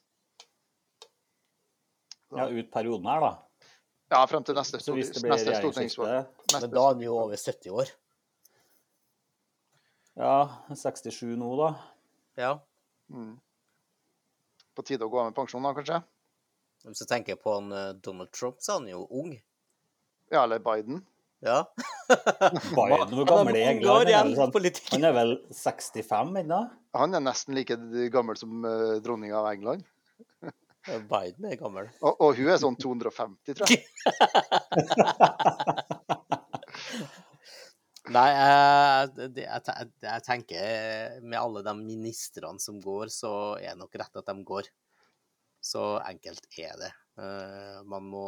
Ja, 2.32 2.48
ut 2.48 2.72
perioden 2.72 3.08
her, 3.10 3.24
da. 3.24 3.34
Ja, 4.08 4.22
frem 4.30 4.44
til 4.48 4.56
neste, 4.56 4.80
Så 4.80 4.94
hvis 4.96 5.12
det 5.12 5.24
blir 5.24 5.34
neste 5.36 5.56
stortingsvalg. 5.60 6.30
Men 6.54 6.70
da 6.72 6.84
er 6.84 6.94
han 6.94 7.02
jo 7.04 7.18
over 7.20 7.36
70 7.36 7.74
år. 7.76 7.92
Ja, 10.18 10.38
67 10.72 11.36
nå, 11.38 11.50
da. 11.60 11.74
Ja. 12.40 12.54
Mm. 13.14 13.36
På 14.78 14.86
tide 14.86 15.06
å 15.06 15.12
gå 15.12 15.20
av 15.20 15.28
med 15.30 15.36
pensjon, 15.38 15.66
da, 15.66 15.74
kanskje? 15.78 16.00
Hvis 16.88 17.04
jeg 17.04 17.12
tenker 17.12 17.38
på 17.42 17.58
han, 17.58 17.70
eh, 17.76 17.92
Donald 18.06 18.32
Trump, 18.32 18.62
så 18.64 18.78
er 18.78 18.80
han 18.80 18.90
jo 18.94 19.04
ung. 19.12 19.36
Ja, 20.32 20.44
eller 20.44 20.64
Biden. 20.64 21.04
Ja. 21.46 21.60
Biden, 22.08 23.14
hvor 23.14 23.28
gammel 23.30 23.60
er 23.60 23.74
egentlig? 23.74 23.92
Han 23.92 24.08
er 24.10 24.32
sånn-. 24.40 24.82
Han 24.96 25.10
er 25.10 25.18
vel 25.20 25.36
65 25.54 26.40
ennå? 26.42 26.62
Han 26.98 27.14
er 27.14 27.26
nesten 27.28 27.58
like 27.58 27.78
gammel 28.14 28.40
som 28.40 28.64
uh, 28.66 28.98
dronninga 29.04 29.38
av 29.44 29.52
England. 29.52 29.86
Biden 30.88 31.46
er 31.50 31.58
gammel. 31.60 31.90
Og, 32.02 32.22
og 32.24 32.36
hun 32.40 32.48
er 32.52 32.58
sånn 32.62 32.78
250, 32.80 33.54
tror 33.58 33.68
jeg. 33.72 33.84
Nei, 38.08 38.30
jeg, 38.32 39.10
jeg 39.36 40.22
tenker 40.24 40.62
eh, 40.64 41.18
med 41.20 41.36
alle 41.42 41.60
de 41.66 41.74
ministrene 41.76 42.60
som 42.64 42.78
går, 42.84 43.08
så 43.12 43.32
er 43.60 43.74
det 43.74 43.80
nok 43.82 43.96
rett 44.00 44.16
at 44.22 44.30
de 44.30 44.36
går. 44.48 44.66
Så 45.68 45.82
enkelt 46.08 46.48
er 46.56 46.72
det. 46.80 46.92
Eh, 47.20 47.82
Man 47.90 48.04
må 48.08 48.24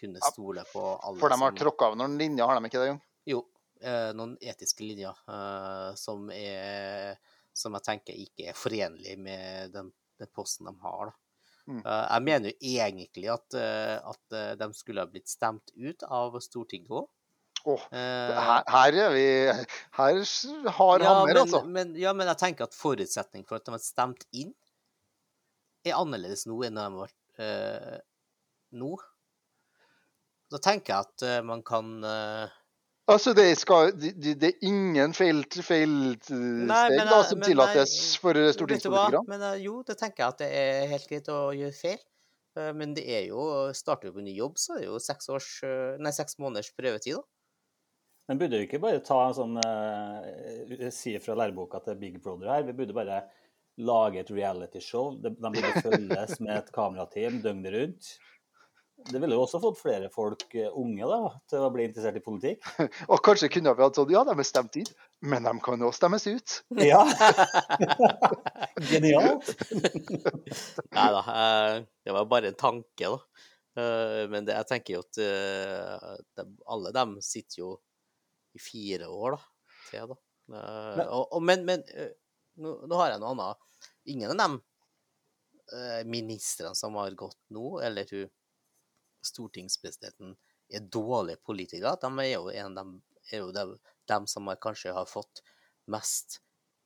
kunne 0.00 0.18
stole 0.32 0.64
på 0.72 0.82
alle 0.96 1.20
For 1.22 1.30
de 1.30 1.38
har 1.44 1.54
tråkka 1.62 1.84
av 1.92 1.96
noen 2.00 2.18
linjer, 2.18 2.42
har 2.48 2.54
de 2.58 2.66
ikke 2.72 2.82
det? 2.82 2.90
Jung? 2.90 3.00
Jo, 3.30 3.38
eh, 3.84 4.10
noen 4.18 4.34
etiske 4.42 4.82
linjer 4.82 5.14
som 6.00 6.18
er 6.34 7.14
Som 7.54 7.74
jeg 7.76 7.84
tenker 7.86 8.14
ikke 8.18 8.48
er 8.50 8.56
forenlig 8.58 9.14
med 9.20 9.70
den, 9.76 9.92
den 10.18 10.30
posten 10.34 10.66
de 10.66 10.74
har. 10.82 11.12
Da. 11.12 11.14
Mm. 11.70 11.80
Eh, 11.86 12.04
jeg 12.08 12.26
mener 12.26 12.50
jo 12.50 12.72
egentlig 12.74 13.30
at, 13.30 13.56
eh, 13.58 13.96
at 14.12 14.36
eh, 14.36 14.52
de 14.58 14.68
skulle 14.74 15.04
ha 15.04 15.10
blitt 15.10 15.30
stemt 15.30 15.72
ut 15.76 16.04
av 16.06 16.38
Stortinget 16.42 16.90
òg. 17.00 17.08
Åh, 17.68 17.82
her, 17.92 18.62
her 18.72 18.94
er 18.96 19.10
vi 19.12 19.24
Her 19.92 20.20
har 20.72 21.02
ja, 21.02 21.10
hammer, 21.10 21.26
men, 21.28 21.40
altså. 21.42 21.58
men, 21.68 21.90
ja, 22.00 22.14
men 22.16 22.30
jeg 22.32 22.40
tenker 22.40 22.64
at 22.64 22.76
forutsetningen 22.76 23.44
for 23.44 23.60
at 23.60 23.66
de 23.68 23.74
har 23.74 23.82
stemt 23.84 24.24
inn, 24.32 24.54
er 25.84 25.98
annerledes 25.98 26.46
nå 26.48 26.56
enn 26.64 26.78
de 26.80 26.86
har 26.86 26.96
vært 26.96 27.44
eh, 27.44 27.98
nå. 28.80 28.94
Da 30.50 30.62
tenker 30.64 30.94
jeg 30.94 31.10
at 31.10 31.44
man 31.46 31.60
kan 31.66 31.92
eh, 32.00 32.56
Altså, 33.10 33.32
det, 33.34 33.46
skal, 33.58 33.90
det, 33.98 34.12
det 34.38 34.52
er 34.52 34.68
ingen 34.68 35.14
feil, 35.16 35.42
feil 35.66 35.94
eh, 36.12 36.20
steg 36.22 37.00
da, 37.00 37.06
eh, 37.06 37.26
som 37.26 37.40
men 37.40 37.48
tillates 37.48 37.94
nei, 37.96 38.20
for 38.22 38.38
Vet 38.38 38.54
stortingspolitikere. 38.54 39.24
Men 39.30 39.42
eh, 39.48 39.58
jo, 39.64 39.80
det 39.86 39.96
tenker 39.98 40.22
jeg 40.22 40.34
at 40.34 40.44
det 40.44 40.50
er 40.60 40.88
helt 40.92 41.10
greit 41.10 41.30
å 41.32 41.40
gjøre 41.56 41.76
feil. 41.76 41.98
Eh, 42.58 42.70
Men 42.76 42.94
det 42.94 43.06
er 43.10 43.26
jo 43.30 43.42
Starter 43.76 44.10
du 44.10 44.18
på 44.18 44.24
ny 44.26 44.36
jobb, 44.36 44.58
så 44.62 44.76
er 44.76 44.84
det 44.84 44.88
jo 44.88 45.02
seks, 45.02 45.30
års, 45.32 45.50
eh, 45.66 45.98
nei, 46.02 46.14
seks 46.14 46.38
måneders 46.42 46.72
prøvetid, 46.76 47.18
da. 47.18 47.26
Men 48.30 48.38
burde 48.38 48.60
vi 48.60 48.68
ikke 48.68 48.78
bare 48.78 49.02
ta 49.02 49.16
en 49.26 49.34
sånn 49.34 49.56
uh, 49.58 50.84
Si 50.94 51.16
fra 51.18 51.34
læreboka 51.34 51.80
til 51.82 51.96
Big 51.98 52.20
Brother 52.22 52.52
her, 52.52 52.66
vi 52.68 52.76
burde 52.78 52.94
bare 52.94 53.24
lage 53.82 54.20
et 54.22 54.30
realityshow. 54.30 55.16
De, 55.18 55.32
de 55.34 55.50
burde 55.56 55.82
følges 55.82 56.36
med 56.38 56.52
et 56.60 56.70
kamerateam 56.76 57.40
døgnet 57.42 57.74
rundt. 57.74 58.10
Det 59.08 59.18
ville 59.22 59.34
jo 59.36 59.42
også 59.46 59.58
fått 59.62 59.78
flere 59.80 60.08
folk, 60.12 60.44
eh, 60.54 60.68
unge, 60.76 61.06
da, 61.08 61.30
til 61.48 61.62
å 61.64 61.70
bli 61.72 61.86
interessert 61.88 62.18
i 62.20 62.22
politikk. 62.24 62.66
Og 63.12 63.22
kanskje 63.24 63.48
kunne 63.54 63.72
vi 63.76 63.84
hatt 63.86 63.96
sånn 63.98 64.12
Ja, 64.12 64.22
de 64.28 64.34
er 64.36 64.46
stemt 64.48 64.76
inn, 64.80 64.90
men 65.24 65.46
de 65.48 65.52
kan 65.64 65.82
også 65.86 66.02
stemmes 66.02 66.26
ut. 66.28 66.56
Ja! 66.90 67.00
Genialt. 68.90 69.50
Nei 70.94 71.08
da, 71.16 71.22
eh, 71.34 71.76
det 72.06 72.14
var 72.16 72.28
bare 72.30 72.50
en 72.52 72.58
tanke, 72.60 73.10
da. 73.14 73.18
Eh, 73.80 74.24
Men 74.32 74.44
det, 74.48 74.56
jeg 74.58 74.68
tenker 74.72 74.96
jo 74.98 75.02
at 75.04 75.20
de, 75.20 76.46
alle 76.70 76.92
dem 76.96 77.16
sitter 77.24 77.62
jo 77.64 77.70
i 78.56 78.60
fire 78.62 79.06
år, 79.10 79.36
da. 79.38 79.44
Til, 79.90 80.10
da. 80.14 80.18
Eh, 80.50 80.96
Men- 81.00 81.06
og, 81.08 81.28
og, 81.36 81.42
men 81.46 81.64
men 81.68 81.84
nå, 82.60 82.74
nå 82.90 82.98
har 83.00 83.12
jeg 83.14 83.22
noe 83.22 83.30
annet. 83.36 83.66
Ingen 84.10 84.32
av 84.34 84.40
dem 84.40 84.58
eh, 85.72 86.02
ministrene 86.10 86.74
som 86.76 86.96
har 86.98 87.14
gått 87.18 87.38
nå, 87.54 87.78
eller 87.86 88.08
hun 88.10 88.28
stortingspresidenten, 89.26 90.36
er 90.70 90.86
dårlige 90.86 91.40
politikere. 91.46 91.96
De 92.00 92.10
er 92.22 92.32
jo 92.32 92.50
en 92.52 92.70
av 92.70 92.76
dem, 92.78 92.92
er 93.32 93.42
jo 93.42 93.50
dem, 93.54 93.74
dem 94.08 94.28
som 94.30 94.46
har, 94.50 94.60
kanskje 94.62 94.94
har 94.94 95.08
fått 95.10 95.42
mest 95.90 96.40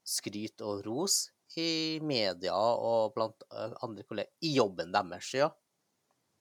skryt 0.05 0.61
og 0.65 0.85
ros 0.87 1.29
i 1.61 2.01
media 2.03 2.55
og 2.57 3.15
blant 3.15 3.45
eh, 3.53 3.75
andre 3.85 4.05
kolleger 4.09 4.49
i 4.49 4.55
jobben 4.57 4.93
deres, 4.95 5.31
ja. 5.37 5.51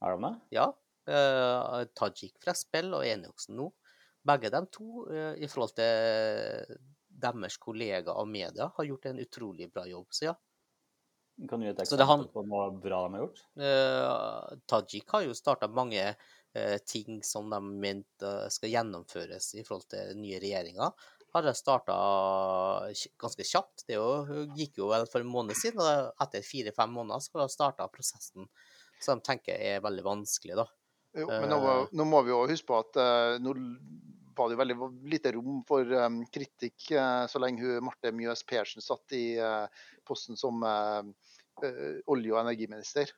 Er 0.04 0.18
de 0.18 0.26
det? 0.26 0.34
ja. 0.60 0.72
Uh, 1.04 1.84
Tajik 2.00 2.38
fra 2.40 2.54
spill 2.56 2.94
og 2.96 3.04
Enoksen 3.04 3.58
nå. 3.60 3.66
Begge 4.24 4.48
de 4.54 4.62
to, 4.72 5.04
uh, 5.10 5.34
i 5.36 5.50
forhold 5.52 5.74
til 5.76 6.78
deres 7.24 7.58
kollegaer 7.60 8.16
og 8.16 8.30
media, 8.32 8.70
har 8.78 8.88
gjort 8.88 9.10
en 9.10 9.20
utrolig 9.20 9.68
bra 9.72 9.84
jobb. 9.88 10.08
Så 10.16 10.30
ja. 10.30 10.36
Kan 11.50 11.60
du 11.60 11.66
gi 11.66 11.72
et 11.72 11.80
det 11.80 11.88
eksempel 11.88 12.08
han- 12.08 12.28
på 12.30 12.44
noe 12.46 12.70
bra 12.78 13.02
de 13.08 13.16
har 13.18 13.24
gjort? 13.26 13.42
Uh, 13.58 14.60
Tajik 14.70 15.10
har 15.16 15.26
jo 15.26 15.34
starta 15.38 15.68
mange 15.68 16.04
uh, 16.14 16.78
ting 16.86 17.24
som 17.26 17.50
de 17.50 17.60
mente 17.60 18.34
skal 18.54 18.70
gjennomføres 18.70 19.54
i 19.58 19.64
forhold 19.66 19.88
til 19.90 20.14
den 20.14 20.22
nye 20.22 20.40
regjeringa. 20.44 20.92
Har 21.34 21.42
det 21.42 21.56
starta 21.58 21.96
ganske 23.18 23.48
kjapt. 23.50 23.88
Det 23.90 23.98
jo, 23.98 24.06
gikk 24.54 24.78
jo 24.78 24.92
vel 24.92 25.08
for 25.10 25.26
en 25.26 25.32
måned 25.34 25.58
siden, 25.58 25.82
og 25.82 26.14
etter 26.22 26.46
fire-fem 26.46 26.94
måneder 26.94 27.24
så 27.26 27.34
har 27.34 27.48
de 27.48 27.56
starta 27.56 27.90
prosessen 27.90 28.46
som 29.02 29.18
de 29.20 29.26
tenker 29.26 29.58
er 29.58 29.82
veldig 29.84 30.06
vanskelig, 30.06 30.56
da. 30.62 30.68
Jo, 31.18 31.28
men 31.30 31.50
nå, 31.50 31.58
nå 31.94 32.06
må 32.10 32.22
vi 32.26 32.32
jo 32.34 32.44
huske 32.50 32.70
på 32.70 32.78
at 32.82 33.02
uh, 33.02 33.42
nå 33.42 33.54
var 34.36 34.50
det 34.52 34.60
veldig 34.60 34.78
lite 35.12 35.34
rom 35.36 35.62
for 35.68 35.88
um, 35.98 36.22
kritikk 36.34 36.90
uh, 36.96 37.26
så 37.30 37.42
lenge 37.42 37.64
hun, 37.64 37.84
Marte 37.86 38.14
Mjøs 38.16 38.44
Persen 38.50 38.84
satt 38.84 39.16
i 39.18 39.26
uh, 39.40 39.66
posten 40.08 40.40
som 40.40 40.64
eh, 40.66 41.02
olje- 42.12 42.34
og 42.34 42.42
energiminister. 42.42 43.14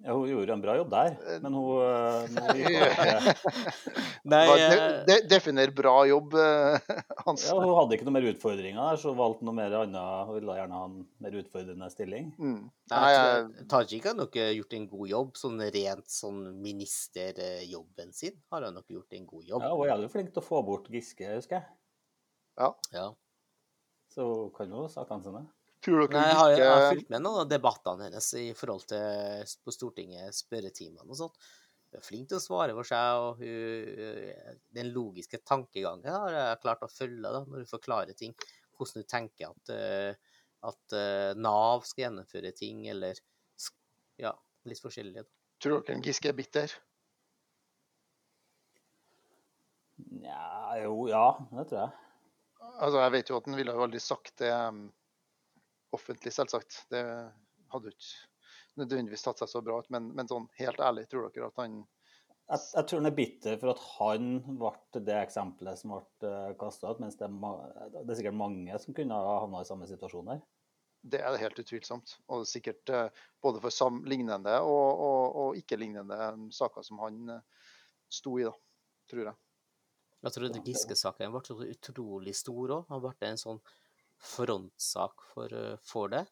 Ja, 0.00 0.14
hun 0.14 0.28
gjorde 0.30 0.54
en 0.54 0.62
bra 0.62 0.74
jobb 0.78 0.92
der, 0.94 1.16
men 1.42 1.56
hun, 1.58 1.82
eh, 1.84 2.22
hun 2.24 2.36
Nei, 4.32 4.44
de, 4.48 4.62
eh, 4.64 4.94
de, 5.04 5.16
definer 5.28 5.72
bra 5.76 5.92
jobb, 6.08 6.36
eh, 6.40 6.94
Hans. 7.26 7.44
ja, 7.44 7.56
hun 7.58 7.74
hadde 7.76 7.98
ikke 7.98 8.06
noe 8.08 8.14
mer 8.16 8.28
utfordringer 8.30 8.80
der, 8.80 9.00
så 9.02 9.12
hun 9.12 9.18
valgte 9.18 9.44
noe 9.48 9.58
mer 9.58 9.76
annet. 9.82 10.24
Hun 10.30 10.38
ville 10.38 10.56
gjerne 10.56 10.78
ha 10.78 10.88
en 10.88 10.96
mer 11.26 11.36
utfordrende 11.42 11.90
stilling. 11.92 12.32
Mm. 12.40 12.62
Nei, 12.94 13.04
jeg 13.12 13.68
Tajik 13.74 14.08
har 14.08 14.16
nok 14.16 14.40
gjort 14.40 14.78
en 14.78 14.88
god 14.94 15.12
jobb, 15.12 15.36
sånn 15.42 15.64
rent 15.76 16.16
sånn 16.16 16.42
ministerjobben 16.64 18.16
sin 18.16 18.40
har 18.54 18.70
han 18.70 18.80
nok 18.80 18.88
gjort 18.96 19.20
en 19.20 19.28
god 19.28 19.52
jobb. 19.52 19.68
Ja, 19.68 19.74
hun 19.76 19.96
er 19.98 20.06
jo 20.06 20.12
flink 20.16 20.32
til 20.32 20.40
å 20.40 20.48
få 20.48 20.64
bort 20.64 20.88
Giske, 20.90 21.28
husker 21.34 21.60
jeg. 21.60 21.68
Ja. 22.56 23.10
Så 24.14 24.24
hun 24.26 24.52
kan 24.56 24.72
jo 24.72 24.88
sakene 24.90 25.28
sine. 25.28 25.48
Tror 25.84 26.04
dere 26.04 26.18
Nei, 26.18 26.26
jeg 26.28 26.38
har, 26.38 26.50
jeg 26.52 26.68
har 26.70 26.84
fulgt 26.90 27.10
med 27.12 27.24
noen 27.24 27.42
av 27.44 27.48
debattene 27.50 28.08
hennes 28.08 28.28
i 28.40 28.50
forhold 28.56 28.86
til 28.90 29.54
på 29.64 29.74
Stortinget, 29.74 30.36
spørretimene 30.36 31.06
og 31.08 31.18
sånt. 31.18 31.48
Hun 31.90 31.98
er 31.98 32.06
flink 32.06 32.28
til 32.30 32.38
å 32.38 32.42
svare 32.44 32.74
for 32.76 32.86
seg, 32.86 33.22
og 33.24 33.40
hun, 33.42 34.58
den 34.76 34.92
logiske 34.94 35.40
tankegangen 35.42 36.06
har 36.06 36.36
jeg 36.36 36.60
klart 36.62 36.84
å 36.86 36.90
følge 36.92 37.24
da, 37.24 37.40
når 37.46 37.64
hun 37.64 37.72
forklarer 37.72 38.18
ting. 38.18 38.36
Hvordan 38.78 39.02
hun 39.02 39.08
tenker 39.10 39.50
at, 39.50 39.72
eh, 39.74 40.36
at 40.70 40.96
eh, 40.96 41.32
Nav 41.36 41.82
skal 41.88 42.06
gjennomføre 42.06 42.54
ting, 42.56 42.86
eller 42.92 43.18
ja, 44.20 44.36
litt 44.70 44.84
forskjellig. 44.84 45.24
Da. 45.24 45.26
Tror 45.60 45.82
dere 45.84 46.04
Giske 46.04 46.30
er 46.30 46.38
bitter? 46.38 46.76
Nja, 50.20 50.78
jo, 50.84 50.94
ja, 51.10 51.26
det 51.50 51.66
tror 51.72 51.82
jeg. 51.82 52.06
Altså, 52.70 52.96
jeg 53.02 53.12
vet 53.16 53.30
jo 53.30 53.38
at 53.40 53.48
han 53.48 53.58
ville 53.58 53.74
jo 53.74 53.84
aldri 53.84 54.00
sagt 54.00 54.34
det 54.40 54.50
um, 54.52 54.84
offentlig, 55.96 56.32
selvsagt. 56.34 56.84
Det 56.90 57.02
hadde 57.72 57.92
ikke 57.94 58.28
nødvendigvis 58.80 59.24
tatt 59.24 59.40
seg 59.42 59.50
så 59.50 59.62
bra 59.64 59.80
ut, 59.80 59.88
men, 59.92 60.10
men 60.16 60.28
sånn 60.30 60.46
helt 60.60 60.80
ærlig, 60.82 61.08
tror 61.10 61.28
dere 61.30 61.50
at 61.50 61.58
han 61.60 61.80
Jeg, 62.50 62.62
jeg 62.74 62.86
tror 62.86 63.00
han 63.00 63.10
er 63.10 63.16
bitter 63.16 63.58
for 63.60 63.72
at 63.72 63.82
han 63.96 64.30
ble 64.58 65.02
det 65.06 65.18
eksempelet 65.20 65.80
som 65.80 65.92
ble 65.94 66.30
uh, 66.30 66.54
kasta 66.58 66.94
ut, 66.94 67.02
mens 67.02 67.18
det 67.18 67.28
er, 67.28 67.34
ma 67.34 67.52
det 67.94 68.06
er 68.06 68.18
sikkert 68.18 68.40
mange 68.40 68.80
som 68.82 68.96
kunne 68.96 69.18
ha 69.18 69.36
havna 69.42 69.62
i 69.62 69.68
samme 69.68 69.90
situasjon 69.90 70.32
der. 70.32 70.40
Det 71.00 71.20
er 71.24 71.38
helt 71.40 71.60
utvilsomt. 71.62 72.16
Og 72.28 72.42
sikkert 72.48 72.90
uh, 72.92 73.06
både 73.42 73.62
for 73.62 73.74
sam 73.74 74.02
lignende 74.08 74.56
og, 74.66 74.88
og, 75.06 75.38
og 75.44 75.60
ikke-lignende 75.60 76.18
um, 76.34 76.48
saker 76.54 76.84
som 76.86 77.00
han 77.04 77.38
sto 78.10 78.34
i, 78.40 78.48
da, 78.48 78.52
tror 79.10 79.30
jeg. 79.30 79.38
Jeg 80.20 80.36
tror 80.36 80.58
Giske-saken 80.66 81.32
ble 81.32 81.40
så 81.46 81.56
utrolig 81.64 82.34
stor 82.36 82.74
òg. 82.76 82.90
Han 82.90 83.00
ble 83.04 83.14
en 83.30 83.40
sånn 83.40 83.60
frontsak 84.20 85.24
for, 85.32 85.52
uh, 85.52 85.76
for 85.86 86.12
det. 86.12 86.26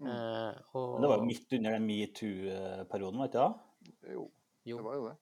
Mm. 0.00 0.08
Eh, 0.08 0.60
og, 0.72 1.00
det 1.02 1.08
var 1.10 1.20
jo 1.20 1.28
midt 1.28 1.52
under 1.58 1.74
den 1.76 1.84
metoo-perioden, 1.84 3.20
var 3.20 3.28
det 3.28 3.32
ikke 3.34 3.42
det? 3.44 4.14
Jo, 4.14 4.22
jo, 4.64 4.78
det 4.78 4.84
var 4.86 4.96
jo 4.96 5.08
det. 5.10 5.16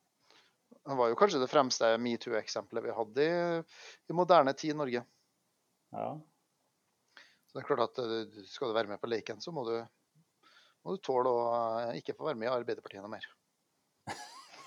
Han 0.88 0.98
var 1.00 1.10
jo 1.10 1.16
kanskje 1.18 1.40
det 1.42 1.50
fremste 1.50 1.90
metoo-eksempelet 2.00 2.84
vi 2.86 2.94
hadde 2.94 3.24
i, 3.24 3.30
i 4.08 4.16
moderne 4.16 4.54
tid 4.54 4.76
i 4.76 4.78
Norge. 4.78 5.02
Ja. 5.96 6.08
Så 7.48 7.56
det 7.56 7.64
er 7.64 7.68
klart 7.72 7.88
at 7.88 7.98
uh, 8.04 8.44
skal 8.46 8.70
du 8.70 8.76
være 8.76 8.92
med 8.92 9.02
på 9.02 9.10
leken, 9.10 9.42
så 9.42 9.54
må 9.54 9.66
du, 9.66 9.74
må 10.84 10.94
du 10.94 11.02
tåle 11.02 11.32
å 11.32 11.42
uh, 11.50 11.98
ikke 11.98 12.14
få 12.14 12.30
være 12.30 12.38
med 12.38 12.50
i 12.50 12.54
Arbeiderpartiet 12.54 13.02
noe 13.02 13.16
mer. 13.16 13.26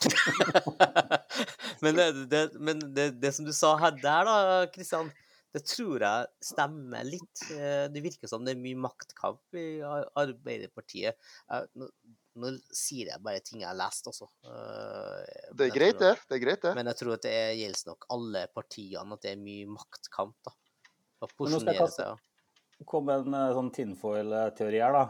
men 1.86 1.96
det, 1.96 2.06
det, 2.28 2.46
men 2.58 2.82
det, 2.96 3.12
det 3.22 3.32
som 3.38 3.46
du 3.46 3.54
sa 3.56 3.76
her 3.80 3.94
der, 4.02 4.28
da, 4.28 4.66
Kristian, 4.74 5.12
det 5.52 5.64
tror 5.68 6.04
jeg 6.06 6.30
stemmer 6.44 7.06
litt. 7.08 7.44
Eh, 7.56 7.86
Det 7.92 8.04
virker 8.04 8.30
som 8.32 8.46
det 8.46 8.56
er 8.56 8.64
mye 8.64 8.80
maktkamp 8.88 9.60
i 9.60 9.68
Arbeiderpartiet. 9.84 11.20
Nå, 11.76 11.90
nå 12.40 12.52
sier 12.72 13.12
jeg 13.12 13.24
bare 13.24 13.44
ting 13.44 13.64
jeg 13.64 13.70
har 13.70 13.78
lest 13.80 14.08
også. 14.08 14.30
Eh, 14.48 15.52
Det 15.52 15.68
er 15.68 15.76
greit, 15.76 16.00
det. 16.00 16.16
det 16.30 16.38
er 16.38 16.44
greit 16.46 16.64
det. 16.64 16.74
Men 16.78 16.92
jeg 16.92 17.02
tror 17.02 17.16
at 17.18 17.28
det 17.28 17.38
gjelder 17.60 17.92
nok 17.92 18.08
alle 18.16 18.46
partiene, 18.56 19.18
at 19.18 19.26
det 19.26 19.34
er 19.34 19.42
mye 19.42 19.72
maktkamp. 19.76 20.38
da. 20.48 20.54
Å 21.22 21.28
skal 21.28 21.34
jeg 21.34 21.38
porsjonere 21.38 21.90
seg. 21.94 22.06
ja. 22.08 22.86
kom 22.90 23.12
en 23.14 23.36
eh, 23.38 23.52
sånn 23.58 23.74
tinfoil-teori 23.76 24.80
her, 24.82 24.96
da. 24.96 25.08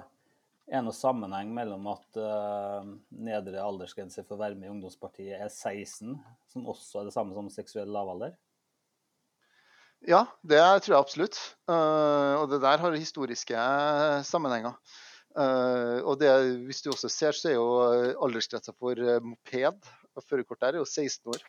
Er 0.71 0.79
det 0.79 0.85
noe 0.87 0.95
sammenheng 0.95 1.49
mellom 1.51 1.87
at 1.91 2.17
uh, 2.21 2.85
nedre 3.11 3.59
aldersgrense 3.59 4.23
for 4.23 4.37
å 4.37 4.39
være 4.39 4.55
med 4.55 4.69
i 4.69 4.71
ungdomspartiet 4.71 5.41
er 5.41 5.49
16, 5.51 6.13
som 6.47 6.69
også 6.71 7.01
er 7.01 7.09
det 7.09 7.15
samme 7.15 7.35
som 7.35 7.49
seksuell 7.51 7.91
lavalder? 7.91 8.37
Ja, 10.09 10.23
det 10.41 10.57
tror 10.81 10.95
jeg 10.95 11.03
absolutt. 11.03 11.37
Eh, 11.69 12.35
og 12.39 12.49
det 12.49 12.61
der 12.63 12.81
har 12.81 12.97
historiske 12.97 13.65
sammenhenger. 14.25 14.79
Eh, 15.37 15.99
og 16.01 16.17
det, 16.19 16.31
hvis 16.65 16.81
du 16.83 16.89
også 16.91 17.09
ser, 17.11 17.37
så 17.37 17.51
er 17.51 17.57
jo 17.59 17.67
aldersgrensa 18.25 18.73
for 18.75 18.97
eh, 18.97 19.21
moped 19.23 19.91
og 20.17 20.25
førerkort 20.27 20.63
der 20.63 20.75
er 20.75 20.81
jo 20.81 20.87
16 20.87 21.31
år. 21.31 21.43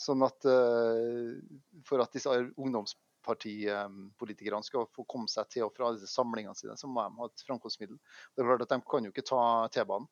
Sånn 0.00 0.22
at 0.24 0.46
eh, 0.48 1.40
for 1.88 2.02
at 2.04 2.14
disse 2.14 2.36
ungdomspartipolitikerne 2.54 4.66
skal 4.66 4.86
få 4.94 5.04
komme 5.08 5.28
seg 5.32 5.50
til 5.50 5.66
og 5.66 5.74
fra 5.76 5.90
disse 5.96 6.12
samlingene 6.12 6.56
sine, 6.58 6.76
så 6.78 6.88
må 6.88 7.02
de 7.02 7.18
ha 7.18 7.28
et 7.28 7.46
framkomstmiddel. 7.48 7.98
Det 8.34 8.44
er 8.44 8.50
klart 8.52 8.66
at 8.66 8.76
De 8.76 8.80
kan 8.92 9.08
jo 9.08 9.12
ikke 9.12 9.26
ta 9.26 9.42
T-banen, 9.74 10.08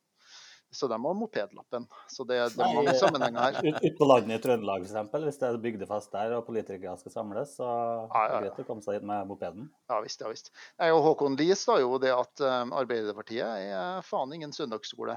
så 0.70 0.88
de 0.88 0.92
har 0.92 1.00
ha 1.00 1.16
mopedlappen. 1.16 1.86
Så 2.12 2.24
det, 2.28 2.36
det 2.54 2.64
er 2.64 2.74
mange 2.76 2.94
sammenhenger 2.98 3.40
her. 3.40 3.58
Ut, 3.64 3.78
ut 3.84 3.96
på 3.98 4.08
landet 4.08 4.36
i 4.36 4.42
Trøndelag, 4.44 4.84
f.eks., 4.84 5.24
hvis 5.24 5.40
det 5.40 5.48
er 5.48 5.60
bygdefest 5.64 6.12
der 6.12 6.34
og 6.36 6.44
politikere 6.46 6.94
skal 7.00 7.14
samles, 7.14 7.54
så 7.56 7.68
Ja, 7.68 8.22
er 8.24 8.34
ja, 8.34 8.42
det 8.42 8.50
greit 8.50 8.62
å 8.64 8.68
komme 8.68 8.84
seg 8.84 8.98
hit 8.98 9.08
med 9.08 9.30
mopeden. 9.30 9.70
Ja 9.88 10.02
visst, 10.04 10.20
ja 10.20 10.30
visst. 10.32 10.52
Jeg 10.76 10.96
og 10.96 11.02
Håkon 11.06 11.38
Lie 11.40 11.56
sa 11.56 11.78
jo 11.80 11.96
det 12.02 12.12
at 12.12 12.44
um, 12.44 12.76
Arbeiderpartiet 12.76 13.72
er 13.72 14.06
faen 14.06 14.36
ingen 14.36 14.52
søndagsskole. 14.54 15.16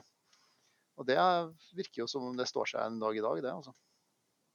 Og 1.00 1.08
det 1.08 1.20
virker 1.76 2.04
jo 2.04 2.10
som 2.12 2.32
om 2.32 2.36
det 2.38 2.48
står 2.50 2.76
seg 2.76 2.86
en 2.86 3.00
dag 3.02 3.18
i 3.18 3.24
dag, 3.26 3.44
det. 3.44 3.56
altså. 3.60 3.76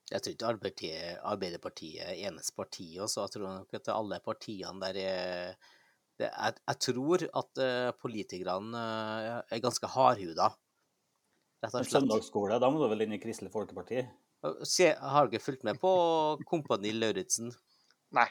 Jeg 0.07 0.23
tror 0.23 0.37
ikke 0.37 0.51
Arbeiderpartiet, 0.53 1.23
Arbeiderpartiet 1.27 2.05
er 2.07 2.21
eneste 2.29 2.55
parti 2.57 2.93
også. 3.03 3.25
Jeg 3.27 3.37
tror 3.37 3.49
nok 3.51 3.81
at 3.81 3.91
alle 3.93 4.21
partiene 4.25 4.81
der 4.87 5.01
er 5.03 5.73
det, 6.17 6.31
jeg, 6.31 6.55
jeg 6.63 6.79
tror 6.81 7.25
at 7.41 7.61
uh, 7.61 7.91
politikerne 8.01 8.81
uh, 8.81 9.41
er 9.53 9.61
ganske 9.61 9.91
hardhuda, 9.93 10.49
rett 11.67 11.75
og 11.75 11.85
slett. 11.85 11.93
søndagsskole, 11.99 12.59
da 12.63 12.71
må 12.73 12.81
du 12.83 12.89
vel 12.91 13.05
inn 13.07 13.17
i 13.17 13.21
Kristelig 13.23 13.53
Folkeparti? 13.55 14.05
Se, 14.69 14.91
har 14.95 15.31
dere 15.31 15.43
fulgt 15.43 15.65
med 15.67 15.81
på 15.83 15.93
Kompani 16.49 16.93
Lauritzen? 16.95 17.51
Nei. 18.17 18.29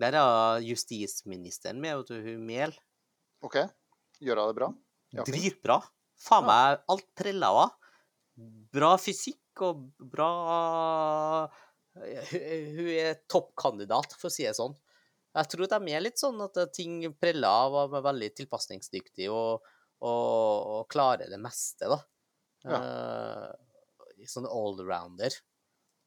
Der 0.00 0.16
er 0.16 0.60
justisministeren 0.64 1.80
med, 1.82 2.00
vet 2.00 2.12
du, 2.12 2.20
hun 2.24 2.44
Mehl. 2.46 2.74
OK, 3.44 3.56
gjør 4.20 4.42
hun 4.42 4.50
det 4.50 4.58
bra? 4.58 4.68
Ja. 5.16 5.24
Dritbra. 5.26 5.80
Faen 6.20 6.46
meg 6.46 6.84
alt 6.92 7.08
preller 7.16 7.64
av. 7.64 7.74
Bra 8.72 8.94
fysikk 9.00 9.64
og 9.66 9.82
bra 10.12 10.30
Hun 11.90 12.68
hun 12.76 12.88
er 12.94 13.18
toppkandidat, 13.28 14.14
for 14.16 14.30
å 14.30 14.32
si 14.32 14.46
det 14.46 14.54
sånn. 14.56 14.76
Jeg 15.34 15.50
tror 15.52 15.68
de 15.70 15.92
er 15.92 16.02
litt 16.02 16.20
sånn 16.20 16.38
at 16.42 16.56
ting 16.74 17.02
preller 17.18 17.50
av 17.66 17.74
og 17.76 17.96
er 17.98 18.06
veldig 18.06 18.30
tilpasningsdyktig 18.38 19.28
og, 19.30 19.66
og, 20.02 20.70
og 20.76 20.86
klarer 20.90 21.30
det 21.30 21.40
meste, 21.42 21.90
da. 21.90 21.98
Eh, 22.68 24.26
sånn 24.28 24.48
allrounder. 24.50 25.32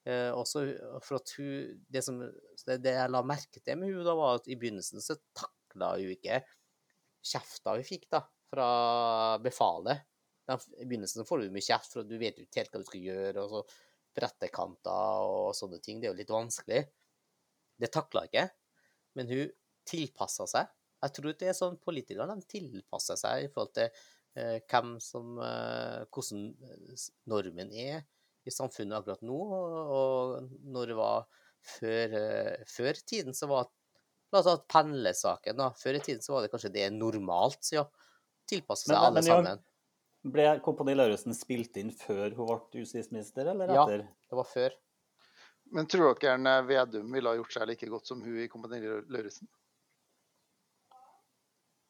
Uh, 0.03 0.35
også 0.35 0.65
for 0.99 1.15
at 1.21 1.29
hun 1.39 1.77
det, 1.87 2.01
som, 2.03 2.17
det, 2.19 2.75
det 2.83 2.91
jeg 2.91 3.11
la 3.13 3.21
merke 3.23 3.61
til 3.63 3.77
med 3.79 3.93
hun 3.93 4.03
da, 4.03 4.15
var 4.19 4.41
at 4.41 4.49
i 4.51 4.57
begynnelsen 4.59 4.99
så 4.99 5.15
takla 5.31 5.93
hun 5.95 6.11
ikke 6.11 6.41
kjefta 7.23 7.77
hun 7.77 7.87
fikk 7.87 8.09
da, 8.11 8.19
fra 8.51 8.67
befalet. 9.41 10.03
I 10.51 10.83
begynnelsen 10.83 11.21
så 11.21 11.27
får 11.27 11.45
du 11.45 11.55
mye 11.55 11.63
kjeft, 11.63 11.93
for 11.93 12.03
at 12.03 12.11
du 12.11 12.17
vet 12.19 12.37
jo 12.37 12.43
ikke 12.43 12.59
helt 12.59 12.75
hva 12.75 12.81
du 12.83 12.89
skal 12.89 13.07
gjøre, 13.07 13.45
og 13.45 13.53
så 13.53 13.63
brettekanter 14.13 15.29
og 15.31 15.55
sånne 15.57 15.79
ting. 15.81 16.01
Det 16.01 16.09
er 16.09 16.13
jo 16.13 16.19
litt 16.19 16.33
vanskelig. 16.35 16.81
Det 17.79 17.89
takla 17.95 18.25
ikke, 18.27 18.45
men 19.17 19.31
hun 19.31 19.53
tilpassa 19.87 20.45
seg. 20.51 20.67
Jeg 21.03 21.15
tror 21.15 21.35
det 21.39 21.47
er 21.49 21.57
sånn 21.57 21.79
politikere 21.83 22.27
de 22.29 22.45
tilpasser 22.47 23.19
seg 23.19 23.47
i 23.47 23.49
forhold 23.51 23.73
til 23.75 23.87
eh, 23.87 24.11
hvem 24.35 24.95
som 25.03 25.37
eh, 25.39 26.03
Hvordan 26.09 26.47
eh, 26.65 27.05
normen 27.29 27.71
er 27.73 28.03
i 28.45 28.51
samfunnet 28.51 28.97
akkurat 28.97 29.21
nå, 29.23 29.37
og, 29.37 29.75
og 29.93 30.49
når 30.73 30.87
det 30.91 30.95
var 30.97 31.27
før, 31.63 32.15
eh, 32.19 32.63
før 32.67 32.93
tiden 33.07 33.33
så 33.37 33.47
var 33.51 33.69
La 34.33 34.39
oss 34.41 34.47
ta 34.49 34.55
pendlersaken. 34.79 35.59
Før 35.77 35.93
i 35.93 35.99
tiden 36.01 36.23
så 36.25 36.33
var 36.33 36.41
det 36.41 36.49
kanskje 36.49 36.71
det 36.73 36.87
normalt, 36.95 37.59
så 37.61 37.75
ja. 37.75 37.83
Tilpasse 38.49 38.87
seg 38.87 38.95
Men- 38.95 38.97
men- 38.97 39.05
alle 39.05 39.13
men 39.13 39.23
sammen. 39.23 39.45
sammen. 39.45 39.63
Ble 40.33 40.45
Kompani 40.65 40.95
Lauritzen 40.95 41.35
spilt 41.37 41.77
inn 41.77 41.91
før 41.91 42.33
hun 42.33 42.47
ble 42.71 42.81
justisminister, 42.81 43.45
eller 43.51 43.67
Ja. 43.69 43.83
etter? 43.85 44.07
Det 44.29 44.35
var 44.39 44.43
før. 44.49 44.71
Men 45.71 45.85
tror 45.85 46.15
dere 46.19 46.33
eh, 46.57 46.65
Vedum 46.65 47.11
ville 47.13 47.29
ha 47.29 47.35
gjort 47.37 47.53
seg 47.53 47.67
like 47.67 47.87
godt 47.93 48.07
som 48.07 48.21
hun 48.25 48.39
i 48.41 48.47
Kompani 48.47 48.81
Lauritzen? 48.81 49.47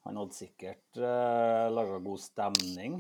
Han 0.08 0.20
hadde 0.20 0.36
sikkert 0.36 1.00
uh, 1.00 1.70
laga 1.72 2.00
god 2.04 2.24
stemning. 2.24 2.98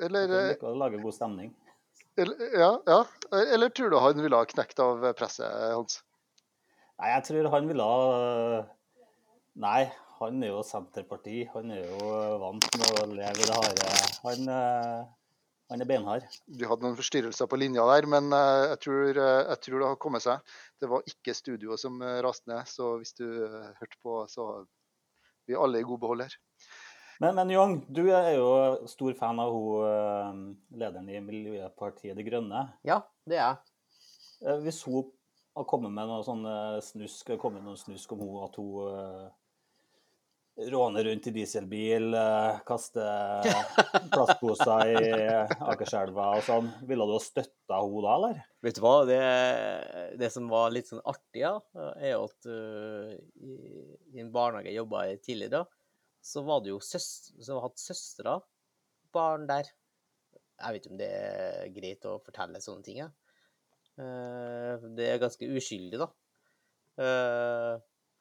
Eller, 0.00 0.30
eh, 0.36 0.52
å 0.64 0.76
lage 0.78 1.00
god 1.02 1.16
stemning. 1.16 1.50
eller, 2.16 2.44
ja, 2.56 2.70
ja. 2.86 3.00
eller 3.42 3.72
tror 3.74 3.90
du 3.90 3.98
han 4.00 4.22
ville 4.22 4.38
ha 4.38 4.46
knekt 4.48 4.80
av 4.80 5.02
presset 5.18 5.74
hans? 5.74 5.98
Nei, 7.00 7.10
jeg 7.16 7.26
tror 7.26 7.50
han 7.52 7.68
ville 7.68 7.84
ha 7.84 8.62
Nei, 9.60 9.90
han 10.20 10.42
er 10.44 10.52
jo 10.52 10.60
Senterparti. 10.64 11.42
Han 11.54 11.72
er 11.72 11.86
jo 11.88 12.10
vant 12.42 12.66
med 12.76 13.00
å 13.00 13.06
leve 13.08 13.40
i 13.40 13.48
det 13.48 13.56
harde. 13.56 13.88
Han, 14.26 14.50
eh, 14.52 15.38
han 15.72 15.84
er 15.84 15.88
beinhard. 15.88 16.26
Du 16.44 16.66
hadde 16.68 16.84
noen 16.84 16.98
forstyrrelser 16.98 17.48
på 17.48 17.58
linja 17.60 17.86
der, 17.88 18.08
men 18.10 18.28
eh, 18.36 18.66
jeg 18.74 18.80
tror, 18.84 19.08
eh, 19.10 19.40
jeg 19.48 19.62
tror 19.64 19.78
det 19.80 19.88
har 19.88 20.00
kommet 20.04 20.24
seg. 20.26 20.52
Det 20.80 20.90
var 20.92 21.08
ikke 21.08 21.36
studioet 21.36 21.80
som 21.82 21.96
eh, 22.04 22.18
raste 22.26 22.52
ned, 22.52 22.68
så 22.68 22.92
hvis 23.00 23.16
du 23.16 23.26
eh, 23.46 23.72
hørte 23.80 24.00
på, 24.04 24.18
så 24.28 24.50
vi 25.50 25.58
alle 25.58 25.82
i 25.82 25.86
god 25.86 26.00
behold 26.02 26.24
her. 26.26 26.36
Men, 27.20 27.34
men 27.36 27.50
Young, 27.52 27.74
du 27.92 28.06
er 28.08 28.30
jo 28.38 28.46
stor 28.88 29.12
fan 29.18 29.40
av 29.42 29.52
hun, 29.52 29.82
eh, 29.84 30.78
lederen 30.80 31.10
i 31.12 31.20
Miljøpartiet 31.20 32.16
De 32.16 32.24
Grønne. 32.24 32.62
Ja, 32.86 33.02
det 33.28 33.36
er 33.36 33.42
jeg. 33.44 33.74
Eh, 34.46 34.62
Hvis 34.64 34.80
hun 34.88 35.10
har 35.58 35.66
kommet 35.68 35.92
med 35.92 36.08
noe 36.08 36.24
sånn 36.24 36.46
eh, 36.48 36.78
snusk, 36.86 37.34
kommet 37.42 37.60
med 37.60 37.74
noe 37.74 37.80
snusk 37.82 38.14
om 38.16 38.24
hun, 38.24 38.38
at 38.46 38.56
hun 38.56 39.28
eh, 40.60 40.68
råner 40.72 41.06
rundt 41.08 41.26
i 41.30 41.32
dieselbil, 41.34 42.12
kaste 42.68 43.02
kaster 43.02 44.08
plastposer 44.12 44.92
i 44.92 45.10
Akerselva 45.72 46.28
og 46.36 46.44
sånn, 46.46 46.70
ville 46.88 47.06
du 47.08 47.14
ha 47.16 47.22
støtta 47.24 47.80
henne 47.80 48.04
da, 48.04 48.14
eller? 48.14 48.38
Vet 48.66 48.78
du 48.78 48.82
hva, 48.84 48.94
det, 49.08 49.18
det 50.20 50.30
som 50.34 50.48
var 50.52 50.70
litt 50.74 50.90
sånn 50.90 51.02
artig, 51.02 51.42
ja, 51.42 51.54
er 51.96 52.16
at 52.18 52.48
uh, 52.50 53.12
i, 53.40 53.56
i 54.12 54.22
en 54.22 54.32
barnehage 54.34 54.68
jeg 54.70 54.80
jobba 54.82 55.06
i 55.08 55.18
tidligere, 55.24 55.64
så 56.20 56.44
var 56.44 56.60
det 56.62 56.74
jo 56.74 56.80
søs, 56.84 57.08
som 57.40 57.56
har 57.56 57.70
hatt 57.70 57.80
søstre, 57.80 58.38
barn 59.14 59.48
der. 59.48 59.72
Jeg 60.60 60.76
vet 60.76 60.84
ikke 60.84 60.92
om 60.92 61.00
det 61.00 61.10
er 61.16 61.70
greit 61.72 62.04
å 62.06 62.18
fortelle 62.20 62.60
sånne 62.60 62.84
ting, 62.84 63.00
ja. 63.00 63.10
Uh, 64.00 64.90
Det 64.96 65.08
er 65.08 65.22
ganske 65.22 65.48
uskyldig, 65.56 66.00
da. 66.04 66.12
Eh, 67.00 67.74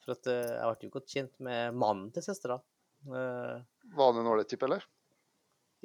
For 0.10 0.18
at 0.18 0.28
eh, 0.34 0.52
jeg 0.58 0.74
ble 0.80 0.88
jo 0.90 0.94
godt 0.98 1.12
kjent 1.14 1.34
med 1.46 1.76
mannen 1.78 2.08
til 2.16 2.24
søstera. 2.26 2.56
Eh, 3.06 3.60
Var 3.94 4.08
han 4.10 4.22
en 4.24 4.30
ålreit 4.32 4.50
type, 4.50 4.66
eller? 4.66 4.82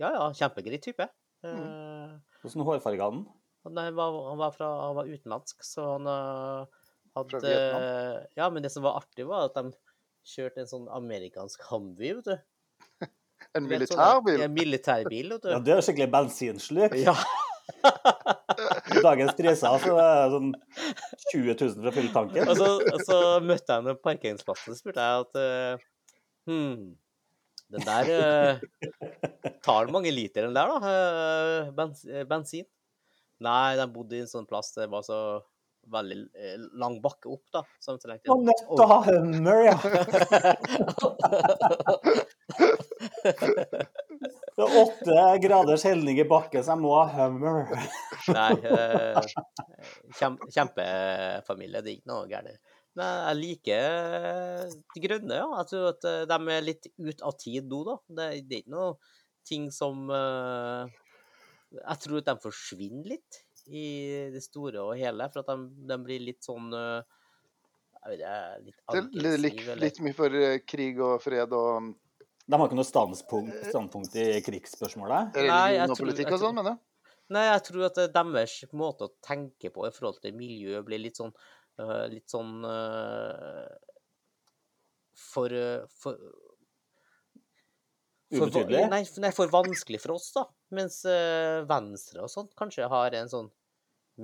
Ja, 0.01 0.09
ja, 0.17 0.23
kjempegrei 0.35 0.79
type. 0.83 1.05
Mm. 1.45 1.59
Eh, 1.61 2.15
Hvordan 2.41 2.65
hårfarge 2.71 3.05
hadde 3.05 3.19
han? 3.19 3.27
Han, 3.69 3.81
var, 3.99 4.17
han, 4.31 4.41
var 4.41 4.55
fra, 4.57 4.71
han 4.87 4.97
var 4.97 5.09
utenlandsk, 5.13 5.61
så 5.65 5.85
han 5.99 6.09
hadde 6.09 7.31
Fra 7.31 7.41
Vietnam? 7.45 7.85
Ja, 8.41 8.49
men 8.53 8.65
det 8.65 8.73
som 8.73 8.85
var 8.85 8.97
artig, 9.03 9.25
var 9.29 9.47
at 9.51 9.57
de 9.61 9.71
kjørte 10.35 10.65
en 10.65 10.69
sånn 10.73 10.89
amerikansk 10.93 11.65
Humvee, 11.69 12.17
vet 12.19 12.29
du. 12.33 13.09
En 13.55 13.65
sånn- 13.65 13.71
militærbil? 13.71 14.43
En 14.49 14.57
militærbil, 14.57 15.33
vet 15.37 15.45
du. 15.47 15.51
Ja, 15.53 15.61
det 15.65 15.77
er 15.77 15.85
skikkelig 15.85 16.11
bensinsluk. 16.17 16.97
Ja. 17.05 17.15
I 18.95 19.03
dagens 19.09 19.35
priser 19.39 19.79
det 19.85 19.95
er 20.05 20.33
sånn 20.33 20.51
20 21.33 21.49
000 21.53 21.79
for 21.79 21.91
å 21.91 21.95
fylle 21.95 22.13
tanken. 22.15 22.51
Og 22.51 22.57
så, 22.59 22.69
og 22.81 23.01
så 23.07 23.19
møtte 23.45 23.69
jeg 23.71 23.77
ham 23.81 23.89
på 23.91 24.07
parkeringsplassen 24.09 24.75
og 24.75 24.79
spurte 24.81 25.07
jeg 25.07 25.13
at 25.25 25.33
uh, 25.41 25.75
hmm, 26.51 26.77
den 27.75 27.89
der 27.89 28.05
uh, 28.13 28.55
Tar 29.65 29.87
den 29.87 29.95
mange 29.97 30.13
liter, 30.15 30.47
den 30.47 30.57
der, 30.57 30.67
da? 30.71 30.77
Uh, 30.85 31.73
bens, 31.77 31.99
bensin? 32.31 32.67
Nei, 33.45 33.77
de 33.81 33.87
bodde 33.91 34.17
i 34.17 34.23
en 34.25 34.31
sånn 34.31 34.49
plass 34.49 34.73
det 34.77 34.87
var 34.93 35.03
så 35.07 35.19
veldig 35.93 36.17
lang 36.81 36.95
bakke 37.05 37.29
opp, 37.29 37.45
da. 37.53 37.61
Så 37.83 37.93
Og 37.93 37.99
nødt 38.47 38.63
til 38.71 38.81
å 38.81 38.89
ha 38.89 39.01
hummer, 39.05 39.59
ja. 39.69 39.77
Det 44.55 44.63
er 44.63 44.77
åtte 44.85 45.23
graders 45.43 45.83
helning 45.87 46.21
i 46.23 46.27
bakken, 46.31 46.63
så 46.63 46.75
jeg 46.77 46.83
må 46.85 46.93
ha 46.95 47.09
hummer. 47.17 47.73
Nei, 48.37 48.53
eh, 48.71 49.19
kjem, 50.21 50.39
kjempefamilie. 50.47 51.83
Det 51.83 51.91
er 51.91 51.97
ikke 51.99 52.13
noe 52.13 52.29
gærent. 52.31 52.61
Men 52.95 53.17
jeg 53.27 53.39
liker 53.41 54.69
de 54.95 55.03
grønne, 55.03 55.41
ja. 55.41 55.49
Jeg 55.59 55.71
tror 55.73 55.89
at 55.91 56.07
eh, 56.07 56.21
de 56.31 56.55
er 56.55 56.69
litt 56.69 56.87
ut 56.95 57.25
av 57.27 57.35
tid 57.41 57.67
nå, 57.73 57.81
da. 57.89 57.97
Det, 58.07 58.29
det 58.47 58.61
er 58.61 58.63
ikke 58.63 58.77
noe 58.77 58.93
ting 59.49 59.67
som 59.75 60.07
eh, 60.15 60.95
Jeg 61.75 62.03
tror 62.05 62.23
at 62.23 62.31
de 62.31 62.37
forsvinner 62.45 63.11
litt 63.17 63.43
i 63.65 63.85
det 64.31 64.45
store 64.45 64.85
og 64.85 64.95
hele, 65.01 65.27
for 65.33 65.43
at 65.43 65.51
de, 65.51 65.69
de 65.91 65.99
blir 66.05 66.23
litt 66.23 66.47
sånn 66.47 66.71
eh, 66.77 67.21
jeg 68.05 68.13
vet 68.13 68.21
ikke, 68.21 68.65
litt 68.69 68.81
Det 68.85 68.99
er 69.01 69.39
litt, 69.41 69.45
litt, 69.65 69.69
litt 69.81 70.01
mye 70.05 70.17
for 70.17 70.39
eh, 70.39 70.59
krig 70.69 71.01
og 71.03 71.17
fred 71.25 71.55
og 71.57 71.95
De 72.45 72.59
har 72.61 72.69
ikke 72.69 72.77
noe 72.77 72.85
standpunkt, 72.85 73.61
standpunkt 73.71 74.17
i 74.21 74.27
krigsspørsmålet. 74.45 75.33
Nei, 75.35 75.45
jeg 75.73 75.89
religion 75.89 75.91
og 75.91 75.97
tror- 75.97 76.05
politikk 76.07 76.27
jeg 76.29 76.37
og 76.37 76.43
sånn, 76.43 76.59
mener 76.59 76.75
du? 76.77 76.83
Nei, 77.33 77.45
jeg 77.49 77.63
tror 77.71 77.85
at 77.87 78.01
deres 78.13 78.57
måte 78.77 79.07
å 79.09 79.13
tenke 79.25 79.71
på 79.73 79.87
i 79.89 79.93
forhold 79.97 80.21
til 80.21 80.35
miljø 80.37 80.83
blir 80.85 81.01
litt 81.01 81.17
sånn 81.17 81.33
uh, 81.81 82.05
Litt 82.13 82.29
sånn 82.29 82.59
uh, 82.69 83.65
for, 85.17 85.49
uh, 85.49 85.87
for 85.89 86.19
for, 88.35 88.49
Ubetydelig? 88.49 88.89
Nei, 88.91 89.03
nei, 89.23 89.31
for 89.37 89.47
vanskelig 89.53 90.01
for 90.03 90.17
oss, 90.17 90.33
da. 90.35 90.43
Mens 90.75 90.97
Venstre 91.71 92.25
og 92.25 92.31
sånn 92.33 92.49
kanskje 92.59 92.89
har 92.91 93.15
en 93.15 93.29
sånn 93.31 93.51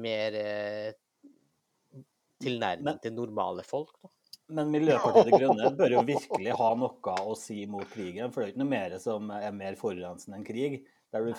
mer 0.02 0.34
tilnærming 2.42 2.84
Men- 2.84 2.98
til 2.98 3.12
normale 3.14 3.62
folk, 3.62 3.92
da. 4.02 4.08
Men 4.50 4.70
Miljøpartiet 4.74 5.28
De 5.30 5.38
Grønne 5.38 5.68
bør 5.78 5.92
jo 5.98 6.00
virkelig 6.08 6.54
ha 6.58 6.70
noe 6.78 7.16
å 7.22 7.34
si 7.38 7.64
mot 7.70 7.86
krigen. 7.92 8.32
For 8.32 8.42
det 8.42 8.48
er 8.48 8.54
ikke 8.54 8.62
noe 8.64 8.72
mer 8.72 8.96
som 9.02 9.30
er 9.36 9.52
mer 9.54 9.76
forurensende 9.78 10.38
enn 10.40 10.46
krig. 10.48 10.80
Der 11.14 11.26
du 11.26 11.34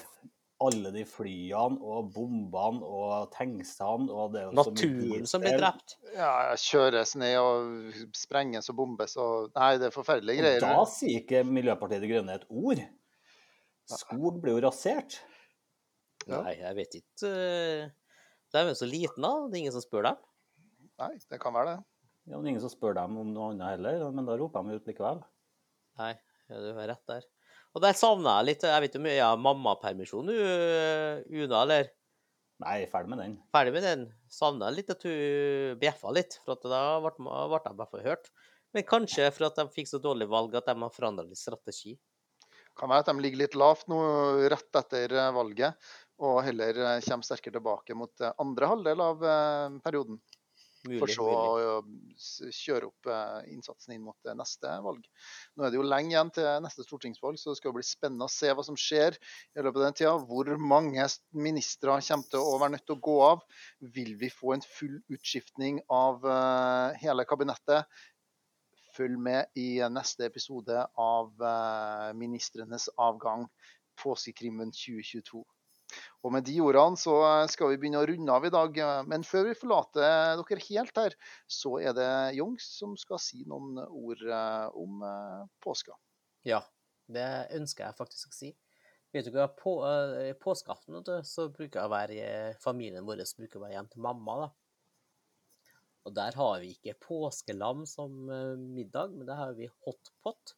alle 0.61 0.91
de 0.93 1.01
flyene 1.09 1.79
og 1.81 2.11
bombene 2.13 2.85
og 2.85 3.31
tanksene 3.33 4.11
og 4.13 4.35
det 4.35 4.43
er 4.43 4.51
Naturen 4.53 5.25
som 5.29 5.41
blir 5.41 5.55
drept. 5.57 5.95
Ja, 6.13 6.53
kjøres 6.61 7.15
ned 7.17 7.37
og 7.41 7.95
sprenges 8.13 8.69
og 8.69 8.77
bombes 8.77 9.15
og 9.17 9.49
Nei, 9.57 9.71
det 9.81 9.89
er 9.89 9.95
forferdelige 9.95 10.37
Og 10.43 10.45
greier. 10.45 10.61
da 10.67 10.83
sier 10.91 11.23
ikke 11.23 11.41
Miljøpartiet 11.49 12.03
De 12.05 12.11
Grønne 12.11 12.35
et 12.37 12.45
ord. 12.49 12.83
Skog 13.91 14.37
blir 14.43 14.59
jo 14.59 14.65
rasert. 14.67 15.17
Ja. 16.29 16.43
Nei, 16.45 16.53
jeg 16.61 16.77
vet 16.77 16.99
ikke. 17.01 17.31
øh, 17.31 17.89
De 18.53 18.59
er 18.61 18.69
jo 18.69 18.75
så 18.77 18.85
liten, 18.87 19.25
da. 19.25 19.31
Det 19.49 19.57
er 19.57 19.63
ingen 19.63 19.73
som 19.73 19.81
spør 19.83 20.05
dem. 20.11 20.21
Nei, 21.01 21.15
det 21.31 21.39
kan 21.41 21.55
være 21.57 21.73
det. 21.73 21.79
Ja, 22.29 22.37
men 22.37 22.51
ingen 22.51 22.61
som 22.63 22.71
spør 22.71 22.95
dem 22.97 23.17
om 23.17 23.31
noe 23.33 23.51
annet 23.51 23.75
heller, 23.75 24.03
men 24.13 24.27
da 24.27 24.35
roper 24.37 24.67
de 24.67 24.77
ut 24.77 24.89
likevel. 24.91 25.23
Nei, 26.01 26.11
ja, 26.51 26.59
du 26.61 26.69
har 26.77 26.91
rett 26.93 27.07
der. 27.09 27.25
Og 27.71 27.83
der 27.83 27.95
savner 27.95 28.41
jeg 28.41 28.47
litt 28.49 28.63
Jeg 28.67 28.83
vet 28.83 28.95
jo 28.97 29.01
mye 29.03 29.25
av 29.25 29.41
mammapermisjon, 29.41 30.29
du, 30.29 30.37
Una, 31.41 31.63
eller? 31.63 31.91
Nei, 32.61 32.83
ferdig 32.91 33.09
med 33.09 33.21
den. 33.23 33.35
Ferdig 33.55 33.73
med 33.73 33.85
den. 33.87 34.05
Savner 34.29 34.73
litt 34.75 34.91
at 34.93 35.01
du 35.01 35.75
bjeffa 35.81 36.11
litt, 36.13 36.37
for 36.45 36.59
at 36.59 36.67
da 36.69 36.81
ble 37.01 37.13
ble 37.17 37.31
jeg 37.31 37.73
i 37.73 37.79
hvert 37.79 37.93
fall 37.95 38.05
hørt. 38.05 38.29
Men 38.75 38.87
kanskje 38.87 39.27
for 39.33 39.49
at 39.49 39.57
de 39.57 39.65
fikk 39.73 39.89
så 39.89 39.99
dårlig 40.03 40.29
valg 40.31 40.53
at 40.55 40.69
de 40.69 40.75
har 40.77 40.93
forandra 40.93 41.25
litt 41.25 41.41
strategi. 41.41 41.95
Kan 42.77 42.91
være 42.91 43.03
at 43.03 43.09
de 43.09 43.23
ligger 43.23 43.41
litt 43.41 43.57
lavt 43.59 43.89
nå 43.91 43.97
rett 44.51 44.77
etter 44.79 45.11
eh, 45.11 45.31
valget, 45.35 45.89
og 46.23 46.37
heller 46.45 46.77
eh, 46.85 47.01
kommer 47.03 47.27
sterkere 47.27 47.57
tilbake 47.57 47.97
mot 47.97 48.23
eh, 48.23 48.31
andre 48.39 48.69
halvdel 48.71 49.03
av 49.03 49.25
eh, 49.27 49.79
perioden. 49.83 50.21
Mulig, 50.81 50.97
For 50.97 51.13
så 51.13 51.25
å 51.29 51.73
kjøre 52.49 52.87
opp 52.87 53.09
eh, 53.13 53.51
innsatsen 53.53 53.93
inn 53.93 54.01
mot 54.01 54.17
eh, 54.25 54.33
neste 54.37 54.71
valg. 54.81 55.03
Nå 55.53 55.65
er 55.67 55.73
det 55.73 55.77
jo 55.77 55.85
lenge 55.85 56.15
igjen 56.15 56.31
til 56.33 56.47
neste 56.65 56.85
stortingsvalg, 56.87 57.37
så 57.37 57.51
det 57.51 57.59
skal 57.59 57.75
bli 57.75 57.85
spennende 57.85 58.25
å 58.25 58.33
se 58.33 58.49
hva 58.49 58.65
som 58.65 58.79
skjer 58.79 59.13
i 59.19 59.61
løpet 59.61 59.77
av 59.77 59.85
den 59.85 59.97
tida. 59.99 60.15
Hvor 60.25 60.49
mange 60.57 61.05
ministre 61.37 61.99
kommer 62.07 62.33
til 62.33 62.41
å 62.41 62.57
være 62.57 62.75
nødt 62.77 62.87
til 62.89 62.97
å 62.97 63.03
gå 63.11 63.17
av? 63.27 63.45
Vil 63.99 64.15
vi 64.23 64.31
få 64.33 64.55
en 64.55 64.65
full 64.65 64.97
utskiftning 65.13 65.83
av 65.93 66.25
eh, 66.25 66.97
hele 67.03 67.29
kabinettet? 67.29 68.01
Følg 68.97 69.21
med 69.21 69.53
i 69.61 69.69
neste 69.93 70.25
episode 70.27 70.81
av 70.99 71.45
Ministrenes 72.19 72.89
avgang, 72.99 73.45
påskekrimmen 74.01 74.73
2022. 74.75 75.45
Og 76.25 76.33
med 76.35 76.45
de 76.47 76.57
ordene 76.63 76.99
så 76.99 77.15
skal 77.51 77.71
vi 77.71 77.79
begynne 77.81 78.01
å 78.01 78.07
runde 78.09 78.35
av 78.35 78.47
i 78.47 78.53
dag. 78.53 78.79
Men 79.09 79.25
før 79.27 79.49
vi 79.49 79.57
forlater 79.57 80.37
dere 80.41 80.65
helt 80.67 81.01
her, 81.03 81.17
så 81.49 81.75
er 81.81 81.97
det 81.97 82.09
Jungs 82.37 82.67
som 82.77 82.95
skal 82.99 83.21
si 83.21 83.43
noen 83.49 83.81
ord 83.85 84.25
eh, 84.25 84.67
om 84.77 85.05
eh, 85.07 85.43
påska. 85.63 85.97
Ja, 86.47 86.61
det 87.11 87.27
ønsker 87.57 87.87
jeg 87.87 87.99
faktisk 87.99 88.31
å 88.31 88.39
si. 88.39 88.53
Vet 89.11 89.27
du 89.27 89.33
hva, 89.35 89.49
på, 89.51 89.73
påskeaften 90.39 91.01
så 91.27 91.49
bruker 91.51 91.81
jeg 91.81 91.91
være 91.91 92.27
familien 92.63 93.03
vår 93.03 93.25
bruker 93.35 93.59
å 93.59 93.65
være 93.65 93.75
hjemme 93.75 93.91
til 93.91 94.05
mamma. 94.05 94.37
da. 94.45 94.51
Og 96.07 96.15
der 96.17 96.37
har 96.37 96.61
vi 96.63 96.71
ikke 96.73 96.97
påskelam 97.05 97.85
som 97.89 98.29
eh, 98.33 98.57
middag, 98.57 99.13
men 99.13 99.27
der 99.27 99.37
har 99.37 99.53
vi 99.57 99.69
hotpot. 99.85 100.55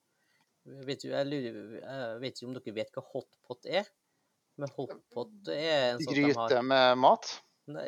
Vet 0.88 1.04
du, 1.04 1.10
jeg, 1.12 1.28
lurer, 1.28 1.58
jeg 1.82 2.22
vet 2.22 2.38
ikke 2.38 2.48
om 2.48 2.56
dere 2.56 2.76
vet 2.78 2.94
hva 2.96 3.04
hotpot 3.10 3.68
er? 3.68 3.90
Men 4.58 4.70
hotpot 4.76 5.50
er 5.50 5.94
en 5.94 6.02
sånn 6.04 6.14
Gryte 6.14 6.48
de 6.50 6.56
har 6.60 6.68
med 6.70 6.98
mat. 7.02 7.30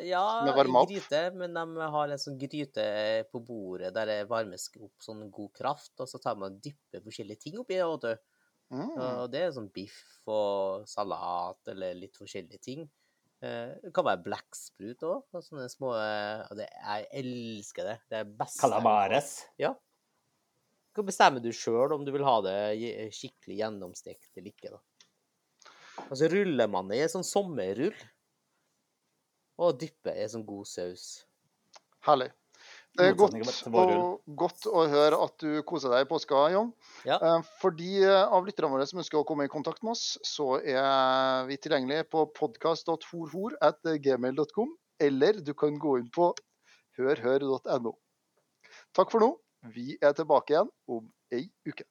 Ja, 0.06 0.22
Med 0.46 0.54
varme 0.56 0.80
opp? 0.80 0.88
gryte, 0.88 1.20
men 1.36 1.52
de 1.52 1.88
har 1.92 2.08
en 2.08 2.18
sånn 2.18 2.38
gryte 2.40 2.86
på 3.30 3.42
bordet 3.44 3.90
der 3.94 4.08
det 4.08 4.16
varmes 4.30 4.70
opp 4.80 5.04
sånn 5.04 5.26
god 5.30 5.52
kraft, 5.58 5.92
og 6.00 6.08
så 6.08 6.18
tar 6.22 6.38
man 6.40 6.54
og 6.56 6.62
dypper 6.64 7.04
forskjellige 7.04 7.42
ting 7.44 7.58
oppi 7.60 7.76
det. 8.02 8.14
Mm. 8.72 8.94
Og 8.96 9.26
det 9.30 9.42
er 9.44 9.52
sånn 9.54 9.68
biff 9.70 10.00
og 10.26 10.88
salat 10.90 11.68
eller 11.70 11.94
litt 11.94 12.16
forskjellige 12.18 12.58
ting. 12.64 12.86
Eh, 13.44 13.76
Det 13.84 13.92
kan 13.94 14.08
være 14.08 14.24
blekksprut 14.24 15.04
òg, 15.06 15.22
sånne 15.44 15.68
små 15.70 15.92
eh, 16.00 16.40
og 16.50 16.56
det, 16.56 16.66
Jeg 16.72 17.06
elsker 17.20 17.84
det. 17.84 17.98
Det 18.10 18.18
er 18.22 18.24
best. 18.24 18.58
Calamares. 18.58 19.44
Ja. 19.60 19.74
Så 20.96 21.04
bestemmer 21.04 21.42
du 21.44 21.50
sjøl 21.52 21.92
om 21.92 22.04
du 22.06 22.10
vil 22.16 22.24
ha 22.24 22.40
det 22.40 22.56
skikkelig 23.12 23.58
gjennomstekt 23.60 24.30
eller 24.40 24.48
ikke. 24.50 24.72
da. 24.72 24.80
Og 26.10 26.16
så 26.20 26.28
ruller 26.30 26.68
man 26.70 26.88
det 26.90 26.96
i 27.00 27.04
en 27.06 27.14
sånn 27.18 27.26
sommerrull. 27.26 27.96
Og 29.56 29.78
dypper 29.80 30.14
i 30.16 30.22
en 30.26 30.34
sånn 30.34 30.46
god 30.46 30.66
saus. 30.68 31.04
Herlig. 32.06 32.30
Det 32.96 33.04
er 33.10 33.16
godt, 33.18 33.34
og, 33.68 34.22
godt 34.40 34.66
å 34.70 34.86
høre 34.88 35.16
at 35.20 35.34
du 35.42 35.50
koser 35.68 35.90
deg 35.92 36.00
i 36.06 36.08
påska, 36.08 36.38
Jon. 36.54 36.70
Ja. 37.04 37.18
Eh, 37.20 37.40
For 37.60 37.70
de 37.76 37.90
av 38.08 38.46
lytterne 38.46 38.72
våre 38.72 38.86
som 38.88 39.00
ønsker 39.02 39.20
å 39.20 39.28
komme 39.28 39.44
i 39.44 39.52
kontakt 39.52 39.84
med 39.84 39.92
oss, 39.92 40.16
så 40.24 40.56
er 40.62 41.44
vi 41.50 41.56
tilgjengelige 41.60 42.08
på 42.14 42.20
podkast.horhor.gmail.com, 42.38 44.70
eller 45.08 45.32
du 45.44 45.52
kan 45.58 45.74
gå 45.82 45.92
inn 46.00 46.10
på 46.14 46.24
hørhør.no. 46.96 47.92
Takk 48.96 49.08
for 49.12 49.20
nå. 49.20 49.30
Vi 49.76 49.86
er 50.00 50.12
tilbake 50.16 50.48
igjen 50.54 50.70
om 50.88 51.04
ei 51.34 51.44
uke. 51.68 51.84